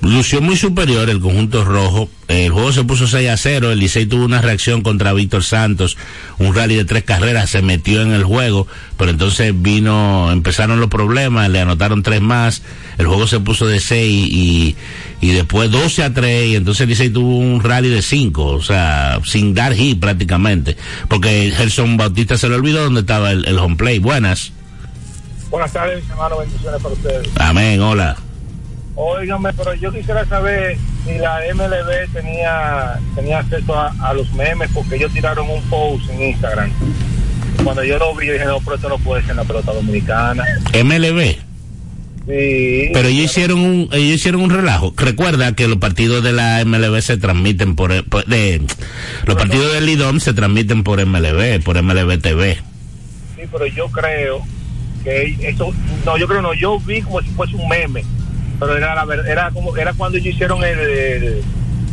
lució 0.00 0.40
muy 0.40 0.56
superior 0.56 1.08
el 1.10 1.20
conjunto 1.20 1.64
rojo. 1.64 2.08
El 2.28 2.50
juego 2.50 2.72
se 2.72 2.84
puso 2.84 3.06
6 3.06 3.28
a 3.30 3.36
0. 3.36 3.72
El 3.72 3.78
Licey 3.80 4.06
tuvo 4.06 4.24
una 4.24 4.40
reacción 4.40 4.82
contra 4.82 5.12
Víctor 5.12 5.42
Santos. 5.42 5.96
Un 6.38 6.54
rally 6.54 6.76
de 6.76 6.84
tres 6.84 7.04
carreras 7.04 7.50
se 7.50 7.62
metió 7.62 8.02
en 8.02 8.12
el 8.12 8.24
juego. 8.24 8.66
Pero 8.96 9.10
entonces 9.10 9.52
vino, 9.54 10.30
empezaron 10.30 10.80
los 10.80 10.88
problemas. 10.88 11.50
Le 11.50 11.60
anotaron 11.60 12.02
tres 12.02 12.20
más. 12.20 12.62
El 12.98 13.06
juego 13.06 13.26
se 13.26 13.40
puso 13.40 13.66
de 13.66 13.80
6 13.80 14.28
y, 14.30 14.76
y 15.20 15.32
después 15.32 15.70
12 15.70 16.04
a 16.04 16.14
3. 16.14 16.48
Y 16.48 16.56
entonces 16.56 16.82
el 16.82 16.88
Licey 16.90 17.10
tuvo 17.10 17.38
un 17.38 17.62
rally 17.62 17.88
de 17.88 18.02
5. 18.02 18.44
O 18.44 18.62
sea, 18.62 19.20
sin 19.24 19.54
dar 19.54 19.74
hit 19.74 19.98
prácticamente. 19.98 20.76
Porque 21.08 21.52
Gerson 21.56 21.96
Bautista 21.96 22.36
se 22.36 22.48
le 22.48 22.56
olvidó 22.56 22.84
dónde 22.84 23.00
estaba 23.00 23.30
el, 23.30 23.44
el 23.46 23.58
home 23.58 23.76
play. 23.76 23.98
Buenas. 23.98 24.52
Buenas 25.50 25.72
tardes, 25.72 26.02
mis 26.02 26.10
hermanos. 26.10 26.38
Bendiciones 26.40 26.82
para 26.82 26.94
ustedes. 26.94 27.28
Amén. 27.36 27.80
Hola. 27.80 28.16
Óigame, 29.00 29.52
pero 29.52 29.74
yo 29.74 29.92
quisiera 29.92 30.24
saber 30.26 30.76
si 31.06 31.18
la 31.18 31.38
MLB 31.54 32.12
tenía 32.12 32.98
tenía 33.14 33.38
acceso 33.38 33.78
a, 33.78 33.94
a 34.00 34.12
los 34.12 34.32
memes, 34.32 34.68
porque 34.74 34.96
ellos 34.96 35.12
tiraron 35.12 35.48
un 35.48 35.62
post 35.70 36.10
en 36.10 36.22
Instagram. 36.30 36.70
Cuando 37.62 37.84
yo 37.84 37.96
lo 37.98 38.14
vi, 38.16 38.26
dije, 38.28 38.44
no, 38.44 38.58
pero 38.60 38.74
esto 38.74 38.88
no 38.88 38.98
puede 38.98 39.22
ser 39.22 39.32
en 39.32 39.36
la 39.36 39.44
pelota 39.44 39.72
dominicana. 39.72 40.44
MLB. 40.74 41.36
Sí. 42.26 42.90
Pero 42.92 43.08
ellos 43.08 43.24
hicieron 43.30 43.60
un, 43.60 43.88
ellos 43.92 44.16
hicieron 44.16 44.42
un 44.42 44.50
relajo. 44.50 44.92
Recuerda 44.96 45.52
que 45.54 45.68
los 45.68 45.78
partidos 45.78 46.22
de 46.24 46.32
la 46.32 46.62
MLB 46.64 47.00
se 47.00 47.16
transmiten 47.18 47.76
por, 47.76 48.04
por- 48.04 48.24
de, 48.26 48.60
los 49.26 49.36
partidos 49.36 49.72
del 49.74 49.86
Lidom 49.86 50.18
se 50.18 50.34
transmiten 50.34 50.82
por 50.82 51.04
MLB, 51.04 51.62
por 51.62 51.80
MLB 51.80 52.20
TV. 52.20 52.56
Sí, 53.36 53.42
pero 53.50 53.66
yo 53.66 53.88
creo 53.88 54.42
que 55.04 55.36
eso, 55.42 55.72
no, 56.04 56.18
yo 56.18 56.26
creo 56.26 56.42
no, 56.42 56.52
yo 56.52 56.80
vi 56.80 57.00
como 57.00 57.22
si 57.22 57.28
fuese 57.30 57.54
un 57.54 57.68
meme, 57.68 58.04
pero 58.58 58.76
era 58.76 58.94
la 58.94 59.04
verdad, 59.04 59.26
era 59.28 59.50
como, 59.50 59.76
era 59.76 59.92
cuando 59.92 60.18
ellos 60.18 60.34
hicieron 60.34 60.62
el, 60.64 60.78
el, 60.78 61.42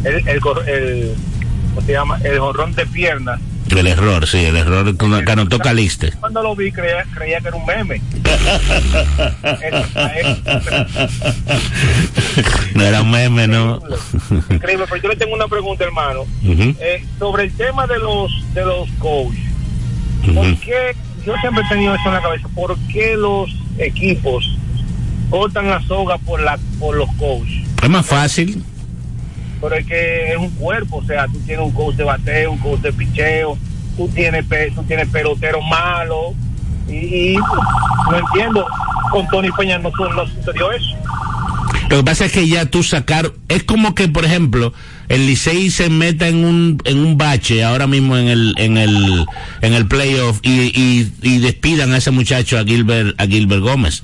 el, 0.03 0.27
el, 0.27 0.39
¿cómo 0.39 1.85
se 1.85 1.91
llama? 1.91 2.19
El 2.23 2.39
jorrón 2.39 2.73
de 2.73 2.85
piernas. 2.85 3.39
El 3.69 3.87
error, 3.87 4.27
sí, 4.27 4.45
el 4.45 4.55
error 4.55 4.95
que 4.95 5.31
anotó 5.31 5.57
Caliste. 5.59 6.11
Cuando 6.19 6.43
lo 6.43 6.55
vi 6.55 6.71
creía, 6.71 7.03
creía 7.15 7.41
que 7.41 7.47
era 7.47 7.57
un 7.57 7.65
meme. 7.65 7.99
No 12.75 12.83
era 12.83 13.01
un 13.01 13.11
meme, 13.11 13.47
¿no? 13.47 13.81
Increíble, 14.49 14.85
pero 14.89 15.01
yo 15.01 15.09
le 15.09 15.15
tengo 15.15 15.33
una 15.33 15.47
pregunta, 15.47 15.83
hermano. 15.83 16.21
Eh, 16.43 17.03
sobre 17.19 17.45
el 17.45 17.53
tema 17.53 17.87
de 17.87 17.97
los 17.99 18.31
de 18.53 18.65
los 18.65 18.89
coaches. 18.99 19.39
¿Por 20.25 20.45
Ujú. 20.45 20.59
qué? 20.61 20.95
Yo 21.25 21.33
siempre 21.41 21.63
he 21.65 21.69
tenido 21.69 21.95
eso 21.95 22.03
en 22.07 22.13
la 22.13 22.21
cabeza. 22.21 22.47
¿Por 22.53 22.77
qué 22.91 23.15
los 23.17 23.49
equipos 23.77 24.57
cortan 25.29 25.69
la 25.69 25.81
soga 25.83 26.17
por 26.17 26.41
la 26.41 26.57
por 26.79 26.95
los 26.95 27.09
coaches? 27.13 27.67
Es 27.81 27.89
más 27.89 28.05
fácil. 28.05 28.63
Pero 29.61 29.75
es 29.75 29.85
que 29.85 30.31
es 30.31 30.37
un 30.37 30.49
cuerpo, 30.51 30.97
o 30.97 31.05
sea, 31.05 31.27
tú 31.27 31.39
tienes 31.39 31.65
un 31.65 31.71
coach 31.71 31.95
de 31.95 32.03
bateo, 32.03 32.51
un 32.51 32.57
coach 32.59 32.81
de 32.81 32.93
picheo, 32.93 33.57
tú 33.97 34.07
tienes 34.09 34.45
tú 34.75 34.83
tienes 34.83 35.09
peloteros 35.09 35.63
malos 35.69 36.33
y, 36.87 36.95
y 36.95 37.37
no 37.37 38.17
entiendo. 38.17 38.65
Con 39.11 39.27
Tony 39.27 39.49
Peña 39.51 39.77
no, 39.77 39.91
no 39.91 40.27
sucedió 40.27 40.71
eso. 40.71 40.95
Lo 41.89 41.97
que 41.97 42.03
pasa 42.03 42.25
es 42.25 42.31
que 42.31 42.47
ya 42.47 42.65
tú 42.65 42.83
sacar, 42.83 43.31
es 43.47 43.63
como 43.63 43.93
que, 43.93 44.07
por 44.07 44.25
ejemplo, 44.25 44.73
el 45.07 45.27
Licey 45.27 45.69
se 45.69 45.89
meta 45.89 46.27
en 46.27 46.43
un, 46.43 46.79
en 46.83 46.97
un 46.97 47.17
bache 47.17 47.63
ahora 47.63 47.85
mismo 47.85 48.17
en 48.17 48.27
el, 48.27 48.55
en 48.57 48.77
el, 48.77 49.25
en 49.61 49.73
el 49.73 49.87
playoff 49.87 50.39
y, 50.41 50.49
y, 50.49 51.13
y 51.21 51.37
despidan 51.37 51.93
a 51.93 51.97
ese 51.97 52.11
muchacho, 52.11 52.57
a 52.57 52.63
Gilbert, 52.63 53.19
a 53.21 53.27
Gilbert 53.27 53.61
Gómez. 53.61 54.03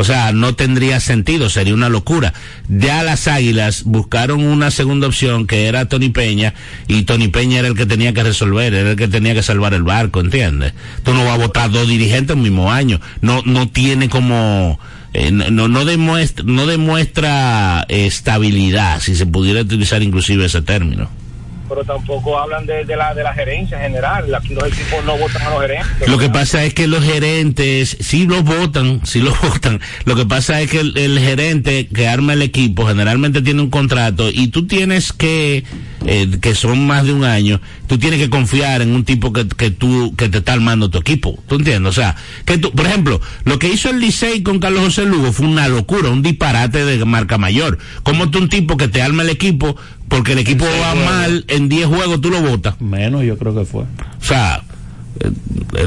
O 0.00 0.04
sea, 0.04 0.32
no 0.32 0.54
tendría 0.54 0.98
sentido, 0.98 1.50
sería 1.50 1.74
una 1.74 1.90
locura. 1.90 2.32
Ya 2.70 3.02
las 3.02 3.28
Águilas 3.28 3.82
buscaron 3.84 4.42
una 4.42 4.70
segunda 4.70 5.06
opción 5.06 5.46
que 5.46 5.66
era 5.66 5.90
Tony 5.90 6.08
Peña 6.08 6.54
y 6.88 7.02
Tony 7.02 7.28
Peña 7.28 7.58
era 7.58 7.68
el 7.68 7.74
que 7.74 7.84
tenía 7.84 8.14
que 8.14 8.22
resolver, 8.22 8.72
era 8.72 8.92
el 8.92 8.96
que 8.96 9.08
tenía 9.08 9.34
que 9.34 9.42
salvar 9.42 9.74
el 9.74 9.82
barco, 9.82 10.20
¿entiendes? 10.20 10.72
Tú 11.02 11.12
no 11.12 11.26
vas 11.26 11.34
a 11.34 11.36
votar 11.36 11.70
dos 11.70 11.86
dirigentes 11.86 12.34
el 12.34 12.42
mismo 12.42 12.72
año. 12.72 12.98
No, 13.20 13.42
no 13.44 13.68
tiene 13.68 14.08
como, 14.08 14.80
eh, 15.12 15.30
no, 15.32 15.68
no 15.68 15.84
demuestra, 15.84 16.46
no 16.46 16.64
demuestra 16.64 17.84
estabilidad, 17.90 19.02
si 19.02 19.14
se 19.14 19.26
pudiera 19.26 19.60
utilizar 19.60 20.02
inclusive 20.02 20.46
ese 20.46 20.62
término. 20.62 21.10
Pero 21.70 21.84
tampoco 21.84 22.38
hablan 22.38 22.66
de, 22.66 22.84
la 22.84 23.14
de 23.14 23.22
la 23.22 23.32
gerencia 23.32 23.78
general. 23.78 24.34
Aquí 24.34 24.54
los 24.54 24.64
equipos 24.64 25.04
no 25.06 25.16
votan 25.16 25.42
a 25.42 25.50
los 25.50 25.60
gerentes. 25.62 26.08
Lo 26.08 26.18
que 26.18 26.28
pasa 26.28 26.64
es 26.64 26.74
que 26.74 26.86
los 26.86 27.02
gerentes 27.02 27.96
sí 28.00 28.26
los 28.26 28.42
votan, 28.42 29.00
sí 29.06 29.20
los 29.20 29.40
votan. 29.42 29.80
Lo 30.04 30.16
que 30.16 30.26
pasa 30.26 30.60
es 30.60 30.70
que 30.70 30.80
el, 30.80 30.98
el 30.98 31.18
gerente 31.20 31.86
que 31.86 32.08
arma 32.08 32.34
el 32.34 32.42
equipo 32.42 32.86
generalmente 32.86 33.40
tiene 33.40 33.62
un 33.62 33.70
contrato 33.70 34.28
y 34.30 34.48
tú 34.48 34.66
tienes 34.66 35.12
que, 35.12 35.64
eh, 36.06 36.38
que 36.40 36.54
son 36.54 36.86
más 36.86 37.04
de 37.04 37.12
un 37.12 37.24
año, 37.24 37.60
tú 37.86 37.98
tienes 37.98 38.18
que 38.18 38.30
confiar 38.30 38.82
en 38.82 38.94
un 38.94 39.04
tipo 39.04 39.32
que, 39.32 39.46
que 39.48 39.70
tú, 39.70 40.14
que 40.16 40.28
te 40.28 40.38
está 40.38 40.54
armando 40.54 40.90
tu 40.90 40.98
equipo. 40.98 41.38
¿Tú 41.46 41.56
entiendes? 41.56 41.90
O 41.90 41.92
sea, 41.92 42.16
que 42.44 42.58
tú, 42.58 42.72
por 42.72 42.86
ejemplo, 42.86 43.20
lo 43.44 43.58
que 43.58 43.68
hizo 43.68 43.90
el 43.90 44.00
Licey 44.00 44.42
con 44.42 44.58
Carlos 44.58 44.84
José 44.84 45.04
Lugo 45.04 45.32
fue 45.32 45.46
una 45.46 45.68
locura, 45.68 46.08
un 46.08 46.22
disparate 46.22 46.84
de 46.84 47.04
marca 47.04 47.38
mayor. 47.38 47.78
Como 48.02 48.30
tú 48.30 48.38
un 48.38 48.48
tipo 48.48 48.76
que 48.76 48.88
te 48.88 49.02
arma 49.02 49.22
el 49.22 49.30
equipo, 49.30 49.76
porque 50.08 50.32
el 50.32 50.38
equipo 50.38 50.64
va 50.64 50.94
mal, 50.94 51.44
en 51.48 51.68
10 51.68 51.86
juegos 51.86 52.20
tú 52.20 52.30
lo 52.30 52.40
votas. 52.40 52.80
Menos 52.80 53.22
yo 53.22 53.36
creo 53.36 53.54
que 53.54 53.64
fue. 53.64 53.82
O 53.82 54.24
sea, 54.24 54.62
eh, 55.20 55.30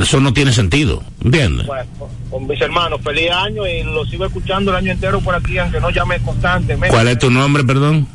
eso 0.02 0.20
no 0.20 0.34
tiene 0.34 0.54
sentido, 0.54 1.04
¿entiendes? 1.24 1.66
Bueno, 1.66 1.90
con 2.30 2.48
mis 2.48 2.62
hermanos, 2.62 3.02
feliz 3.04 3.32
año 3.32 3.68
y 3.68 3.84
lo 3.84 4.06
sigo 4.06 4.26
escuchando 4.26 4.72
el 4.72 4.78
año 4.78 4.92
entero 4.92 5.22
por 5.22 5.36
aquí, 5.36 5.58
aunque 5.58 5.80
no 5.80 5.90
llame 5.90 6.20
constantemente. 6.20 6.90
¿Cuál 6.90 7.08
es 7.08 7.20
tu 7.20 7.32
nombre, 7.32 7.64
perdón? 7.64 8.08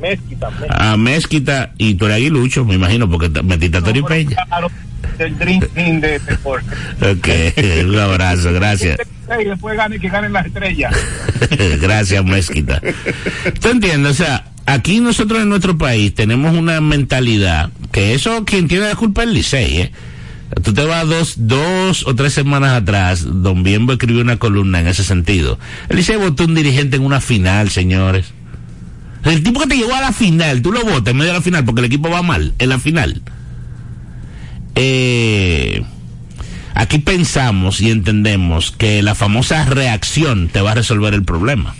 Mezquita. 0.00 0.50
Mezquita. 0.50 0.92
A 0.92 0.96
Mezquita 0.96 1.72
y 1.78 1.94
tú 1.94 2.06
eres 2.06 2.16
aguilucho, 2.18 2.64
me 2.64 2.74
imagino, 2.74 3.08
porque 3.10 3.28
te- 3.28 3.42
metiste 3.42 3.78
a 3.78 3.82
Tori 3.82 4.02
Peña. 4.02 4.36
Claro, 4.46 4.70
del 5.18 5.38
Dream 5.38 5.60
Team 5.74 6.00
de 6.00 6.18
deporte. 6.20 6.66
Ok, 7.00 7.28
un 7.88 7.98
abrazo, 7.98 8.52
gracias. 8.52 8.98
Y 9.40 9.44
después 9.44 9.76
gane 9.76 9.98
que 9.98 10.08
ganen 10.08 10.32
las 10.32 10.46
estrellas. 10.46 10.94
Gracias, 11.82 12.24
Mezquita. 12.24 12.80
¿Tú 13.60 13.68
entiendes? 13.68 14.12
O 14.12 14.14
sea, 14.14 14.46
aquí 14.64 15.00
nosotros 15.00 15.42
en 15.42 15.50
nuestro 15.50 15.76
país 15.76 16.14
tenemos 16.14 16.56
una 16.56 16.80
mentalidad 16.80 17.70
que 17.92 18.14
eso 18.14 18.44
quien 18.46 18.68
tiene 18.68 18.88
la 18.88 18.94
culpa 18.94 19.22
es 19.22 19.28
el 19.28 19.34
Licey, 19.34 19.80
¿eh? 19.80 19.92
Tú 20.62 20.72
te 20.72 20.82
vas 20.86 21.06
dos, 21.06 21.34
dos 21.36 22.06
o 22.06 22.14
tres 22.14 22.32
semanas 22.32 22.72
atrás, 22.72 23.26
Don 23.26 23.62
Biembo 23.62 23.92
escribió 23.92 24.22
una 24.22 24.38
columna 24.38 24.80
en 24.80 24.86
ese 24.86 25.04
sentido. 25.04 25.58
El 25.90 25.96
Licey 25.98 26.16
votó 26.16 26.44
un 26.46 26.54
dirigente 26.54 26.96
en 26.96 27.02
una 27.04 27.20
final, 27.20 27.68
señores. 27.68 28.32
El 29.24 29.42
tipo 29.42 29.60
que 29.60 29.66
te 29.66 29.76
llevó 29.76 29.94
a 29.94 30.00
la 30.00 30.12
final, 30.12 30.62
tú 30.62 30.72
lo 30.72 30.82
votas 30.84 31.08
en 31.08 31.16
medio 31.16 31.32
de 31.32 31.38
la 31.38 31.42
final 31.42 31.64
porque 31.64 31.80
el 31.80 31.86
equipo 31.86 32.08
va 32.08 32.22
mal 32.22 32.54
en 32.58 32.68
la 32.68 32.78
final. 32.78 33.22
Eh, 34.74 35.82
aquí 36.74 36.98
pensamos 36.98 37.80
y 37.80 37.90
entendemos 37.90 38.70
que 38.70 39.02
la 39.02 39.14
famosa 39.14 39.64
reacción 39.64 40.48
te 40.48 40.60
va 40.60 40.72
a 40.72 40.74
resolver 40.74 41.14
el 41.14 41.24
problema. 41.24 41.74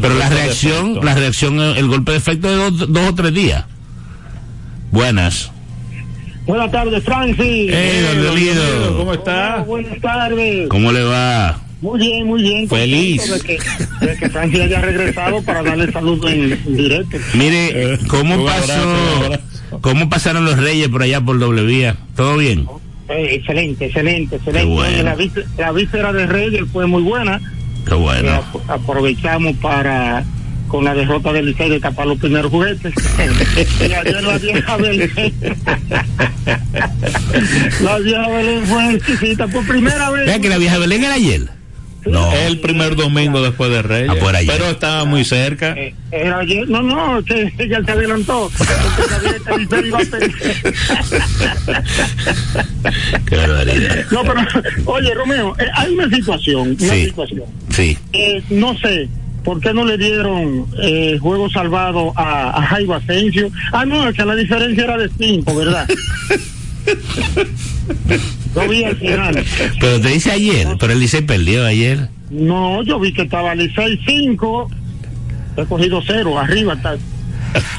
Pero 0.00 0.14
la 0.14 0.30
reacción, 0.30 1.04
la 1.04 1.14
reacción, 1.14 1.60
el 1.60 1.86
golpe 1.86 2.12
de 2.12 2.18
efecto 2.18 2.48
de 2.48 2.56
dos, 2.56 2.92
dos 2.92 3.10
o 3.10 3.14
tres 3.14 3.34
días. 3.34 3.64
Buenas. 4.90 5.50
Buenas 6.46 6.72
tardes, 6.72 7.04
Francis. 7.04 7.70
Hey, 7.72 8.04
don 8.08 8.22
Leonido. 8.22 8.96
¿Cómo 8.96 9.14
está? 9.14 9.54
Hola, 9.54 9.64
buenas 9.64 10.00
tardes. 10.00 10.68
¿Cómo 10.68 10.92
le 10.92 11.02
va? 11.02 11.61
Muy 11.82 11.98
bien, 11.98 12.26
muy 12.26 12.42
bien. 12.42 12.68
Feliz. 12.68 13.28
De 13.30 13.40
que, 13.40 13.58
de 14.06 14.16
que 14.16 14.30
Francis 14.30 14.60
haya 14.60 14.80
regresado 14.80 15.42
para 15.42 15.62
darle 15.62 15.90
salud 15.92 16.24
en, 16.28 16.52
en 16.52 16.76
directo. 16.76 17.18
Mire, 17.34 17.98
¿cómo 18.08 18.34
abrazo, 18.34 18.72
un 18.72 19.30
pasó? 19.30 19.80
¿Cómo 19.80 20.08
pasaron 20.08 20.44
los 20.44 20.58
reyes 20.58 20.88
por 20.88 21.02
allá 21.02 21.20
por 21.20 21.38
doble 21.40 21.62
vía? 21.64 21.96
¿Todo 22.16 22.36
bien? 22.36 22.66
Eh, 23.08 23.34
excelente, 23.34 23.86
excelente, 23.86 24.36
excelente. 24.36 24.72
Bueno. 24.72 25.02
La, 25.02 25.14
víspera, 25.16 25.46
la 25.58 25.72
víspera 25.72 26.12
de 26.12 26.26
Reyes 26.26 26.62
fue 26.72 26.86
muy 26.86 27.02
buena. 27.02 27.40
Qué 27.86 27.94
bueno. 27.94 28.28
Eh, 28.28 28.34
ap- 28.34 28.70
aprovechamos 28.70 29.56
para 29.56 30.24
con 30.68 30.84
la 30.84 30.94
derrota 30.94 31.32
del 31.32 31.46
Licey 31.46 31.68
de 31.68 31.80
tapar 31.80 32.06
los 32.06 32.18
primeros 32.18 32.50
juguetes. 32.50 32.94
y 33.80 33.92
ayer 33.92 34.22
la 34.22 34.38
vieja 34.38 34.76
Belén, 34.76 35.10
la 37.82 37.98
vieja 37.98 38.28
Belén 38.28 38.64
fue 38.66 38.94
exquisita 38.94 39.48
por 39.48 39.66
primera 39.66 40.10
vez. 40.10 40.26
Vea 40.26 40.38
que 40.38 40.48
la 40.48 40.58
vieja 40.58 40.78
Belén 40.78 41.04
era 41.04 41.14
ayer. 41.14 41.61
No. 42.04 42.32
El 42.32 42.58
primer 42.60 42.96
domingo 42.96 43.40
después 43.42 43.70
de 43.70 43.80
Reyes. 43.82 44.10
Ah, 44.10 44.16
por. 44.18 44.32
Pero 44.46 44.64
estaba 44.70 45.04
muy 45.04 45.24
cerca. 45.24 45.72
Eh, 45.76 45.94
Era 46.10 46.38
ayer, 46.38 46.68
no, 46.68 46.82
no, 46.82 47.22
que 47.24 47.52
ella 47.58 47.80
se 47.84 47.92
adelantó. 47.92 48.50
Qué 53.28 53.36
barbaridad. 53.36 54.04
No, 54.10 54.22
pero, 54.22 54.40
oye, 54.86 55.14
Romeo, 55.14 55.54
eh, 55.58 55.66
hay 55.74 55.92
una 55.94 56.08
situación, 56.10 56.76
una 56.80 56.92
Sí. 56.94 57.04
situación. 57.06 57.42
Sí. 57.70 57.98
Eh, 58.12 58.42
no 58.50 58.76
sé, 58.78 59.08
¿por 59.44 59.60
qué 59.60 59.72
no 59.72 59.84
le 59.84 59.96
dieron 59.98 60.66
eh, 60.82 61.18
juego 61.20 61.48
salvado 61.50 62.12
a, 62.16 62.58
a 62.58 62.66
Jaibo 62.66 62.94
Asensio? 62.94 63.50
Ah, 63.72 63.84
no, 63.84 64.08
es 64.08 64.16
que 64.16 64.24
la 64.24 64.34
diferencia 64.34 64.84
era 64.84 64.98
de 64.98 65.10
cinco, 65.18 65.54
¿verdad? 65.54 65.88
Lo 68.54 68.68
vi 68.68 68.84
al 68.84 68.96
final. 68.96 69.44
Pero 69.80 70.00
te 70.00 70.08
dice 70.08 70.30
ayer, 70.32 70.68
pero 70.78 70.92
el 70.92 71.00
Licey 71.00 71.22
perdió 71.22 71.64
ayer. 71.64 72.08
No, 72.30 72.82
yo 72.82 72.98
vi 72.98 73.12
que 73.12 73.22
estaba 73.22 73.54
Licey 73.54 74.00
5, 74.04 74.70
he 75.56 75.64
cogido 75.64 76.02
cero, 76.06 76.38
arriba 76.38 76.74
está. 76.74 76.96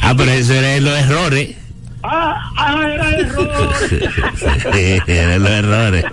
Ah, 0.02 0.14
pero 0.16 0.32
eso 0.32 0.54
era 0.54 0.80
los 0.80 1.00
errores. 1.00 1.56
Ah, 2.04 2.52
ah, 2.58 2.90
era 2.94 3.10
error. 3.12 3.74
Eran 5.08 5.42
los 5.42 5.52
errores. 5.52 6.06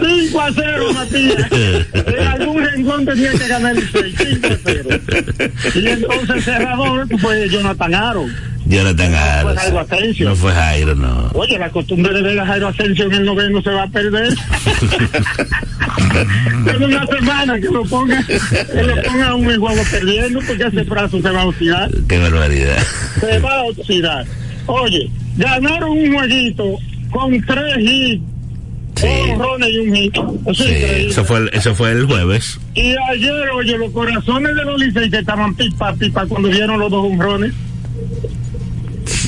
5 0.00 0.40
a 0.40 0.52
0, 0.52 0.92
Matías. 0.94 1.52
En 1.52 2.28
algún 2.28 2.64
rincón 2.64 3.04
tenía 3.04 3.32
que 3.32 3.46
ganar 3.46 3.76
el 3.76 3.90
6, 3.90 4.14
5 4.16 4.46
a 4.46 4.56
0. 4.64 4.88
Y 5.74 5.86
entonces 5.86 6.30
el 6.30 6.42
cerrador 6.42 7.18
fue 7.20 7.48
Jonathan 7.50 7.94
Aro. 8.78 8.90
Jonathan 8.90 9.14
Aros. 9.14 9.58
Jairo 9.58 9.80
Asensio. 9.80 10.28
No 10.28 10.36
fue 10.36 10.52
Jairo, 10.52 10.94
no. 10.94 11.30
Oye, 11.34 11.58
la 11.58 11.70
costumbre 11.70 12.12
de 12.12 12.22
ver 12.22 12.38
a 12.40 12.46
Jairo 12.46 12.68
Asensio 12.68 13.06
en 13.06 13.12
el 13.12 13.24
noveno 13.24 13.62
se 13.62 13.70
va 13.70 13.84
a 13.84 13.88
perder. 13.88 14.32
en 16.66 16.82
una 16.82 17.06
semana 17.06 17.54
que 17.60 17.68
lo 17.68 17.84
ponga, 17.84 18.24
que 18.26 18.82
lo 18.82 19.02
ponga 19.02 19.34
un 19.34 19.44
juego 19.44 19.68
perdiendo 19.90 20.40
porque 20.46 20.64
ese 20.64 20.82
brazo 20.82 21.20
se 21.20 21.30
va 21.30 21.42
a 21.42 21.46
oxidar. 21.46 21.90
Qué 22.08 22.18
barbaridad. 22.18 22.78
Se 23.20 23.38
va 23.40 23.60
a 23.60 23.62
oxidar. 23.64 24.24
Oye, 24.66 25.10
ganaron 25.36 25.90
un 25.90 26.14
jueguito 26.14 26.64
con 27.10 27.32
tres 27.44 27.76
hits, 27.78 28.22
dos 28.94 29.30
honrones 29.30 29.68
y 29.70 29.78
un 29.78 29.94
hit. 29.94 30.14
Eso 30.46 30.50
es 30.50 30.58
Sí, 30.68 30.74
eso 31.10 31.24
fue, 31.24 31.38
el- 31.38 31.50
eso 31.52 31.74
fue 31.74 31.92
el 31.92 32.06
jueves. 32.06 32.58
Y 32.74 32.94
ayer, 33.10 33.50
oye, 33.54 33.76
los 33.78 33.90
corazones 33.92 34.54
de 34.54 34.64
los 34.64 34.80
liceístas 34.80 35.20
estaban 35.20 35.54
pipa, 35.54 35.94
pipa 35.94 36.26
cuando 36.26 36.48
vieron 36.48 36.78
los 36.78 36.90
dos 36.90 37.04
honrones. 37.10 37.52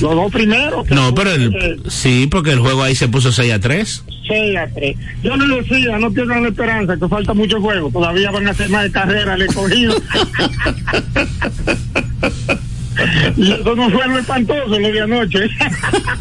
Los 0.01 0.15
dos 0.15 0.31
primeros. 0.31 0.89
No, 0.89 1.13
pero 1.13 1.31
el, 1.31 1.81
sí, 1.89 2.27
porque 2.29 2.51
el 2.51 2.59
juego 2.59 2.83
ahí 2.83 2.95
se 2.95 3.07
puso 3.07 3.31
6 3.31 3.53
a 3.53 3.59
3. 3.59 4.03
6 4.27 4.57
a 4.57 4.67
3. 4.67 4.97
Yo 5.23 5.35
les 5.35 5.69
decía, 5.69 5.97
no 5.97 6.11
pierdan 6.11 6.43
la 6.43 6.49
esperanza, 6.49 6.97
que 6.97 7.07
falta 7.07 7.33
mucho 7.33 7.61
juego. 7.61 7.89
Todavía 7.91 8.31
van 8.31 8.47
a 8.47 8.51
hacer 8.51 8.69
más 8.69 8.83
de 8.83 8.91
carrera, 8.91 9.37
le 9.37 9.45
he 9.45 9.47
cogido. 9.47 9.95
y 13.37 13.51
eso 13.51 13.75
no 13.75 13.89
fue 13.89 14.07
lo 14.07 14.17
espantoso, 14.19 14.79
lo 14.79 14.91
de 14.91 15.01
anoche. 15.01 15.39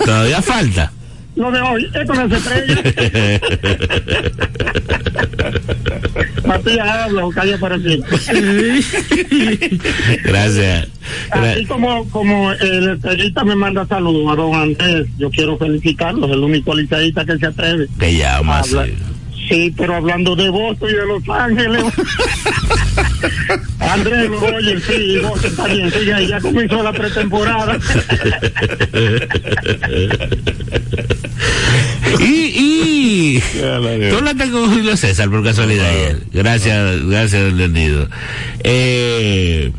Todavía 0.04 0.42
falta. 0.42 0.92
Lo 1.36 1.50
de 1.50 1.60
hoy, 1.60 1.90
esto 1.94 2.14
las 2.14 2.30
estrellas. 2.30 2.80
Matías, 6.46 6.88
habla, 6.88 7.22
calla 7.34 7.58
para 7.58 7.78
siempre. 7.78 8.16
Gracias. 10.24 10.88
Así 11.30 11.66
como, 11.66 12.08
como 12.10 12.52
el 12.52 12.90
estrellista 12.90 13.44
me 13.44 13.56
manda 13.56 13.86
saludos 13.86 14.32
a 14.32 14.36
don 14.36 14.54
Andrés, 14.54 15.06
yo 15.18 15.30
quiero 15.30 15.58
felicitarlo, 15.58 16.26
es 16.26 16.32
el 16.32 16.40
único 16.40 16.74
liceísta 16.74 17.24
que 17.24 17.38
se 17.38 17.46
atreve. 17.46 17.88
Que 17.98 18.16
llama, 18.16 18.62
sí. 18.62 18.76
Sí, 19.48 19.72
pero 19.76 19.96
hablando 19.96 20.34
de 20.36 20.48
Boston 20.48 20.88
y 20.90 20.94
de 20.94 21.06
Los 21.06 21.28
Ángeles. 21.28 21.84
Andrés, 23.80 24.30
oye, 24.56 24.80
sí, 24.80 25.18
Boston 25.18 25.50
está 25.50 25.66
bien, 25.66 25.90
sí, 25.90 25.98
ya, 26.06 26.20
ya 26.20 26.40
comenzó 26.40 26.82
la 26.82 26.92
pretemporada. 26.92 27.78
y, 32.20 33.34
y 33.36 33.42
tú 34.10 34.16
hablaste 34.16 34.50
con 34.50 34.70
Julio 34.72 34.96
César 34.96 35.30
por 35.30 35.42
casualidad 35.44 35.88
ayer. 35.88 36.18
Gracias, 36.32 37.02
gracias, 37.06 37.42
entendido. 37.52 38.08
Eh, 38.62 39.72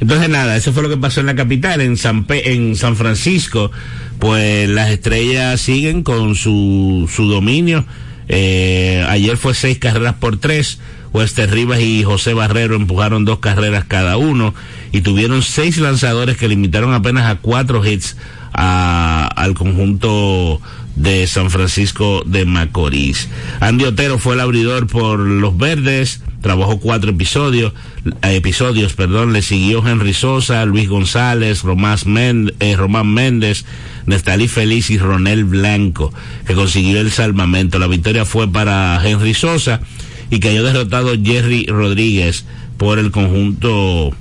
entonces 0.00 0.28
nada, 0.28 0.56
eso 0.56 0.72
fue 0.72 0.82
lo 0.82 0.88
que 0.88 0.96
pasó 0.96 1.20
en 1.20 1.26
la 1.26 1.34
capital, 1.34 1.80
en 1.80 1.96
San 1.96 2.24
Pe- 2.24 2.52
en 2.52 2.76
San 2.76 2.96
Francisco, 2.96 3.70
pues 4.18 4.68
las 4.68 4.90
estrellas 4.90 5.60
siguen 5.60 6.02
con 6.02 6.34
su, 6.34 7.08
su 7.12 7.26
dominio. 7.26 7.84
Eh, 8.28 9.04
ayer 9.08 9.36
fue 9.36 9.54
seis 9.54 9.78
carreras 9.78 10.14
por 10.14 10.36
tres. 10.38 10.78
Wester 11.12 11.48
Rivas 11.50 11.80
y 11.80 12.02
José 12.02 12.34
Barrero 12.34 12.74
empujaron 12.74 13.24
dos 13.24 13.38
carreras 13.38 13.84
cada 13.86 14.16
uno 14.16 14.52
y 14.90 15.00
tuvieron 15.02 15.42
seis 15.42 15.78
lanzadores 15.78 16.36
que 16.36 16.48
limitaron 16.48 16.92
apenas 16.92 17.26
a 17.30 17.36
cuatro 17.36 17.84
hits 17.86 18.16
a- 18.52 19.28
al 19.36 19.54
conjunto 19.54 20.60
de 20.96 21.26
San 21.28 21.50
Francisco 21.50 22.22
de 22.26 22.44
Macorís. 22.46 23.28
Andy 23.60 23.84
Otero 23.84 24.18
fue 24.18 24.34
el 24.34 24.40
abridor 24.40 24.86
por 24.88 25.18
los 25.20 25.56
Verdes, 25.56 26.20
trabajó 26.44 26.78
cuatro 26.78 27.10
episodios, 27.12 27.72
eh, 28.20 28.34
episodios, 28.36 28.92
perdón, 28.92 29.32
le 29.32 29.40
siguió 29.40 29.82
Henry 29.86 30.12
Sosa, 30.12 30.66
Luis 30.66 30.90
González, 30.90 31.62
Romás 31.62 32.04
Men- 32.04 32.52
eh, 32.60 32.76
Román 32.76 33.08
Méndez, 33.14 33.64
Nestalí 34.04 34.46
Feliz 34.46 34.90
y 34.90 34.98
Ronel 34.98 35.44
Blanco, 35.44 36.12
que 36.46 36.52
consiguió 36.52 37.00
el 37.00 37.10
salvamento. 37.10 37.78
La 37.78 37.86
victoria 37.86 38.26
fue 38.26 38.46
para 38.46 39.00
Henry 39.02 39.32
Sosa 39.32 39.80
y 40.28 40.38
cayó 40.38 40.62
derrotado 40.64 41.14
Jerry 41.20 41.64
Rodríguez 41.64 42.44
por 42.76 42.98
el 42.98 43.10
conjunto 43.10 44.14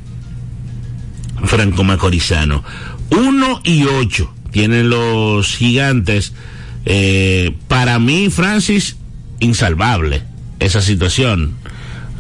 franco-macorizano. 1.44 2.64
Uno 3.10 3.60
y 3.66 3.84
ocho 3.84 4.34
tienen 4.52 4.90
los 4.90 5.58
gigantes. 5.58 6.32
Eh, 6.86 7.54
para 7.68 8.00
mí, 8.00 8.30
Francis, 8.30 8.96
insalvable 9.42 10.24
esa 10.60 10.82
situación. 10.82 11.56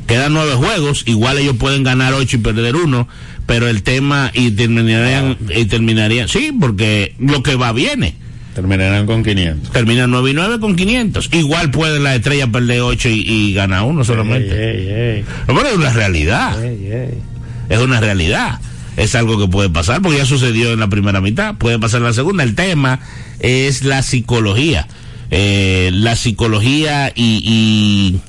Quedan 0.07 0.33
nueve 0.33 0.53
juegos, 0.53 1.03
igual 1.05 1.37
ellos 1.37 1.55
pueden 1.57 1.83
ganar 1.83 2.13
ocho 2.13 2.37
y 2.37 2.39
perder 2.39 2.75
uno, 2.75 3.07
pero 3.45 3.67
el 3.67 3.83
tema 3.83 4.31
y 4.33 4.51
terminarían, 4.51 5.37
y 5.55 5.65
terminarían, 5.65 6.27
sí, 6.27 6.51
porque 6.59 7.15
lo 7.19 7.41
que 7.41 7.55
va 7.55 7.71
viene. 7.71 8.15
Terminarán 8.53 9.07
con 9.07 9.23
500. 9.23 9.71
Terminan 9.71 10.11
9 10.11 10.29
y 10.29 10.33
9 10.35 10.59
con 10.59 10.75
500. 10.75 11.29
Igual 11.33 11.71
puede 11.71 11.99
la 11.99 12.15
estrella 12.15 12.47
perder 12.47 12.81
8 12.81 13.09
y, 13.09 13.21
y 13.21 13.53
gana 13.53 13.83
uno 13.83 14.03
solamente. 14.03 15.23
No, 15.47 15.55
pero 15.55 15.69
es 15.69 15.75
una 15.75 15.91
realidad. 15.91 16.63
Es 16.63 17.79
una 17.79 17.99
realidad. 17.99 18.59
Es 18.95 19.15
algo 19.15 19.39
que 19.39 19.47
puede 19.47 19.69
pasar 19.71 20.03
porque 20.03 20.19
ya 20.19 20.25
sucedió 20.25 20.71
en 20.71 20.79
la 20.79 20.87
primera 20.87 21.19
mitad. 21.19 21.55
Puede 21.55 21.79
pasar 21.79 22.01
en 22.01 22.07
la 22.07 22.13
segunda. 22.13 22.43
El 22.43 22.53
tema 22.53 22.99
es 23.39 23.83
la 23.83 24.03
psicología. 24.03 24.87
Eh, 25.31 25.89
la 25.91 26.15
psicología 26.15 27.11
y, 27.15 27.41
y, 27.43 28.19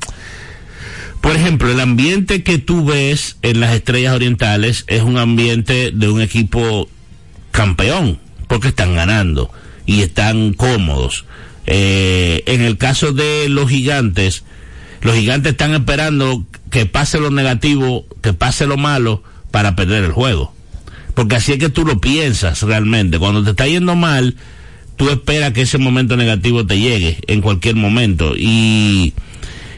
por 1.25 1.37
ejemplo, 1.37 1.73
el 1.73 1.81
ambiente 1.81 2.43
que 2.43 2.59
tú 2.59 2.85
ves 2.85 3.39
en 3.41 3.59
las 3.59 3.73
estrellas 3.73 4.15
orientales 4.15 4.85
es 4.89 5.01
un 5.03 5.17
ambiente 5.17 5.91
de 5.91 6.11
un 6.11 6.21
equipo 6.21 6.87
campeón 7.51 8.19
porque 8.47 8.69
están 8.69 8.95
ganando 8.95 9.51
y 9.87 10.03
están 10.03 10.53
cómodos. 10.53 11.25
Eh, 11.65 12.43
en 12.45 12.61
el 12.61 12.77
caso 12.77 13.13
de 13.13 13.49
los 13.49 13.71
gigantes, 13.71 14.45
los 15.01 15.17
gigantes 15.17 15.53
están 15.53 15.73
esperando 15.73 16.45
que 16.71 16.85
pase 16.85 17.19
lo 17.19 17.31
negativo, 17.31 18.05
que 18.21 18.35
pase 18.35 18.67
lo 18.67 18.77
malo 18.77 19.23
para 19.51 19.77
perder 19.77 20.05
el 20.05 20.13
juego. 20.13 20.53
Porque 21.15 21.37
así 21.37 21.53
es 21.53 21.59
que 21.59 21.71
tú 21.71 21.87
lo 21.87 22.03
piensas 22.03 22.61
realmente. 22.61 23.19
Cuando 23.19 23.43
te 23.43 23.53
está 23.53 23.67
yendo 23.67 23.95
mal, 23.97 24.37
tú 24.97 25.09
esperas 25.09 25.55
que 25.55 25.63
ese 25.63 25.79
momento 25.79 26.19
negativo 26.19 26.67
te 26.67 26.79
llegue 26.79 27.17
en 27.29 27.41
cualquier 27.41 27.77
momento. 27.77 28.35
Y 28.37 29.15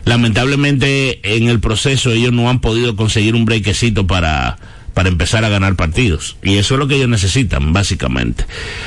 lamentablemente 0.07 1.37
en 1.37 1.49
el 1.49 1.61
proceso 1.61 2.13
ellos 2.13 2.33
no 2.33 2.49
han 2.49 2.61
podido 2.61 2.97
conseguir 2.97 3.35
un 3.35 3.45
brequecito 3.45 4.07
para, 4.07 4.57
para 4.95 5.11
empezar 5.11 5.45
a 5.45 5.51
ganar 5.51 5.75
partidos. 5.75 6.37
Y 6.43 6.55
eso 6.55 6.75
es 6.75 6.81
lo 6.81 6.89
que 6.89 6.95
ellos 6.95 7.09
necesitan, 7.09 7.75
básicamente. 7.75 8.47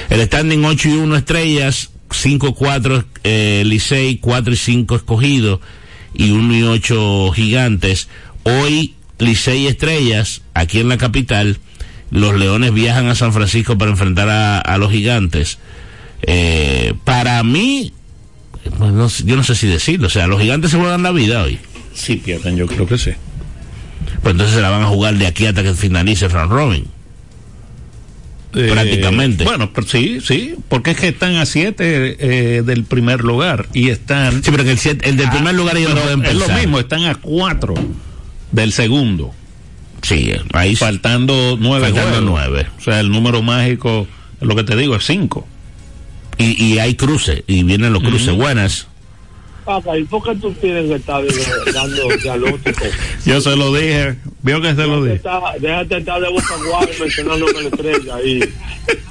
El 0.09 0.21
standing 0.21 0.63
8 0.63 0.89
y 0.89 0.93
1 0.93 1.15
estrellas, 1.17 1.91
5-4 2.09 3.05
eh, 3.25 3.63
Licey, 3.65 4.17
4 4.17 4.53
y 4.53 4.57
5 4.57 4.95
escogido 4.95 5.61
y 6.13 6.31
1 6.31 6.57
y 6.57 6.63
8 6.63 7.31
gigantes. 7.33 8.07
Hoy 8.43 8.95
Licey 9.19 9.67
estrellas, 9.67 10.41
aquí 10.53 10.79
en 10.79 10.87
la 10.87 10.97
capital, 10.97 11.59
los 12.11 12.39
Leones 12.39 12.73
viajan 12.73 13.07
a 13.07 13.15
San 13.15 13.33
Francisco 13.33 13.77
para 13.77 13.91
enfrentar 13.91 14.29
a, 14.29 14.59
a 14.59 14.77
los 14.77 14.89
gigantes. 14.89 15.59
Eh, 16.21 16.93
para 17.03 17.43
mí, 17.43 17.91
pues 18.77 18.91
no 18.91 19.07
yo 19.07 19.35
no 19.35 19.43
sé 19.43 19.55
si 19.55 19.67
decirlo, 19.67 20.07
o 20.07 20.09
sea, 20.09 20.27
los 20.27 20.39
gigantes 20.41 20.71
se 20.71 20.77
juegan 20.77 21.03
la 21.03 21.11
vida 21.11 21.43
hoy. 21.43 21.59
Sí, 21.93 22.17
pierden, 22.17 22.55
yo 22.57 22.67
creo 22.67 22.87
que 22.87 22.97
sí. 22.97 23.11
Pues 24.21 24.31
entonces 24.33 24.55
se 24.55 24.61
la 24.61 24.69
van 24.69 24.81
a 24.83 24.87
jugar 24.87 25.15
de 25.17 25.27
aquí 25.27 25.45
hasta 25.45 25.63
que 25.63 25.73
finalice 25.73 26.27
round 26.27 26.51
robin. 26.51 26.85
Eh, 28.55 28.69
prácticamente. 28.71 29.43
Bueno, 29.43 29.71
pero 29.73 29.85
sí, 29.87 30.19
sí, 30.21 30.55
porque 30.69 30.91
es 30.91 30.97
que 30.97 31.09
están 31.09 31.35
a 31.35 31.45
siete 31.45 32.15
eh, 32.57 32.61
del 32.63 32.83
primer 32.83 33.21
lugar 33.23 33.67
y 33.73 33.89
están. 33.89 34.43
Sí, 34.43 34.49
pero 34.49 34.63
que 34.63 34.71
el, 34.71 34.79
siete- 34.79 35.07
el 35.07 35.17
del 35.17 35.29
primer 35.29 35.53
lugar 35.53 35.77
ellos 35.77 35.93
no 35.93 36.01
pueden 36.01 36.25
Es 36.25 36.33
lo 36.35 36.49
mismo, 36.49 36.79
están 36.79 37.05
a 37.05 37.15
cuatro 37.15 37.75
del 38.51 38.71
segundo. 38.73 39.31
Sí, 40.01 40.31
ahí. 40.53 40.75
Faltando 40.75 41.57
nueve 41.59 41.87
Faltando 41.91 42.09
juegos. 42.11 42.25
nueve. 42.49 42.67
O 42.79 42.81
sea, 42.81 42.99
el 43.01 43.11
número 43.11 43.43
mágico, 43.43 44.07
lo 44.41 44.55
que 44.55 44.63
te 44.63 44.75
digo, 44.75 44.95
es 44.95 45.05
cinco. 45.05 45.47
Y, 46.39 46.63
y 46.63 46.79
hay 46.79 46.95
cruces, 46.95 47.43
y 47.47 47.63
vienen 47.63 47.93
los 47.93 48.01
cruces 48.01 48.33
buenas. 48.33 48.87
Papá, 49.65 49.95
¿y 49.99 50.03
por 50.05 50.23
qué 50.23 50.33
tú 50.39 50.51
tienes 50.53 50.87
que 50.87 50.95
estar 50.95 51.21
dando 51.73 52.07
dialógico? 52.23 52.71
Yo 53.25 53.39
se 53.41 53.55
lo 53.55 53.71
dije, 53.75 54.15
vio 54.41 54.59
que 54.61 54.69
se 54.73 54.87
lo 54.87 55.03
dije. 55.03 55.17
Está- 55.17 55.41
Déjate 55.59 55.97
estar 55.97 56.19
de 56.21 56.29
guapa 56.29 56.87
mencionando 56.99 57.45
que 57.45 57.61
la 57.61 57.69
estrella 57.69 58.15
ahí. 58.15 58.39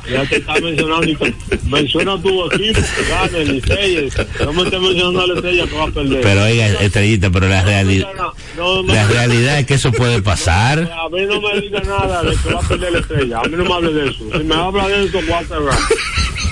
Déjate 0.09 0.37
estar 0.39 0.61
mencionando. 0.62 1.07
y 1.09 1.14
que- 1.16 1.35
Menciona 1.70 2.20
tu 2.20 2.47
equipo 2.51 2.81
que 2.81 3.09
gane, 3.11 3.45
ni 3.45 3.61
Liceyes. 3.61 4.14
No 4.41 4.53
me 4.55 4.62
estés 4.62 4.81
mencionando 4.81 5.20
a 5.20 5.26
la 5.29 5.35
estrella 5.35 5.66
que 5.68 5.76
va 5.76 5.85
a 5.85 5.91
perder. 5.91 6.20
Pero 6.22 6.43
oiga, 6.45 6.66
estrellita, 6.81 7.31
pero 7.31 7.47
la 7.49 7.62
realidad, 7.62 8.09
No, 8.57 8.83
no, 8.83 8.95
la 8.95 9.07
realidad 9.07 9.59
es 9.61 9.66
que 9.66 9.74
eso 9.74 9.93
puede 9.93 10.22
pasar. 10.22 10.79
A 10.81 11.09
mí 11.11 11.20
no 11.26 11.41
me 11.41 11.61
diga 11.61 11.81
nada 11.83 12.22
de 12.24 12.35
que 12.35 12.53
va 12.53 12.61
a 12.61 12.66
perder 12.68 12.93
la 12.95 12.99
estrella. 13.01 13.39
A 13.41 13.45
mí 13.45 13.55
no 13.57 13.64
me 13.64 13.74
hable 13.74 13.93
de 13.93 14.11
eso. 14.11 14.24
Si 14.37 14.45
me 14.45 14.55
habla 14.55 14.89
de 14.89 15.05
eso, 15.05 15.18
voy 15.20 15.31
a 15.33 15.45
cerrar. 15.45 15.79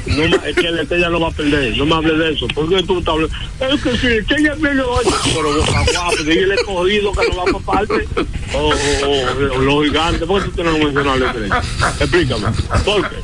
No, 0.07 0.29
me- 0.29 0.51
es 0.51 0.57
que 0.57 0.71
la 0.71 0.83
estrella 0.83 1.09
no 1.09 1.21
va 1.21 1.29
a 1.29 1.33
perder. 1.33 1.77
No 1.77 1.87
me 1.87 1.95
hable 1.95 2.17
de 2.17 2.33
eso. 2.33 2.47
¿Por 2.49 2.69
qué 2.69 2.83
tú 2.85 2.99
estás 2.99 3.15
hablando? 3.15 3.35
Es 3.61 3.83
que 3.83 3.97
si 3.99 4.07
la 4.09 4.15
estrella 4.17 4.55
pierde 4.55 4.83
oye, 4.83 5.11
pero 5.35 5.53
boca 5.53 5.85
guapa, 5.93 6.23
dígale 6.25 6.57
cogido 6.65 7.13
que 7.13 7.29
no 7.29 7.37
va 7.37 7.45
para 7.45 7.65
parte. 7.65 8.09
O, 8.55 8.59
o, 8.59 8.71
o- 8.71 9.55
o 9.55 9.59
los 9.59 9.85
gigantes. 9.85 10.23
¿Por 10.29 10.43
qué 10.45 10.51
tú 10.51 10.79
mencionar 10.79 11.15
a 11.15 11.17
la 11.17 11.27
estrella? 11.27 11.63
Explícame. 12.01 12.47
¿Por 12.85 13.09
qué? 13.11 13.17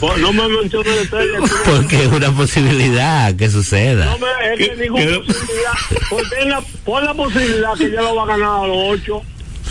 Por- 0.00 0.18
no 0.18 0.32
me 0.32 0.48
menciones 0.48 0.94
la 0.96 1.02
estrella. 1.02 1.38
no- 1.40 1.46
Porque 1.64 2.02
es 2.04 2.08
una 2.12 2.32
posibilidad 2.32 3.34
que 3.36 3.50
suceda. 3.50 4.04
no 4.06 4.18
me, 4.18 4.26
es 4.54 4.68
que 4.68 4.76
ninguna 4.76 5.04
posibilidad. 5.26 5.72
Pues 6.10 6.30
ten 6.30 6.48
la, 6.50 6.60
pon 6.84 7.04
la 7.04 7.14
posibilidad 7.14 7.74
que 7.76 7.90
ya 7.90 8.02
lo 8.02 8.14
va 8.14 8.22
a 8.22 8.26
ganar 8.26 8.64
a 8.64 8.66
los 8.66 8.76
ocho. 9.00 9.22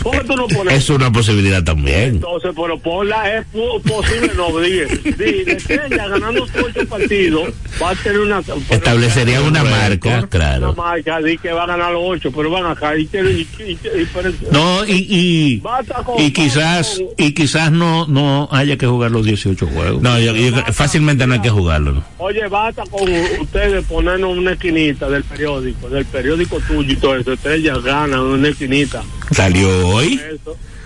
¿Por 0.02 0.12
qué 0.20 0.24
tú 0.26 0.36
no 0.36 0.46
pones? 0.48 0.74
Es 0.74 0.90
una 0.90 1.10
posibilidad 1.12 1.62
también. 1.62 2.16
Entonces, 2.16 2.52
pero 2.54 2.78
ponla, 2.78 3.36
es 3.38 3.46
posible, 3.46 4.30
no, 4.36 4.58
dije, 4.58 5.80
ganando 5.90 6.44
ocho 6.44 6.86
partidos, 6.88 7.48
va 7.82 7.90
a 7.90 7.94
tener 7.96 8.20
una... 8.20 8.42
Establecería 8.70 9.40
una 9.42 9.64
marca, 9.64 10.18
Una 10.18 10.26
claro. 10.28 10.74
marca, 10.74 11.20
di 11.20 11.38
que 11.38 11.52
va 11.52 11.64
a 11.64 11.66
ganar 11.66 11.92
los 11.92 12.02
ocho, 12.04 12.30
pero 12.32 12.50
van 12.50 12.66
acá, 12.66 12.96
y, 12.96 13.02
y, 13.12 13.16
y, 13.16 13.62
y- 13.62 13.72
y- 13.72 14.06
pero- 14.12 14.32
No, 14.52 14.84
y, 14.86 15.06
y, 15.08 15.60
con- 16.04 16.20
y 16.20 16.32
quizás, 16.32 17.00
y 17.16 17.32
quizás 17.32 17.70
no, 17.72 18.06
no 18.06 18.48
haya 18.52 18.76
que 18.76 18.86
jugar 18.86 19.10
los 19.10 19.24
18 19.24 19.66
juegos. 19.66 20.02
No, 20.02 20.18
yo, 20.18 20.34
yo- 20.34 20.52
fácilmente 20.72 21.26
no 21.26 21.34
hay 21.34 21.40
que 21.40 21.50
jugarlo. 21.50 21.92
¿no? 21.92 22.04
Oye, 22.18 22.46
basta 22.48 22.84
con 22.90 23.10
ustedes 23.40 23.84
ponernos 23.86 24.36
una 24.36 24.52
esquinita 24.52 25.08
del 25.08 25.24
periódico, 25.24 25.88
del 25.88 26.04
periódico 26.06 26.58
tuyo 26.60 26.92
y 26.92 26.96
todo 26.96 27.16
eso, 27.16 27.32
estrellas 27.32 27.82
ganan 27.82 28.20
una 28.20 28.48
esquinita. 28.48 29.02
¿Salió 29.32 29.88
hoy? 29.88 30.20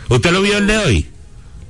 ¿Usted 0.08 0.30
lo 0.32 0.42
vio 0.42 0.58
el 0.58 0.66
de 0.66 0.78
hoy? 0.78 1.08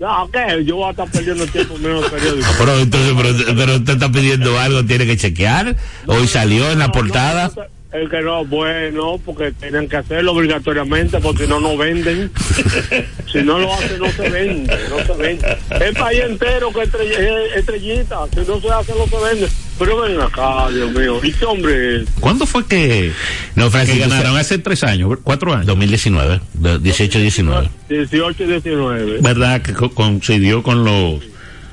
No, 0.00 0.28
¿qué? 0.32 0.64
Yo 0.64 0.76
voy 0.76 0.88
a 0.88 0.90
estar 0.90 1.08
perdiendo 1.08 1.46
tiempo 1.46 1.76
el 1.76 2.10
periódico. 2.10 2.48
Pero 2.58 2.78
entonces, 2.80 3.14
pero, 3.16 3.56
pero 3.56 3.76
usted 3.76 3.92
está 3.92 4.10
pidiendo 4.10 4.58
algo, 4.58 4.84
tiene 4.84 5.06
que 5.06 5.16
chequear. 5.16 5.76
Hoy 6.06 6.26
salió 6.26 6.70
en 6.72 6.80
la 6.80 6.90
portada. 6.90 7.52
Es 7.92 8.08
que 8.08 8.22
no, 8.22 8.42
bueno, 8.46 9.20
porque 9.22 9.52
tienen 9.52 9.86
que 9.86 9.96
hacerlo 9.96 10.32
obligatoriamente, 10.32 11.18
porque 11.20 11.44
si 11.44 11.48
no, 11.50 11.60
no 11.60 11.76
venden. 11.76 12.30
si 13.30 13.42
no 13.42 13.58
lo 13.58 13.74
hacen, 13.74 13.98
no 13.98 14.10
se 14.10 14.30
vende, 14.30 14.74
no 14.88 15.04
se 15.04 15.12
vende. 15.20 15.56
El 15.78 15.94
país 15.94 16.20
entero 16.26 16.72
que 16.72 16.80
estrell- 16.80 17.10
es 17.50 17.56
estrellita, 17.58 18.20
si 18.32 18.40
no 18.48 18.60
se 18.60 18.70
hace, 18.70 18.92
no 18.96 19.06
se 19.06 19.24
vende. 19.24 19.48
Pero 19.78 20.00
ven 20.00 20.18
acá, 20.20 20.68
Dios 20.70 20.90
mío, 20.92 21.20
y 21.22 21.28
este 21.30 21.44
hombre, 21.44 22.04
¿Cuándo 22.20 22.46
fue 22.46 22.64
que, 22.66 23.12
No, 23.56 23.64
que 23.64 23.70
Francisco, 23.72 24.08
ganaron? 24.08 24.36
Hace 24.38 24.56
tres 24.58 24.84
años, 24.84 25.18
cuatro 25.22 25.52
años. 25.52 25.66
2019, 25.66 26.40
18-19. 26.60 27.68
18 27.90 28.42
y 28.42 28.46
19, 28.46 29.18
¿Verdad? 29.20 29.60
Que 29.60 29.74
co- 29.74 29.90
coincidió 29.90 30.62
con 30.62 30.82
los, 30.84 31.20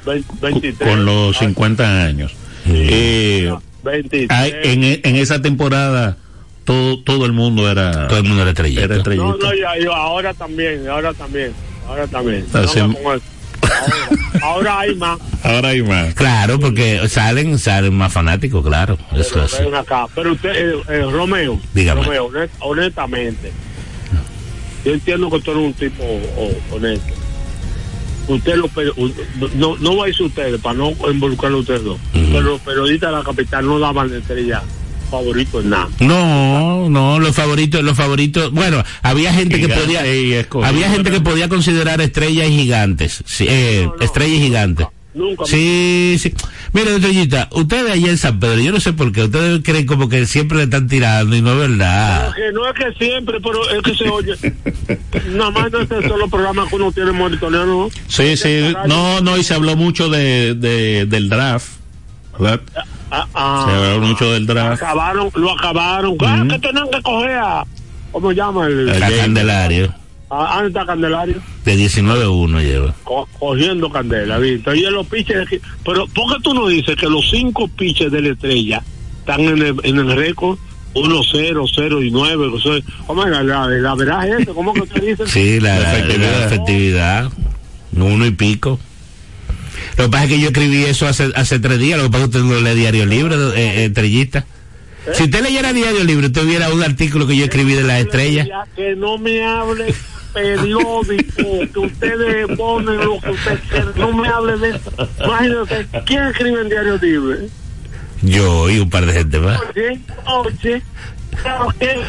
20, 0.06 0.34
23, 0.42 0.90
con 0.90 1.06
los 1.06 1.38
50 1.38 2.04
años. 2.06 2.34
Eh, 2.68 3.54
23. 3.84 4.30
hay- 4.32 4.54
en, 4.64 4.84
e- 4.84 5.02
en 5.04 5.16
esa 5.16 5.42
temporada 5.42 6.18
todo, 6.66 7.00
todo 7.04 7.26
el 7.26 7.32
mundo 7.34 7.70
era, 7.70 8.08
Todo 8.08 8.20
el 8.20 8.26
mundo 8.26 8.42
era 8.44 8.52
estrellita. 8.52 8.84
era 8.84 8.98
estrellita. 8.98 9.26
No, 9.26 9.38
no, 9.38 9.54
ya, 9.56 9.78
yo, 9.84 9.94
ahora 9.96 10.34
también, 10.34 10.88
ahora 10.88 11.14
también, 11.14 11.52
ahora 11.88 12.06
también. 12.08 12.46
No 12.54 12.62
me 12.62 12.94
pongo 12.94 13.14
eso. 13.16 13.24
Ahora, 14.42 14.42
ahora 14.42 14.80
hay 14.80 14.96
más. 14.96 15.20
Ahora 15.44 15.70
hay 15.70 15.82
más. 15.82 16.14
Claro, 16.14 16.60
porque 16.60 17.08
salen, 17.08 17.58
salen 17.60 17.96
más 17.96 18.12
fanáticos, 18.14 18.66
claro. 18.66 18.98
Eso 19.16 19.32
Pero, 19.34 19.46
es. 19.46 19.60
ven 19.66 19.76
acá. 19.76 20.06
Pero 20.16 20.34
usted, 20.34 20.50
eh, 20.52 20.82
eh, 20.90 21.02
Romeo, 21.12 21.60
Dígame. 21.74 22.04
Romeo, 22.04 22.30
honest- 22.30 22.52
honestamente, 22.60 23.52
yo 24.86 24.94
entiendo 24.94 25.30
que 25.30 25.40
tú 25.42 25.52
eres 25.52 25.64
un 25.64 25.74
tipo 25.74 26.04
oh, 26.04 26.76
honesto. 26.76 27.14
Usted 28.28 28.56
lo 28.58 28.70
no, 29.56 29.76
no 29.78 29.98
va 29.98 30.04
a 30.04 30.08
decir 30.08 30.28
ustedes 30.28 30.62
para 30.62 30.76
no 30.78 30.94
involucrar 31.12 31.52
a 31.52 31.56
ustedes 31.56 31.84
dos, 31.84 31.98
pero 32.32 32.42
los 32.42 32.62
periodistas 32.62 33.12
de 33.12 33.18
la 33.18 33.24
capital 33.24 33.66
no 33.66 33.80
daban 33.80 34.14
estrella 34.14 34.62
favorito 35.10 35.60
en 35.62 35.70
nada. 35.72 35.88
No, 36.00 36.88
no, 36.90 37.20
los 37.20 37.36
favoritos, 37.36 37.84
los 37.84 37.98
favoritos, 37.98 38.52
bueno, 38.52 38.84
había 39.02 39.34
gente 39.34 39.60
que 39.60 39.68
podía, 39.70 40.02
había 40.68 40.90
gente 40.92 41.10
que 41.12 41.22
podía 41.22 41.50
considerar 41.50 42.00
estrellas 42.02 42.48
y 42.50 42.52
gigantes, 42.58 43.24
sí, 43.26 43.46
eh, 43.50 43.90
estrellas 44.02 44.38
y 44.38 44.42
gigantes. 44.42 44.88
Nunca. 45.12 45.44
Sí, 45.48 46.18
sí. 46.20 46.32
Mire, 46.72 46.96
estrellita, 46.96 47.50
ustedes 47.54 47.92
allá 47.92 48.10
en 48.12 48.18
San 48.20 48.40
Pedro, 48.40 48.60
yo 48.60 48.72
no 48.72 48.80
sé 48.80 48.94
por 48.94 49.12
qué, 49.12 49.24
ustedes 49.24 49.62
creen 49.64 49.88
como 49.88 50.08
que 50.08 50.28
siempre 50.28 50.60
le 50.60 50.66
están 50.66 50.88
tirando 50.88 51.36
y 51.36 51.42
no 51.42 51.54
es 51.54 51.70
verdad. 51.70 52.32
Que 52.36 52.52
no 52.54 52.62
es 52.70 52.74
que 52.76 53.04
siempre, 53.06 53.40
pero 53.42 53.68
es 53.72 53.82
que 53.82 53.96
se 53.96 54.08
oye. 54.08 54.36
Nada 55.32 55.50
más 55.50 55.72
no 55.72 55.80
es 55.82 55.90
el 55.92 56.08
solo 56.08 56.28
programa 56.30 56.70
que 56.70 56.76
uno 56.76 56.92
tiene 56.92 57.12
monitoreando. 57.12 57.90
Sí, 58.08 58.38
sí. 58.38 58.72
No, 58.88 59.20
no, 59.22 59.36
y 59.38 59.44
se 59.44 59.56
habló 59.56 59.76
mucho 59.76 60.10
de, 60.10 60.54
de- 60.54 61.08
del 61.08 61.28
draft. 61.28 61.79
¿Verdad? 62.40 62.62
Ah, 63.12 63.28
ah. 63.34 63.66
Se 63.68 63.76
habló 63.76 64.08
mucho 64.08 64.32
del 64.34 64.46
draft. 64.46 64.82
acabaron, 64.82 65.30
lo 65.36 65.52
acabaron. 65.58 66.16
Ah, 66.22 66.44
que 66.50 66.60
tenían 66.60 66.90
que 66.92 67.02
coger 67.02 67.32
a. 67.38 67.66
¿Cómo 68.12 68.32
llama 68.32 68.68
el.? 68.68 68.86
La 69.00 69.12
Candelario, 69.12 69.94
A, 70.32 70.56
¿Dónde 70.56 70.68
está 70.70 70.86
Candelario? 70.86 71.36
de 71.66 71.76
19-1 71.78 72.62
lleva. 72.62 72.94
Co- 73.04 73.28
cogiendo 73.40 73.90
candela, 73.92 74.38
¿viste? 74.40 74.76
Y 74.78 74.86
en 74.86 74.94
los 74.94 75.06
piches. 75.08 75.38
aquí- 75.46 75.60
Pero, 75.86 76.08
¿por 76.08 76.34
qué 76.36 76.42
tú 76.44 76.54
no 76.54 76.68
dices 76.68 76.96
que 76.96 77.08
los 77.08 77.30
cinco 77.30 77.68
piches 77.68 78.12
de 78.12 78.22
la 78.22 78.30
estrella 78.30 78.82
están 79.20 79.42
en 79.42 79.58
el, 79.62 79.76
en 79.84 79.98
el 79.98 80.16
récord? 80.16 80.58
1, 80.96 81.22
0, 81.32 81.66
0 81.76 82.02
y 82.04 82.10
9. 82.10 82.48
o 82.52 82.60
sea, 82.60 82.74
¿Cómo 83.06 83.24
es 83.24 83.30
la, 83.30 83.44
la, 83.44 83.68
la 83.68 83.94
verdad 83.96 84.28
es 84.28 84.40
eso? 84.42 84.56
¿Cómo 84.56 84.74
que 84.74 84.82
usted 84.82 85.02
dice? 85.04 85.28
Sí, 85.28 85.60
la, 85.60 85.78
la 85.80 85.94
efectividad. 85.98 86.32
La 86.40 86.46
efectividad. 86.48 87.32
Uno 87.96 88.26
y 88.26 88.32
pico. 88.32 88.80
Lo 89.98 90.06
que 90.06 90.10
pasa 90.10 90.24
es 90.26 90.30
que 90.30 90.40
yo 90.40 90.48
escribí 90.48 90.84
eso 90.84 91.08
hace, 91.08 91.32
hace 91.36 91.60
tres 91.60 91.80
días. 91.80 91.98
Lo 91.98 92.06
que 92.06 92.10
pasa 92.12 92.26
es 92.26 92.32
que 92.32 92.38
usted 92.38 92.50
no 92.50 92.62
lee 92.62 92.76
Diario 92.76 93.06
Libre, 93.06 93.36
eh, 93.36 93.52
eh, 93.56 93.86
estrellista. 93.86 94.46
Si 95.14 95.24
usted 95.24 95.42
leyera 95.42 95.74
Diario 95.74 96.04
Libre, 96.04 96.28
usted 96.28 96.46
viera 96.46 96.70
un 96.70 96.84
artículo 96.84 97.26
que 97.26 97.36
yo 97.36 97.46
escribí 97.46 97.74
de 97.74 97.84
las 97.84 98.02
estrellas. 98.02 98.48
Que 98.76 98.96
no 98.96 99.18
me 99.18 99.44
hable 99.44 99.94
periódico, 100.34 101.44
que 101.74 101.80
ustedes 101.80 102.58
ponen 102.58 102.98
lo 102.98 103.20
que 103.20 103.32
usted 103.32 103.60
quiere. 103.70 103.88
No 103.98 104.14
me 104.14 104.28
hable 104.28 104.58
de 104.58 104.70
eso. 104.70 104.92
Imagínate, 105.24 105.88
¿quién 106.06 106.24
escribe 106.26 106.62
en 106.62 106.70
Diario 106.70 106.98
Libre? 106.98 107.50
Yo 108.22 108.70
y 108.70 108.80
un 108.80 108.90
par 108.90 109.06
de 109.06 109.14
gente 109.14 109.40
más. 109.40 109.60
Oye, 109.76 110.00
oye. 110.26 110.82
oye. 111.66 112.00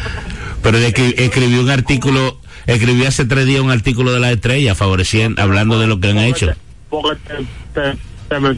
Pero 0.61 0.77
que 0.93 1.15
escribí 1.17 1.57
un 1.57 1.69
artículo, 1.69 2.39
escribí 2.67 3.05
hace 3.05 3.25
tres 3.25 3.45
días 3.45 3.61
un 3.61 3.71
artículo 3.71 4.11
de 4.11 4.19
las 4.19 4.31
estrellas, 4.31 4.77
favoreciendo, 4.77 5.41
hablando 5.41 5.79
de 5.79 5.87
lo 5.87 5.99
que 5.99 6.09
han 6.09 6.19
hecho. 6.19 6.53
Porque 6.91 7.19
te, 7.27 7.35
te, 7.73 7.97
te 8.29 8.39
me 8.39 8.55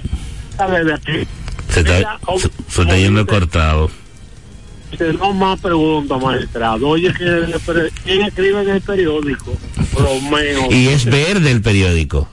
sale 0.58 0.84
de 0.84 0.94
aquí. 0.94 1.28
Se 1.70 1.80
está, 1.80 2.20
se, 2.38 2.50
se 2.68 2.82
está 2.82 2.98
yendo 2.98 3.26
cortado. 3.26 3.90
Dice, 4.92 5.14
No 5.14 5.34
más 5.34 5.60
preguntas, 5.60 6.22
magistrado. 6.22 6.90
Oye, 6.90 7.14
¿quién 7.14 8.22
escribe 8.24 8.62
en 8.62 8.70
el 8.70 8.82
periódico? 8.82 9.58
Romeo. 9.98 10.72
Y 10.72 10.88
es 10.88 11.06
verde 11.06 11.52
el 11.52 11.62
periódico. 11.62 12.28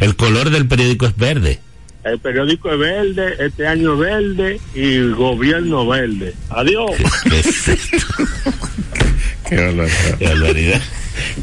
El 0.00 0.16
color 0.16 0.50
del 0.50 0.66
periódico 0.66 1.06
es 1.06 1.16
verde. 1.16 1.60
El 2.02 2.18
periódico 2.18 2.72
es 2.72 2.78
verde, 2.78 3.36
este 3.38 3.68
año 3.68 3.94
es 3.94 4.00
verde 4.00 4.60
y 4.74 4.94
el 4.94 5.14
gobierno 5.14 5.86
verde. 5.86 6.34
Adiós. 6.50 6.90
Qué 9.48 9.56
barbaridad. 9.56 10.18
Qué 10.18 10.26
barbaridad. 10.26 10.82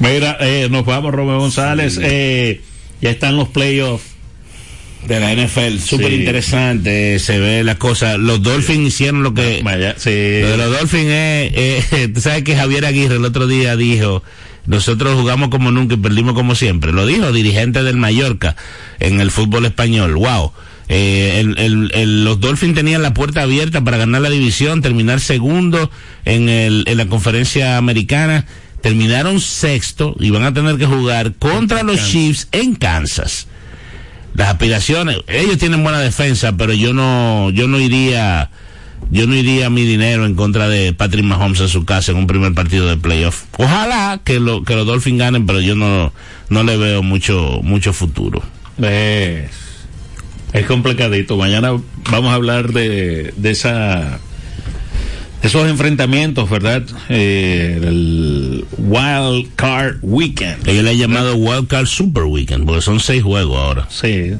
Mira, 0.01 0.37
eh, 0.41 0.67
nos 0.69 0.85
vamos, 0.85 1.13
Romeo 1.13 1.39
González. 1.39 1.97
Eh, 2.01 2.61
ya 3.01 3.09
están 3.09 3.35
los 3.37 3.47
playoffs. 3.49 4.05
De 5.07 5.17
la 5.17 5.31
NFL, 5.33 5.77
súper 5.79 6.09
Sí. 6.09 6.15
interesante, 6.15 7.19
se 7.19 7.39
ve 7.39 7.63
la 7.63 7.75
cosa. 7.75 8.17
Los 8.17 8.43
Dolphins 8.43 8.85
hicieron 8.89 9.23
lo 9.23 9.33
que... 9.33 9.61
Vaya, 9.63 9.95
sí. 9.97 10.09
Lo 10.09 10.49
de 10.49 10.57
los 10.57 10.77
Dolphins 10.77 11.05
es, 11.09 11.93
eh, 11.93 12.09
tú 12.13 12.19
sabes 12.19 12.43
que 12.43 12.53
Javier 12.57 12.85
Aguirre 12.85 13.15
el 13.15 13.23
otro 13.23 13.47
día 13.47 13.77
dijo, 13.77 14.23
nosotros 14.65 15.15
jugamos 15.17 15.47
como 15.49 15.71
nunca 15.71 15.93
y 15.93 15.97
perdimos 15.97 16.33
como 16.33 16.53
siempre. 16.53 16.91
Lo 16.91 17.05
dijo 17.05 17.31
dirigente 17.31 17.81
del 17.81 17.95
Mallorca 17.95 18.57
en 18.99 19.21
el 19.21 19.31
fútbol 19.31 19.65
español. 19.65 20.15
Wow. 20.15 20.51
Eh, 20.89 21.39
el, 21.39 21.57
el, 21.59 21.91
el, 21.93 22.23
los 22.25 22.41
Dolphins 22.41 22.75
tenían 22.75 23.01
la 23.01 23.13
puerta 23.13 23.43
abierta 23.43 23.81
para 23.81 23.95
ganar 23.97 24.21
la 24.21 24.29
división, 24.29 24.81
terminar 24.81 25.21
segundo 25.21 25.89
en, 26.25 26.49
el, 26.49 26.83
en 26.87 26.97
la 26.97 27.05
conferencia 27.05 27.77
americana. 27.77 28.45
Terminaron 28.81 29.41
sexto 29.41 30.15
y 30.19 30.29
van 30.29 30.43
a 30.43 30.53
tener 30.53 30.77
que 30.77 30.85
jugar 30.85 31.33
contra 31.35 31.83
los 31.83 31.99
Chiefs 32.09 32.47
en 32.51 32.75
Kansas. 32.75 33.47
Las 34.35 34.49
aspiraciones, 34.49 35.17
ellos 35.27 35.57
tienen 35.57 35.83
buena 35.83 35.99
defensa, 35.99 36.53
pero 36.55 36.73
yo 36.73 36.93
no, 36.93 37.49
yo 37.49 37.67
no 37.67 37.79
iría, 37.79 38.51
yo 39.11 39.27
no 39.27 39.35
iría 39.35 39.69
mi 39.69 39.83
dinero 39.83 40.25
en 40.25 40.35
contra 40.35 40.69
de 40.69 40.93
Patrick 40.93 41.25
Mahomes 41.25 41.59
en 41.59 41.67
su 41.67 41.83
casa 41.83 42.11
en 42.11 42.19
un 42.19 42.27
primer 42.27 42.53
partido 42.53 42.87
de 42.87 42.95
playoff. 42.95 43.43
Ojalá 43.57 44.21
que, 44.23 44.39
lo, 44.39 44.63
que 44.63 44.75
los 44.75 44.85
Dolphins 44.85 45.19
ganen, 45.19 45.45
pero 45.45 45.59
yo 45.59 45.75
no, 45.75 46.13
no 46.47 46.63
le 46.63 46.77
veo 46.77 47.03
mucho, 47.03 47.59
mucho 47.63 47.91
futuro. 47.91 48.41
Es, 48.81 49.49
es 50.53 50.65
complicadito. 50.67 51.35
Mañana 51.35 51.71
vamos 52.09 52.31
a 52.31 52.35
hablar 52.35 52.71
de, 52.71 53.33
de 53.35 53.51
esa 53.51 54.19
esos 55.41 55.69
enfrentamientos, 55.69 56.49
¿verdad? 56.49 56.83
Eh, 57.09 57.79
el 57.81 58.65
Wild 58.77 59.47
Card 59.55 59.97
Weekend. 60.01 60.67
Ellos 60.67 60.83
le 60.83 60.91
han 60.91 60.97
llamado 60.97 61.35
Wild 61.35 61.67
Card 61.67 61.85
Super 61.85 62.23
Weekend, 62.23 62.65
porque 62.65 62.81
son 62.81 62.99
seis 62.99 63.23
juegos 63.23 63.57
ahora. 63.57 63.87
Sí. 63.89 64.33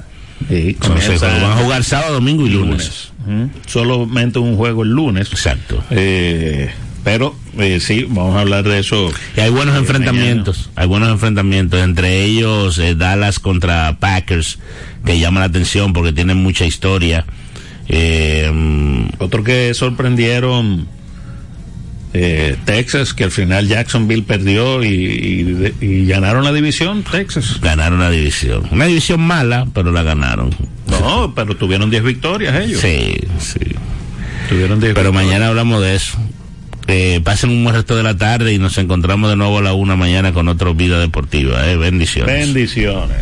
sí 0.50 0.78
son 0.82 1.00
seis 1.02 1.20
juegos. 1.20 1.42
Van 1.42 1.52
a 1.52 1.64
jugar 1.64 1.84
sábado, 1.84 2.14
domingo 2.14 2.46
y 2.46 2.50
lunes. 2.50 3.12
lunes. 3.26 3.50
Uh 3.50 3.50
-huh. 3.50 3.50
Solamente 3.68 4.40
un 4.40 4.56
juego 4.58 4.84
el 4.84 4.90
lunes. 4.90 5.32
Exacto. 5.32 5.84
Eh, 5.90 6.70
pero 7.04 7.36
eh, 7.58 7.80
sí, 7.80 8.06
vamos 8.10 8.36
a 8.36 8.42
hablar 8.42 8.68
de 8.68 8.80
eso. 8.80 9.12
Y 9.36 9.40
hay 9.40 9.50
buenos 9.50 9.76
enfrentamientos, 9.78 10.58
mañana. 10.58 10.74
hay 10.76 10.88
buenos 10.88 11.10
enfrentamientos, 11.10 11.82
entre 11.82 12.24
ellos 12.26 12.78
eh, 12.78 12.96
Dallas 12.96 13.40
contra 13.40 13.98
Packers, 14.00 14.60
que 15.06 15.20
llama 15.20 15.40
la 15.40 15.48
atención 15.48 15.94
porque 15.94 16.14
tienen 16.14 16.38
mucha 16.38 16.66
historia. 16.66 17.26
Eh, 17.90 19.08
Otro 19.18 19.44
que 19.44 19.74
sorprendieron 19.74 20.88
eh, 22.14 22.56
Texas, 22.66 23.14
que 23.14 23.24
al 23.26 23.32
final 23.32 23.68
Jacksonville 23.68 24.24
perdió 24.24 24.84
y, 24.84 24.88
y, 24.90 25.74
y, 25.86 26.06
ganaron 26.08 26.44
la 26.44 26.52
división, 26.52 27.04
Texas. 27.04 27.60
Ganaron 27.62 28.00
la 28.00 28.10
división. 28.10 28.64
Una 28.72 28.86
división 28.86 29.22
mala, 29.22 29.68
pero 29.74 29.92
la 29.92 30.02
ganaron. 30.04 30.50
No, 30.88 31.34
pero 31.36 31.56
tuvieron 31.56 31.90
10 31.90 32.04
victorias 32.04 32.56
ellos. 32.56 32.82
Sí, 32.82 33.16
sí. 33.40 33.60
Tuvieron 34.50 34.80
10 34.80 34.96
Pero 34.96 35.14
mañana 35.14 35.48
hablamos 35.48 35.82
de 35.84 35.96
eso. 35.96 36.18
Eh, 36.88 37.22
pasen 37.24 37.52
un 37.52 37.64
buen 37.64 37.76
resto 37.76 37.96
de 37.96 38.02
la 38.02 38.18
tarde 38.18 38.52
y 38.54 38.58
nos 38.58 38.80
encontramos 38.80 39.30
de 39.30 39.36
nuevo 39.36 39.60
a 39.60 39.62
la 39.62 39.74
una 39.74 39.96
mañana 39.96 40.34
con 40.34 40.48
otro 40.48 40.74
Vida 40.74 41.00
Deportiva. 41.00 41.70
Eh. 41.70 41.78
Bendiciones. 41.78 42.34
Bendiciones. 42.34 43.22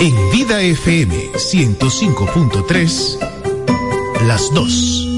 En 0.00 0.14
Vida 0.30 0.60
FM 0.60 1.32
105.3 1.32 3.18
las 4.28 4.54
dos. 4.54 5.08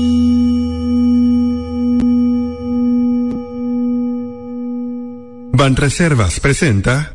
Banreservas 5.52 6.40
presenta 6.40 7.12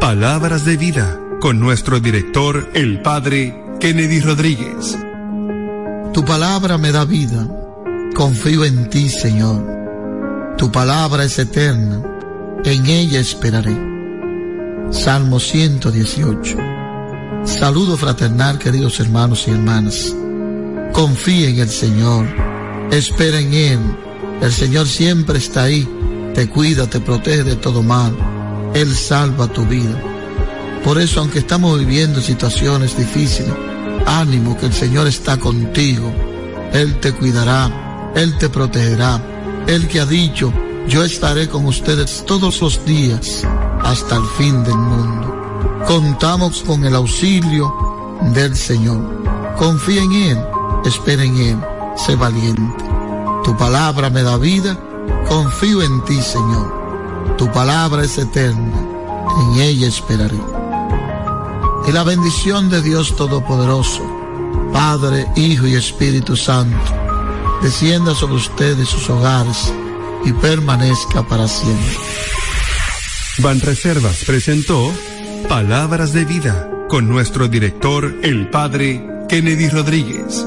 Palabras 0.00 0.64
de 0.64 0.76
Vida 0.76 1.20
con 1.40 1.60
nuestro 1.60 2.00
director, 2.00 2.68
el 2.74 3.00
Padre 3.02 3.54
Kennedy 3.78 4.18
Rodríguez. 4.20 4.98
Tu 6.12 6.24
palabra 6.24 6.76
me 6.76 6.90
da 6.90 7.04
vida, 7.04 7.48
confío 8.16 8.64
en 8.64 8.90
ti, 8.90 9.08
Señor. 9.08 10.54
Tu 10.58 10.72
palabra 10.72 11.22
es 11.22 11.38
eterna, 11.38 12.02
en 12.64 12.86
ella 12.86 13.20
esperaré. 13.20 14.03
Salmo 14.90 15.40
118. 15.40 16.56
Saludo 17.44 17.96
fraternal, 17.96 18.58
queridos 18.58 19.00
hermanos 19.00 19.46
y 19.46 19.50
hermanas. 19.50 20.14
Confía 20.92 21.48
en 21.48 21.58
el 21.58 21.68
Señor, 21.68 22.26
espera 22.90 23.40
en 23.40 23.52
Él. 23.52 23.78
El 24.40 24.52
Señor 24.52 24.86
siempre 24.86 25.38
está 25.38 25.64
ahí, 25.64 25.88
te 26.34 26.48
cuida, 26.48 26.86
te 26.86 27.00
protege 27.00 27.42
de 27.42 27.56
todo 27.56 27.82
mal. 27.82 28.14
Él 28.74 28.94
salva 28.94 29.48
tu 29.48 29.64
vida. 29.66 30.00
Por 30.84 31.00
eso, 31.00 31.20
aunque 31.20 31.40
estamos 31.40 31.78
viviendo 31.78 32.20
situaciones 32.20 32.96
difíciles, 32.96 33.52
ánimo 34.06 34.56
que 34.58 34.66
el 34.66 34.72
Señor 34.72 35.06
está 35.06 35.38
contigo. 35.38 36.12
Él 36.72 36.98
te 37.00 37.12
cuidará, 37.12 38.12
Él 38.14 38.36
te 38.38 38.48
protegerá. 38.48 39.20
Él 39.66 39.88
que 39.88 40.00
ha 40.00 40.06
dicho, 40.06 40.52
yo 40.88 41.02
estaré 41.04 41.48
con 41.48 41.66
ustedes 41.66 42.24
todos 42.26 42.60
los 42.60 42.84
días 42.84 43.46
hasta 43.82 44.16
el 44.16 44.26
fin 44.38 44.62
del 44.64 44.76
mundo. 44.76 45.82
Contamos 45.86 46.62
con 46.62 46.84
el 46.84 46.94
auxilio 46.94 47.72
del 48.32 48.56
Señor. 48.56 49.22
Confía 49.58 50.02
en 50.02 50.12
Él 50.12 50.38
espera 50.88 51.24
en 51.24 51.36
Él, 51.36 51.58
sé 51.96 52.14
valiente. 52.16 52.84
Tu 53.44 53.56
palabra 53.56 54.10
me 54.10 54.22
da 54.22 54.36
vida, 54.36 54.78
confío 55.28 55.82
en 55.82 56.04
ti, 56.04 56.20
Señor. 56.20 57.36
Tu 57.38 57.50
palabra 57.52 58.04
es 58.04 58.18
eterna, 58.18 58.78
en 59.40 59.60
ella 59.60 59.88
esperaré. 59.88 60.40
Y 61.86 61.92
la 61.92 62.04
bendición 62.04 62.70
de 62.70 62.80
Dios 62.82 63.14
Todopoderoso, 63.16 64.02
Padre, 64.72 65.26
Hijo 65.36 65.66
y 65.66 65.74
Espíritu 65.74 66.36
Santo, 66.36 66.92
descienda 67.62 68.14
sobre 68.14 68.34
ustedes 68.34 68.88
sus 68.88 69.08
hogares 69.10 69.72
y 70.24 70.32
permanezca 70.32 71.22
para 71.22 71.48
siempre. 71.48 71.96
Banreservas 73.38 74.24
presentó 74.24 74.92
Palabras 75.48 76.12
de 76.12 76.24
Vida 76.24 76.70
con 76.88 77.08
nuestro 77.08 77.48
director, 77.48 78.14
el 78.22 78.48
Padre 78.48 79.04
Kennedy 79.28 79.68
Rodríguez. 79.68 80.46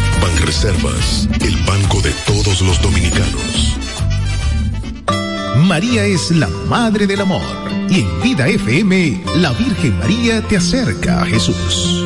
Banreservas, 0.21 1.27
el 1.41 1.55
banco 1.65 2.01
de 2.01 2.11
todos 2.25 2.61
los 2.61 2.81
dominicanos. 2.81 3.75
María 5.67 6.05
es 6.05 6.31
la 6.31 6.47
madre 6.69 7.07
del 7.07 7.21
amor 7.21 7.41
y 7.89 8.01
en 8.01 8.21
Vida 8.21 8.47
FM 8.47 9.23
la 9.37 9.51
Virgen 9.53 9.97
María 9.99 10.41
te 10.47 10.57
acerca 10.57 11.21
a 11.21 11.25
Jesús. 11.25 12.05